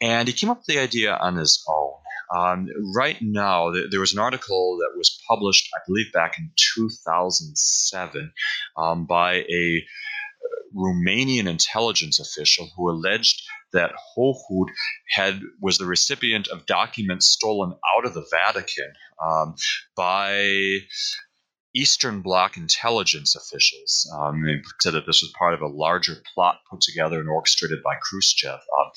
And 0.00 0.26
he 0.28 0.34
came 0.34 0.50
up 0.50 0.58
with 0.58 0.66
the 0.66 0.78
idea 0.78 1.14
on 1.14 1.36
his 1.36 1.62
own. 1.68 1.92
Um, 2.34 2.68
right 2.94 3.16
now, 3.20 3.72
th- 3.72 3.90
there 3.90 4.00
was 4.00 4.12
an 4.12 4.18
article 4.18 4.78
that 4.78 4.96
was 4.96 5.20
published, 5.28 5.68
I 5.74 5.80
believe, 5.86 6.12
back 6.12 6.38
in 6.38 6.50
2007 6.56 8.32
um, 8.76 9.06
by 9.06 9.34
a 9.34 9.84
Romanian 10.74 11.46
intelligence 11.48 12.18
official 12.18 12.68
who 12.76 12.90
alleged 12.90 13.42
that 13.72 13.92
Hochhuth 14.16 14.72
had 15.10 15.40
was 15.60 15.78
the 15.78 15.86
recipient 15.86 16.48
of 16.48 16.66
documents 16.66 17.26
stolen 17.26 17.74
out 17.96 18.04
of 18.04 18.14
the 18.14 18.26
Vatican 18.30 18.92
um, 19.24 19.54
by 19.96 20.78
Eastern 21.74 22.20
Bloc 22.20 22.56
intelligence 22.56 23.34
officials 23.34 24.08
um, 24.16 24.44
said 24.80 24.94
that 24.94 25.06
this 25.06 25.22
was 25.22 25.32
part 25.36 25.54
of 25.54 25.60
a 25.60 25.66
larger 25.66 26.22
plot 26.32 26.60
put 26.70 26.80
together 26.80 27.18
and 27.18 27.28
orchestrated 27.28 27.82
by 27.82 27.94
Khrushchev. 28.00 28.60
Um, 28.60 28.90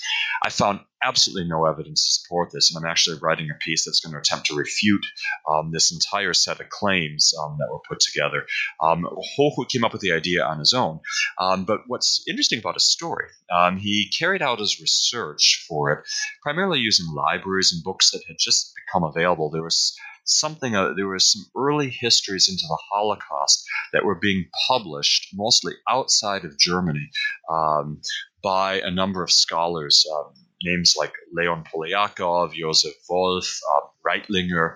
I 0.44 0.50
found 0.50 0.82
absolutely 1.04 1.50
no 1.50 1.66
evidence 1.66 2.06
to 2.06 2.22
support 2.22 2.52
this, 2.52 2.70
and 2.70 2.78
I'm 2.84 2.90
actually 2.90 3.18
writing 3.22 3.50
a 3.50 3.58
piece 3.58 3.86
that's 3.86 4.00
going 4.00 4.14
to 4.14 4.20
attempt 4.20 4.48
to 4.48 4.56
refute 4.56 5.06
um, 5.50 5.72
this 5.72 5.92
entire 5.92 6.34
set 6.34 6.60
of 6.60 6.70
claims 6.70 7.34
um, 7.44 7.58
that 7.60 7.72
were 7.72 7.82
put 7.90 8.00
together. 8.00 8.46
Um, 8.82 9.08
Hochhuth 9.38 9.70
came 9.70 9.84
up 9.84 9.94
with 9.94 10.02
the 10.02 10.14
idea 10.14 10.46
on 10.46 10.60
his 10.60 10.74
own, 10.74 11.00
um, 11.40 11.66
but 11.66 11.82
what's 11.88 12.24
interesting 12.28 12.60
about 12.60 12.76
his 12.76 12.86
story, 12.86 13.28
um, 13.52 13.78
he 13.78 14.12
carried 14.18 14.42
out 14.42 14.60
his 14.60 14.80
research 14.80 15.66
for 15.68 15.92
it 15.92 16.00
primarily 16.44 16.80
using 16.80 17.08
libraries 17.14 17.74
and 17.74 17.84
books 17.84 18.12
that 18.12 18.22
had 18.28 18.38
just 18.40 18.74
become 18.86 19.04
available. 19.04 19.50
There 19.50 19.64
was 19.64 19.96
something, 20.28 20.76
uh, 20.76 20.94
there 20.96 21.08
were 21.08 21.20
some 21.20 21.46
early 21.56 21.90
histories 21.90 22.50
into 22.50 22.66
the 22.68 22.80
Holocaust 22.92 23.66
that 23.94 24.06
were 24.06 24.20
being 24.20 24.46
published 24.68 25.30
mostly 25.34 25.74
outside 25.90 26.46
of 26.46 26.58
Germany 26.60 27.10
um, 27.50 28.02
by 28.44 28.82
a 28.82 28.92
number 28.92 29.24
of 29.24 29.32
scholars. 29.32 30.06
Um, 30.14 30.34
names 30.64 30.96
like 30.98 31.14
Leon 31.34 31.64
Poliakov, 31.74 32.54
Joseph 32.54 32.96
Wulf, 33.10 33.60
uh, 33.76 33.88
Reitlinger. 34.08 34.76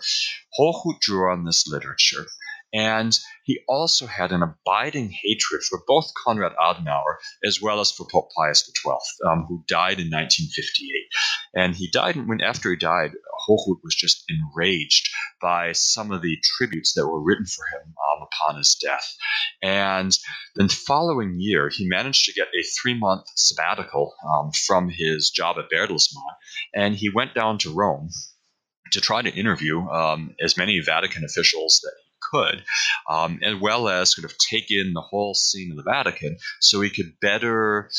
Hochhuth 0.58 1.00
drew 1.00 1.32
on 1.32 1.44
this 1.44 1.68
literature. 1.68 2.28
And 2.74 3.18
he 3.44 3.60
also 3.68 4.08
had 4.08 4.32
an 4.32 4.44
abiding 4.44 5.12
hatred 5.12 5.62
for 5.64 5.82
both 5.86 6.12
Konrad 6.26 6.54
Adenauer 6.56 7.18
as 7.44 7.62
well 7.62 7.82
as 7.82 7.92
for 7.92 8.08
Pope 8.10 8.30
Pius 8.38 8.64
XII, 8.64 9.30
um, 9.30 9.46
who 9.48 9.64
died 9.68 10.00
in 10.00 10.10
1958. 10.10 10.90
And 11.54 11.76
he 11.76 11.90
died 11.92 12.16
when, 12.16 12.40
after 12.40 12.70
he 12.70 12.78
died, 12.78 13.12
Hochhuth 13.48 13.82
was 13.84 13.96
just 13.96 14.24
enraged 14.30 15.10
by 15.42 15.72
some 15.74 16.12
of 16.12 16.22
the 16.22 16.38
tributes 16.58 16.94
that 16.94 17.08
were 17.08 17.22
written 17.22 17.46
for 17.46 17.66
him 17.74 17.94
um, 17.94 18.28
upon 18.28 18.58
his 18.58 18.76
death. 18.76 19.16
And 19.62 20.18
then, 20.56 20.68
the 20.68 20.74
following 20.74 21.36
year, 21.40 21.70
he 21.70 21.88
managed 21.88 22.26
to 22.26 22.34
get 22.34 22.48
a 22.48 22.64
three 22.82 22.98
month 22.98 23.26
sabbatical 23.36 24.14
um, 24.28 24.52
from 24.68 24.90
his 24.90 25.30
job 25.30 25.58
at 25.60 25.70
Bertelsmann, 25.70 26.24
and 26.74 26.96
he 26.96 27.10
went 27.10 27.34
down 27.34 27.58
to 27.60 27.74
Rome 27.74 28.10
to 28.92 29.02
try 29.02 29.22
to 29.22 29.34
interview 29.34 29.82
um, 29.88 30.36
as 30.42 30.58
many 30.58 30.80
Vatican 30.80 31.24
officials 31.24 31.80
that 31.84 31.94
he 31.98 32.20
could, 32.32 32.64
um, 33.10 33.40
as 33.44 33.56
well 33.60 33.88
as 33.88 34.14
sort 34.14 34.30
of 34.30 34.38
take 34.38 34.70
in 34.70 34.94
the 34.94 35.02
whole 35.02 35.34
scene 35.34 35.72
of 35.72 35.78
the 35.78 35.90
Vatican 35.90 36.38
so 36.60 36.82
he 36.82 36.90
could 36.90 37.14
better 37.22 37.90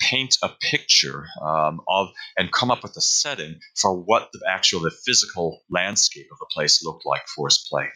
paint 0.00 0.36
a 0.42 0.48
picture 0.48 1.26
um, 1.42 1.80
of 1.88 2.08
and 2.36 2.52
come 2.52 2.70
up 2.70 2.82
with 2.82 2.96
a 2.96 3.00
setting 3.00 3.60
for 3.76 3.94
what 3.94 4.30
the 4.32 4.40
actual 4.48 4.80
the 4.80 4.90
physical 4.90 5.60
landscape 5.70 6.26
of 6.32 6.38
the 6.38 6.46
place 6.52 6.84
looked 6.84 7.04
like 7.06 7.22
for 7.34 7.48
his 7.48 7.66
play. 7.70 7.86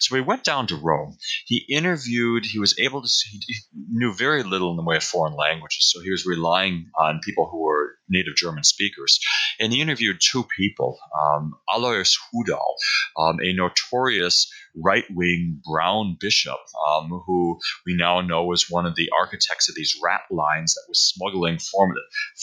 So 0.00 0.14
he 0.14 0.22
went 0.22 0.44
down 0.44 0.66
to 0.68 0.76
Rome. 0.76 1.16
He 1.46 1.64
interviewed. 1.68 2.44
He 2.46 2.58
was 2.58 2.78
able 2.78 3.02
to. 3.02 3.08
He 3.30 3.56
knew 3.90 4.12
very 4.12 4.42
little 4.42 4.70
in 4.70 4.76
the 4.76 4.82
way 4.82 4.96
of 4.96 5.04
foreign 5.04 5.34
languages, 5.34 5.90
so 5.92 6.00
he 6.00 6.10
was 6.10 6.26
relying 6.26 6.86
on 6.98 7.20
people 7.24 7.48
who 7.50 7.62
were 7.62 7.94
native 8.08 8.36
German 8.36 8.64
speakers. 8.64 9.18
And 9.60 9.72
he 9.72 9.80
interviewed 9.80 10.18
two 10.20 10.44
people, 10.56 10.98
um, 11.20 11.52
Alois 11.68 12.16
Hudal, 12.32 12.74
um, 13.16 13.38
a 13.42 13.52
notorious 13.52 14.50
right 14.82 15.04
wing 15.10 15.60
brown 15.64 16.16
bishop 16.20 16.58
um, 16.88 17.08
who 17.26 17.58
we 17.86 17.96
now 17.96 18.20
know 18.20 18.44
was 18.44 18.66
one 18.68 18.86
of 18.86 18.94
the 18.94 19.08
architects 19.18 19.68
of 19.68 19.74
these 19.74 19.98
rat 20.02 20.22
lines 20.30 20.74
that 20.74 20.84
was 20.88 21.00
smuggling 21.00 21.58
former, 21.58 21.94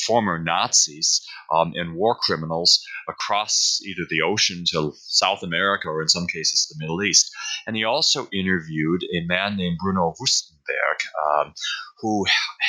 former 0.06 0.40
Nazis 0.40 1.26
um, 1.54 1.74
and 1.76 1.96
war 1.96 2.16
criminals 2.20 2.84
across 3.10 3.80
either 3.86 4.06
the 4.10 4.22
ocean 4.22 4.64
to 4.72 4.94
South 4.98 5.44
America 5.44 5.88
or 5.88 6.02
in 6.02 6.08
some 6.08 6.28
cases 6.28 6.68
the 6.68 6.84
Middle 6.84 7.04
East. 7.04 7.32
And 7.68 7.76
he 7.76 7.84
also 7.84 8.28
interviewed 8.34 9.04
a 9.04 9.26
man 9.26 9.58
named 9.58 9.78
Bruno 9.82 10.14
Wustenberg, 10.20 11.46
um, 11.46 11.54
who 12.00 12.26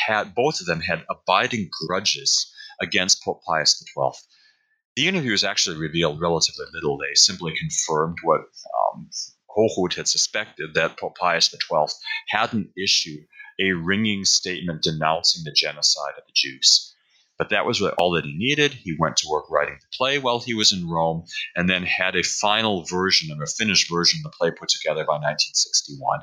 had 0.06 0.34
both 0.34 0.60
of 0.60 0.66
them 0.66 0.80
had 0.80 1.04
abiding 1.10 1.68
grudges 1.86 2.52
against 2.80 3.22
Pope 3.24 3.40
Pius 3.46 3.82
XII. 3.82 4.20
The 4.96 5.08
interviews 5.08 5.44
actually 5.44 5.76
revealed 5.76 6.20
relatively 6.20 6.66
little. 6.72 6.96
They 6.96 7.14
simply 7.14 7.54
confirmed 7.58 8.18
what 8.22 8.40
um, 8.40 9.10
Hochhuth 9.56 9.94
had 9.94 10.08
suspected 10.08 10.74
that 10.74 10.98
Pope 10.98 11.16
Pius 11.16 11.48
XII 11.50 11.86
hadn't 12.28 12.70
issued 12.76 13.26
a 13.58 13.72
ringing 13.72 14.24
statement 14.24 14.82
denouncing 14.82 15.44
the 15.44 15.52
genocide 15.52 16.14
of 16.18 16.24
the 16.26 16.32
Jews. 16.34 16.94
But 17.38 17.50
that 17.50 17.66
was 17.66 17.82
all 17.82 18.12
that 18.12 18.24
he 18.24 18.34
needed. 18.34 18.72
He 18.72 18.96
went 18.98 19.18
to 19.18 19.28
work 19.28 19.50
writing 19.50 19.78
the 19.80 19.96
play 19.96 20.18
while 20.18 20.40
he 20.40 20.54
was 20.54 20.72
in 20.72 20.88
Rome, 20.88 21.24
and 21.54 21.68
then 21.68 21.84
had 21.84 22.16
a 22.16 22.22
final 22.22 22.84
version 22.84 23.30
and 23.30 23.42
a 23.42 23.46
finished 23.46 23.90
version 23.90 24.20
of 24.20 24.30
the 24.30 24.36
play 24.36 24.50
put 24.50 24.70
together 24.70 25.04
by 25.04 25.14
1961. 25.14 26.20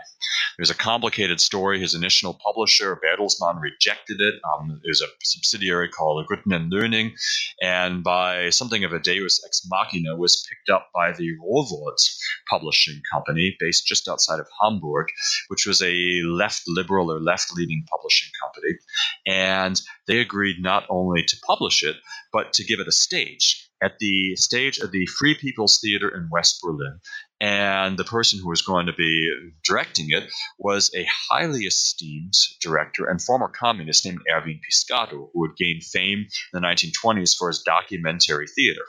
It 0.57 0.61
was 0.61 0.69
a 0.69 0.75
complicated 0.75 1.39
story. 1.39 1.79
His 1.79 1.95
initial 1.95 2.33
publisher, 2.35 2.99
Bertelsmann, 3.03 3.59
rejected 3.59 4.21
it. 4.21 4.35
Um, 4.53 4.79
was 4.85 5.01
a 5.01 5.07
subsidiary 5.23 5.89
called 5.89 6.27
Rütten 6.27 6.55
and 6.55 6.71
Loening, 6.71 7.15
and 7.61 8.03
by 8.03 8.49
something 8.51 8.83
of 8.83 8.93
a 8.93 8.99
deus 8.99 9.43
ex 9.45 9.67
machina, 9.69 10.15
was 10.15 10.45
picked 10.47 10.69
up 10.69 10.89
by 10.93 11.11
the 11.11 11.35
Rowohlt 11.41 12.07
publishing 12.49 13.01
company 13.11 13.55
based 13.59 13.87
just 13.87 14.07
outside 14.07 14.39
of 14.39 14.47
Hamburg, 14.61 15.07
which 15.47 15.65
was 15.65 15.81
a 15.81 16.21
left 16.23 16.63
liberal 16.67 17.11
or 17.11 17.19
left 17.19 17.51
leaning 17.55 17.85
publishing 17.89 18.31
company. 18.41 18.77
And 19.25 19.81
they 20.07 20.19
agreed 20.19 20.57
not 20.59 20.85
only 20.89 21.23
to 21.23 21.37
publish 21.47 21.83
it, 21.83 21.95
but 22.31 22.53
to 22.53 22.63
give 22.63 22.79
it 22.79 22.87
a 22.87 22.91
stage 22.91 23.69
at 23.83 23.99
the 23.99 24.35
stage 24.35 24.77
of 24.79 24.91
the 24.91 25.05
Free 25.05 25.35
People's 25.35 25.79
Theater 25.79 26.07
in 26.09 26.29
West 26.31 26.61
Berlin. 26.61 26.99
And 27.41 27.97
the 27.97 28.05
person 28.05 28.39
who 28.39 28.47
was 28.47 28.61
going 28.61 28.85
to 28.85 28.93
be 28.93 29.29
directing 29.65 30.07
it 30.09 30.31
was 30.57 30.89
a 30.95 31.05
highly 31.29 31.65
esteemed 31.65 32.33
director 32.61 33.05
and 33.05 33.21
former 33.21 33.49
communist 33.49 34.05
named 34.05 34.21
Erwin 34.31 34.61
Piscator, 34.63 35.17
who 35.33 35.45
had 35.45 35.57
gained 35.57 35.83
fame 35.83 36.19
in 36.53 36.61
the 36.61 36.65
1920s 36.65 37.35
for 37.37 37.49
his 37.49 37.61
documentary 37.63 38.47
theater. 38.47 38.85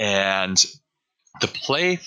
And 0.00 0.64
the 1.40 1.48
play, 1.48 2.00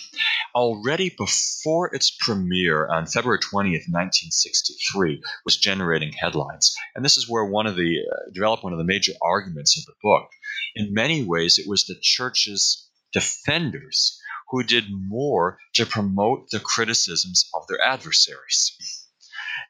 already 0.56 1.10
before 1.10 1.94
its 1.94 2.12
premiere 2.12 2.88
on 2.88 3.06
February 3.06 3.40
20th, 3.40 3.88
1963, 3.88 5.22
was 5.46 5.58
generating 5.58 6.14
headlines. 6.14 6.74
And 6.96 7.04
this 7.06 7.18
is 7.18 7.30
where 7.30 7.46
one 7.46 7.68
of 7.68 7.76
the, 7.76 8.00
uh, 8.00 8.32
developed 8.34 8.64
one 8.64 8.74
of 8.74 8.80
the 8.80 8.86
major 8.86 9.14
arguments 9.22 9.78
of 9.78 9.86
the 9.86 9.94
book. 10.02 10.30
In 10.76 10.94
many 10.94 11.24
ways, 11.24 11.58
it 11.58 11.68
was 11.68 11.86
the 11.86 12.00
church's 12.02 12.90
defenders 13.14 14.20
who 14.50 14.64
did 14.64 14.86
more 14.90 15.58
to 15.74 15.86
promote 15.86 16.50
the 16.50 16.60
criticisms 16.60 17.50
of 17.54 17.68
their 17.68 17.82
adversaries. 17.82 19.08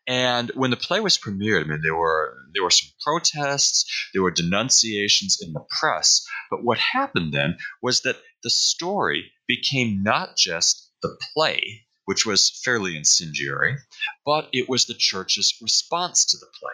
And 0.08 0.52
when 0.56 0.72
the 0.72 0.78
play 0.78 1.00
was 1.00 1.18
premiered, 1.18 1.64
I 1.64 1.68
mean, 1.68 1.82
there 1.84 1.96
were 1.96 2.36
there 2.54 2.64
were 2.64 2.72
some 2.72 2.90
protests, 3.04 3.86
there 4.14 4.24
were 4.24 4.32
denunciations 4.32 5.38
in 5.42 5.54
the 5.54 5.64
press. 5.80 6.26
But 6.50 6.64
what 6.64 6.80
happened 6.80 7.34
then 7.34 7.58
was 7.82 8.02
that 8.02 8.18
the 8.44 8.50
story 8.50 9.32
became 9.48 10.04
not 10.04 10.36
just 10.36 10.92
the 11.02 11.18
play, 11.34 11.86
which 12.06 12.26
was 12.26 12.62
fairly 12.64 12.96
incendiary, 12.96 13.78
but 14.26 14.50
it 14.52 14.68
was 14.68 14.86
the 14.86 14.94
church's 14.94 15.54
response 15.62 16.26
to 16.26 16.38
the 16.38 16.50
play. 16.60 16.74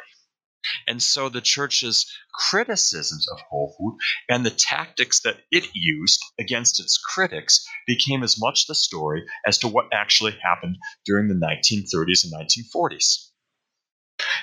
And 0.86 1.02
so 1.02 1.30
the 1.30 1.42
church's 1.42 2.12
criticisms 2.34 3.28
of 3.30 3.40
Hochhuth 3.52 3.98
and 4.28 4.46
the 4.46 4.52
tactics 4.52 5.22
that 5.22 5.42
it 5.52 5.70
used 5.74 6.22
against 6.40 6.80
its 6.80 6.98
critics 6.98 7.66
became 7.86 8.22
as 8.24 8.40
much 8.40 8.68
the 8.68 8.76
story 8.76 9.26
as 9.46 9.58
to 9.60 9.68
what 9.68 9.88
actually 9.94 10.38
happened 10.44 10.78
during 11.06 11.28
the 11.28 11.36
1930s 11.36 12.26
and 12.26 12.34
1940s. 12.34 13.30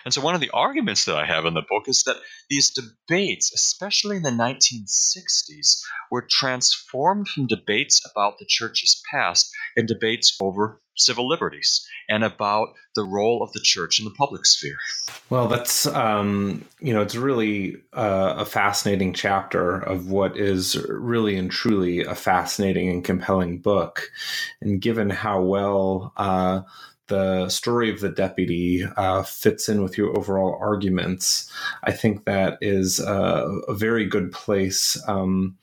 And 0.04 0.12
so, 0.12 0.20
one 0.20 0.34
of 0.34 0.40
the 0.40 0.50
arguments 0.50 1.04
that 1.06 1.16
I 1.16 1.24
have 1.24 1.46
in 1.46 1.54
the 1.54 1.62
book 1.62 1.84
is 1.88 2.02
that 2.04 2.16
these 2.50 2.70
debates, 2.70 3.52
especially 3.54 4.16
in 4.16 4.22
the 4.22 4.30
1960s, 4.30 5.80
were 6.10 6.26
transformed 6.28 7.28
from 7.28 7.46
debates 7.46 8.02
about 8.10 8.38
the 8.38 8.46
church's 8.46 9.02
past 9.10 9.50
and 9.76 9.88
debates 9.88 10.36
over 10.40 10.80
civil 10.96 11.28
liberties 11.28 11.86
and 12.08 12.22
about 12.22 12.68
the 12.94 13.02
role 13.02 13.42
of 13.42 13.52
the 13.52 13.60
church 13.60 13.98
in 13.98 14.04
the 14.04 14.12
public 14.12 14.46
sphere. 14.46 14.76
Well, 15.30 15.48
that's, 15.48 15.86
um, 15.86 16.64
you 16.80 16.92
know, 16.92 17.02
it's 17.02 17.16
really 17.16 17.76
uh, 17.92 18.34
a 18.38 18.44
fascinating 18.44 19.12
chapter 19.12 19.78
of 19.78 20.10
what 20.10 20.36
is 20.36 20.76
really 20.88 21.36
and 21.36 21.50
truly 21.50 22.04
a 22.04 22.14
fascinating 22.14 22.88
and 22.88 23.04
compelling 23.04 23.58
book. 23.58 24.10
And 24.60 24.80
given 24.80 25.10
how 25.10 25.42
well, 25.42 26.12
uh, 26.16 26.60
the 27.08 27.48
story 27.48 27.90
of 27.90 28.00
the 28.00 28.08
deputy 28.08 28.84
uh, 28.96 29.22
fits 29.22 29.68
in 29.68 29.82
with 29.82 29.98
your 29.98 30.16
overall 30.16 30.56
arguments, 30.60 31.50
I 31.82 31.92
think 31.92 32.24
that 32.24 32.58
is 32.60 33.00
a, 33.00 33.46
a 33.68 33.74
very 33.74 34.06
good 34.06 34.32
place 34.32 35.00
um, 35.06 35.56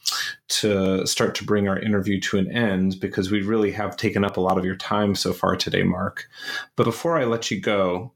to 0.49 1.05
start 1.07 1.35
to 1.35 1.45
bring 1.45 1.67
our 1.67 1.79
interview 1.79 2.19
to 2.21 2.37
an 2.37 2.51
end 2.51 2.99
because 2.99 3.31
we 3.31 3.41
really 3.41 3.71
have 3.71 3.97
taken 3.97 4.23
up 4.23 4.37
a 4.37 4.41
lot 4.41 4.57
of 4.57 4.65
your 4.65 4.75
time 4.75 5.15
so 5.15 5.33
far 5.33 5.55
today, 5.55 5.83
Mark. 5.83 6.27
But 6.75 6.83
before 6.83 7.17
I 7.17 7.25
let 7.25 7.49
you 7.49 7.59
go, 7.59 8.11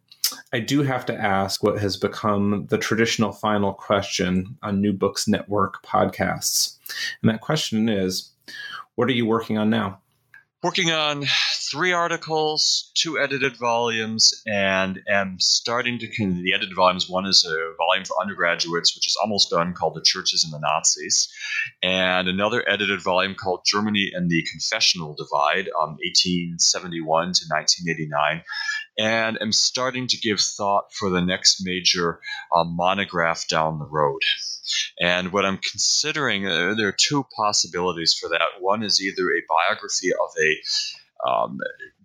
I 0.54 0.60
do 0.60 0.84
have 0.84 1.06
to 1.08 1.16
ask 1.16 1.64
what 1.64 1.80
has 1.80 1.98
become 1.98 2.68
the 2.70 2.78
traditional 2.78 3.32
final 3.32 3.74
question 3.74 4.58
on 4.62 4.82
New 4.82 4.94
Books 4.94 5.28
Network 5.28 5.84
podcasts. 5.84 6.78
And 7.22 7.30
that 7.30 7.42
question 7.42 7.90
is 7.90 8.32
what 8.96 9.10
are 9.10 9.14
you 9.14 9.26
working 9.26 9.58
on 9.58 9.70
now? 9.70 10.00
working 10.66 10.90
on 10.90 11.24
three 11.72 11.92
articles, 11.92 12.92
two 12.96 13.20
edited 13.20 13.58
volumes, 13.58 14.42
and 14.46 15.02
am 15.08 15.38
starting 15.40 16.00
to. 16.00 16.08
The 16.08 16.54
edited 16.54 16.76
volumes 16.76 17.10
one 17.10 17.26
is 17.26 17.46
a 17.46 17.74
volume 17.78 18.06
for 18.06 18.20
undergraduates, 18.22 18.96
which 18.96 19.08
is 19.08 19.18
almost 19.22 19.50
done, 19.50 19.74
called 19.74 19.96
The 19.96 20.04
Churches 20.04 20.44
and 20.44 20.54
the 20.54 20.60
Nazis, 20.60 21.28
and 21.82 22.28
another 22.28 22.68
edited 22.68 23.02
volume 23.02 23.36
called 23.36 23.62
Germany 23.66 24.12
and 24.14 24.30
the 24.30 24.44
Confessional 24.52 25.16
Divide, 25.16 25.70
um, 25.70 25.98
1871 26.04 27.34
to 27.34 27.46
1989. 27.48 28.44
And 28.98 29.38
am 29.42 29.52
starting 29.52 30.08
to 30.08 30.18
give 30.18 30.40
thought 30.40 30.94
for 30.94 31.10
the 31.10 31.22
next 31.22 31.62
major 31.66 32.20
um, 32.56 32.76
monograph 32.76 33.48
down 33.48 33.80
the 33.80 33.86
road. 33.86 34.22
And 35.00 35.32
what 35.32 35.46
I'm 35.46 35.58
considering, 35.58 36.48
uh, 36.48 36.74
there 36.76 36.88
are 36.88 36.96
two 36.98 37.26
possibilities 37.36 38.14
for 38.20 38.30
that. 38.30 38.62
One 38.62 38.84
is 38.84 39.02
either 39.02 39.24
a 39.24 39.46
biography 39.48 40.12
of 40.12 40.30
a 40.42 40.62
um, 41.28 41.58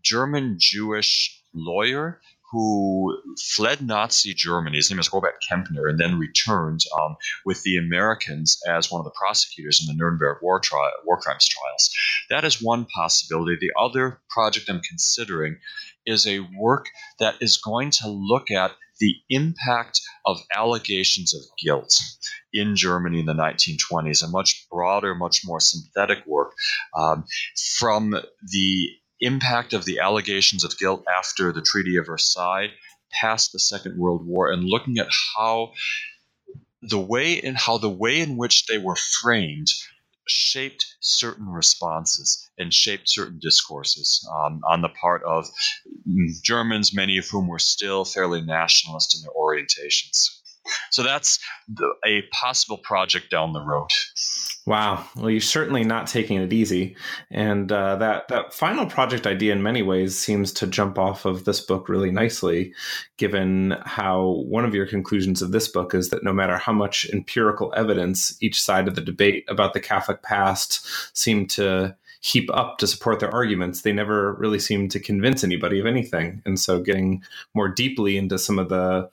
German 0.02 0.56
Jewish 0.58 1.42
lawyer 1.54 2.20
who 2.50 3.16
fled 3.38 3.80
Nazi 3.80 4.34
Germany. 4.34 4.76
His 4.76 4.90
name 4.90 4.98
is 4.98 5.12
Robert 5.12 5.36
Kempner, 5.48 5.88
and 5.88 6.00
then 6.00 6.18
returned 6.18 6.80
um, 7.00 7.16
with 7.44 7.62
the 7.62 7.76
Americans 7.76 8.60
as 8.68 8.90
one 8.90 9.00
of 9.00 9.04
the 9.04 9.14
prosecutors 9.16 9.80
in 9.80 9.86
the 9.86 9.96
Nuremberg 9.96 10.38
war, 10.42 10.60
war 11.04 11.20
crimes 11.20 11.46
trials. 11.46 11.90
That 12.28 12.44
is 12.44 12.60
one 12.60 12.86
possibility. 12.86 13.56
The 13.60 13.72
other 13.80 14.20
project 14.30 14.68
I'm 14.68 14.80
considering 14.80 15.58
is 16.06 16.26
a 16.26 16.40
work 16.58 16.86
that 17.20 17.36
is 17.40 17.56
going 17.56 17.92
to 17.92 18.08
look 18.08 18.50
at 18.50 18.72
the 19.00 19.16
impact 19.28 20.00
of 20.24 20.38
allegations 20.54 21.34
of 21.34 21.42
guilt 21.62 21.94
in 22.52 22.76
Germany 22.76 23.20
in 23.20 23.26
the 23.26 23.32
1920s, 23.32 24.22
a 24.22 24.28
much 24.28 24.66
broader, 24.70 25.14
much 25.14 25.40
more 25.44 25.60
synthetic 25.60 26.18
work 26.26 26.52
um, 26.96 27.24
from 27.78 28.10
the 28.10 28.88
impact 29.20 29.72
of 29.72 29.84
the 29.84 29.98
allegations 29.98 30.64
of 30.64 30.78
guilt 30.78 31.04
after 31.12 31.52
the 31.52 31.62
Treaty 31.62 31.96
of 31.96 32.06
Versailles, 32.06 32.68
past 33.10 33.52
the 33.52 33.58
Second 33.58 33.98
World 33.98 34.26
War, 34.26 34.50
and 34.50 34.64
looking 34.64 34.98
at 34.98 35.08
how 35.36 35.72
the 36.82 37.00
way 37.00 37.34
in 37.34 37.54
how 37.54 37.78
the 37.78 37.90
way 37.90 38.20
in 38.20 38.36
which 38.36 38.66
they 38.66 38.78
were 38.78 38.96
framed 38.96 39.66
shaped 40.30 40.86
certain 41.00 41.46
responses 41.48 42.48
and 42.58 42.72
shaped 42.72 43.08
certain 43.08 43.38
discourses 43.40 44.26
um, 44.32 44.60
on 44.66 44.82
the 44.82 44.88
part 44.88 45.22
of 45.24 45.46
Germans, 46.42 46.94
many 46.94 47.18
of 47.18 47.28
whom 47.28 47.48
were 47.48 47.58
still 47.58 48.04
fairly 48.04 48.40
nationalist 48.40 49.16
in 49.16 49.22
their 49.22 49.32
orientations. 49.32 50.39
So 50.90 51.02
that's 51.02 51.38
the, 51.68 51.92
a 52.06 52.22
possible 52.32 52.78
project 52.78 53.30
down 53.30 53.52
the 53.52 53.62
road. 53.62 53.90
Wow. 54.66 55.04
Well, 55.16 55.30
you're 55.30 55.40
certainly 55.40 55.84
not 55.84 56.06
taking 56.06 56.40
it 56.40 56.52
easy, 56.52 56.94
and 57.30 57.72
uh, 57.72 57.96
that 57.96 58.28
that 58.28 58.52
final 58.52 58.86
project 58.86 59.26
idea, 59.26 59.52
in 59.52 59.62
many 59.62 59.82
ways, 59.82 60.16
seems 60.16 60.52
to 60.52 60.66
jump 60.66 60.98
off 60.98 61.24
of 61.24 61.44
this 61.44 61.60
book 61.60 61.88
really 61.88 62.10
nicely. 62.10 62.74
Given 63.16 63.76
how 63.84 64.44
one 64.46 64.66
of 64.66 64.74
your 64.74 64.86
conclusions 64.86 65.40
of 65.40 65.52
this 65.52 65.66
book 65.66 65.94
is 65.94 66.10
that 66.10 66.22
no 66.22 66.32
matter 66.32 66.58
how 66.58 66.72
much 66.72 67.08
empirical 67.10 67.72
evidence 67.74 68.36
each 68.42 68.62
side 68.62 68.86
of 68.86 68.94
the 68.94 69.00
debate 69.00 69.44
about 69.48 69.72
the 69.72 69.80
Catholic 69.80 70.22
past 70.22 70.86
seemed 71.16 71.48
to 71.50 71.96
heap 72.20 72.50
up 72.52 72.76
to 72.78 72.86
support 72.86 73.18
their 73.18 73.34
arguments, 73.34 73.80
they 73.80 73.92
never 73.92 74.34
really 74.34 74.58
seem 74.58 74.88
to 74.90 75.00
convince 75.00 75.42
anybody 75.42 75.80
of 75.80 75.86
anything. 75.86 76.42
And 76.44 76.60
so, 76.60 76.80
getting 76.80 77.22
more 77.54 77.68
deeply 77.68 78.18
into 78.18 78.38
some 78.38 78.58
of 78.58 78.68
the 78.68 79.10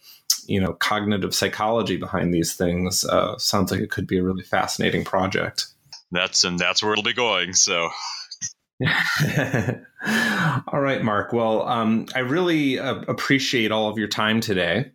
you 0.48 0.60
know 0.60 0.74
cognitive 0.74 1.36
psychology 1.36 1.98
behind 1.98 2.34
these 2.34 2.56
things 2.56 3.06
uh, 3.06 3.38
sounds 3.38 3.72
like 3.72 3.82
it 3.82 3.92
could 3.92 4.08
be 4.08 4.18
a 4.18 4.24
really 4.24 4.44
fascinating 4.44 5.04
project. 5.04 5.68
That's 6.12 6.44
and 6.44 6.58
that's 6.58 6.82
where 6.82 6.94
it'll 6.94 7.04
be 7.04 7.14
going. 7.14 7.54
So. 7.54 7.90
all 10.72 10.82
right, 10.82 11.04
Mark. 11.04 11.34
Well, 11.34 11.68
um, 11.68 12.06
I 12.14 12.20
really 12.20 12.78
uh, 12.78 13.02
appreciate 13.08 13.72
all 13.72 13.90
of 13.90 13.98
your 13.98 14.08
time 14.08 14.40
today. 14.40 14.92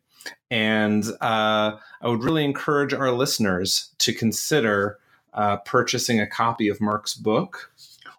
And 0.51 1.05
uh, 1.21 1.77
I 2.01 2.09
would 2.09 2.23
really 2.23 2.45
encourage 2.45 2.95
our 2.95 3.11
listeners 3.11 3.91
to 3.99 4.13
consider 4.13 4.99
uh, 5.35 5.57
purchasing 5.59 6.21
a 6.21 6.27
copy 6.27 6.69
of 6.69 6.81
Mark's 6.81 7.15
book, 7.15 7.73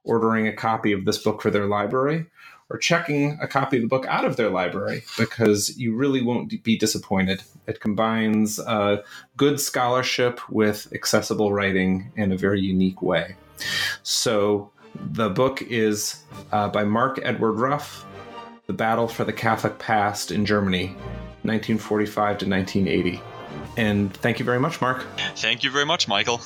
ordering 0.04 0.48
a 0.48 0.54
copy 0.54 0.92
of 0.92 1.06
this 1.06 1.18
book 1.18 1.42
for 1.42 1.52
their 1.52 1.68
library, 1.68 2.26
or 2.74 2.80
checking 2.80 3.38
a 3.40 3.48
copy 3.48 3.78
of 3.78 3.84
the 3.84 3.88
book 3.88 4.08
out 4.08 4.26
of 4.26 4.36
their 4.36 4.50
library 4.50 5.04
because 5.16 5.78
you 5.78 5.96
really 5.96 6.24
won't 6.24 6.64
be 6.64 6.76
disappointed. 6.76 7.44
It 7.68 7.80
combines 7.80 8.60
uh, 8.60 9.04
good 9.38 9.62
scholarship 9.62 10.42
with 10.50 10.92
accessible 10.92 11.54
writing 11.54 12.12
in 12.16 12.32
a 12.32 12.38
very 12.38 12.60
unique 12.60 13.04
way. 13.04 13.36
So 14.02 14.72
the 14.96 15.30
book 15.30 15.62
is 15.62 16.24
uh, 16.52 16.68
by 16.70 16.84
Mark 16.84 17.20
Edward 17.22 17.54
Ruff, 17.54 18.06
The 18.66 18.74
Battle 18.74 19.08
for 19.08 19.24
the 19.24 19.34
Catholic 19.34 19.78
Past 19.78 20.32
in 20.32 20.44
Germany, 20.44 20.88
1945 21.44 22.40
to 22.40 22.50
1980. 22.50 23.22
And 23.78 24.12
thank 24.18 24.40
you 24.40 24.46
very 24.46 24.60
much, 24.60 24.82
Mark. 24.82 25.06
Thank 25.36 25.64
you 25.64 25.70
very 25.70 25.86
much, 25.86 26.08
Michael. 26.08 26.42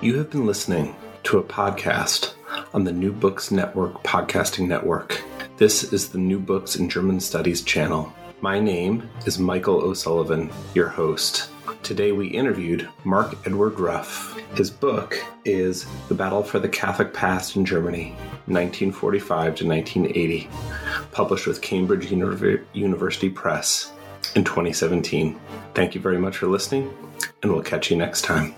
You 0.00 0.18
have 0.18 0.30
been 0.30 0.44
listening 0.44 0.96
to 1.22 1.38
a 1.38 1.42
podcast 1.44 2.34
on 2.74 2.84
the 2.84 2.92
New 2.92 3.12
Books 3.12 3.50
Network 3.50 4.02
podcasting 4.02 4.66
network. 4.66 5.22
This 5.56 5.92
is 5.92 6.08
the 6.08 6.18
New 6.18 6.38
Books 6.38 6.76
in 6.76 6.88
German 6.88 7.20
Studies 7.20 7.62
channel. 7.62 8.12
My 8.40 8.58
name 8.58 9.08
is 9.26 9.38
Michael 9.38 9.82
O'Sullivan, 9.82 10.50
your 10.74 10.88
host. 10.88 11.50
Today 11.82 12.12
we 12.12 12.28
interviewed 12.28 12.88
Mark 13.04 13.36
Edward 13.46 13.78
Ruff. 13.78 14.38
His 14.56 14.70
book 14.70 15.22
is 15.44 15.86
The 16.08 16.14
Battle 16.14 16.42
for 16.42 16.58
the 16.58 16.68
Catholic 16.68 17.12
Past 17.12 17.56
in 17.56 17.64
Germany, 17.64 18.12
1945 18.46 19.54
to 19.56 19.66
1980, 19.66 20.48
published 21.12 21.46
with 21.46 21.60
Cambridge 21.60 22.10
University 22.10 23.30
Press 23.30 23.92
in 24.34 24.44
2017. 24.44 25.38
Thank 25.74 25.94
you 25.94 26.00
very 26.00 26.18
much 26.18 26.36
for 26.36 26.46
listening, 26.46 26.92
and 27.42 27.52
we'll 27.52 27.62
catch 27.62 27.90
you 27.90 27.96
next 27.96 28.22
time. 28.22 28.54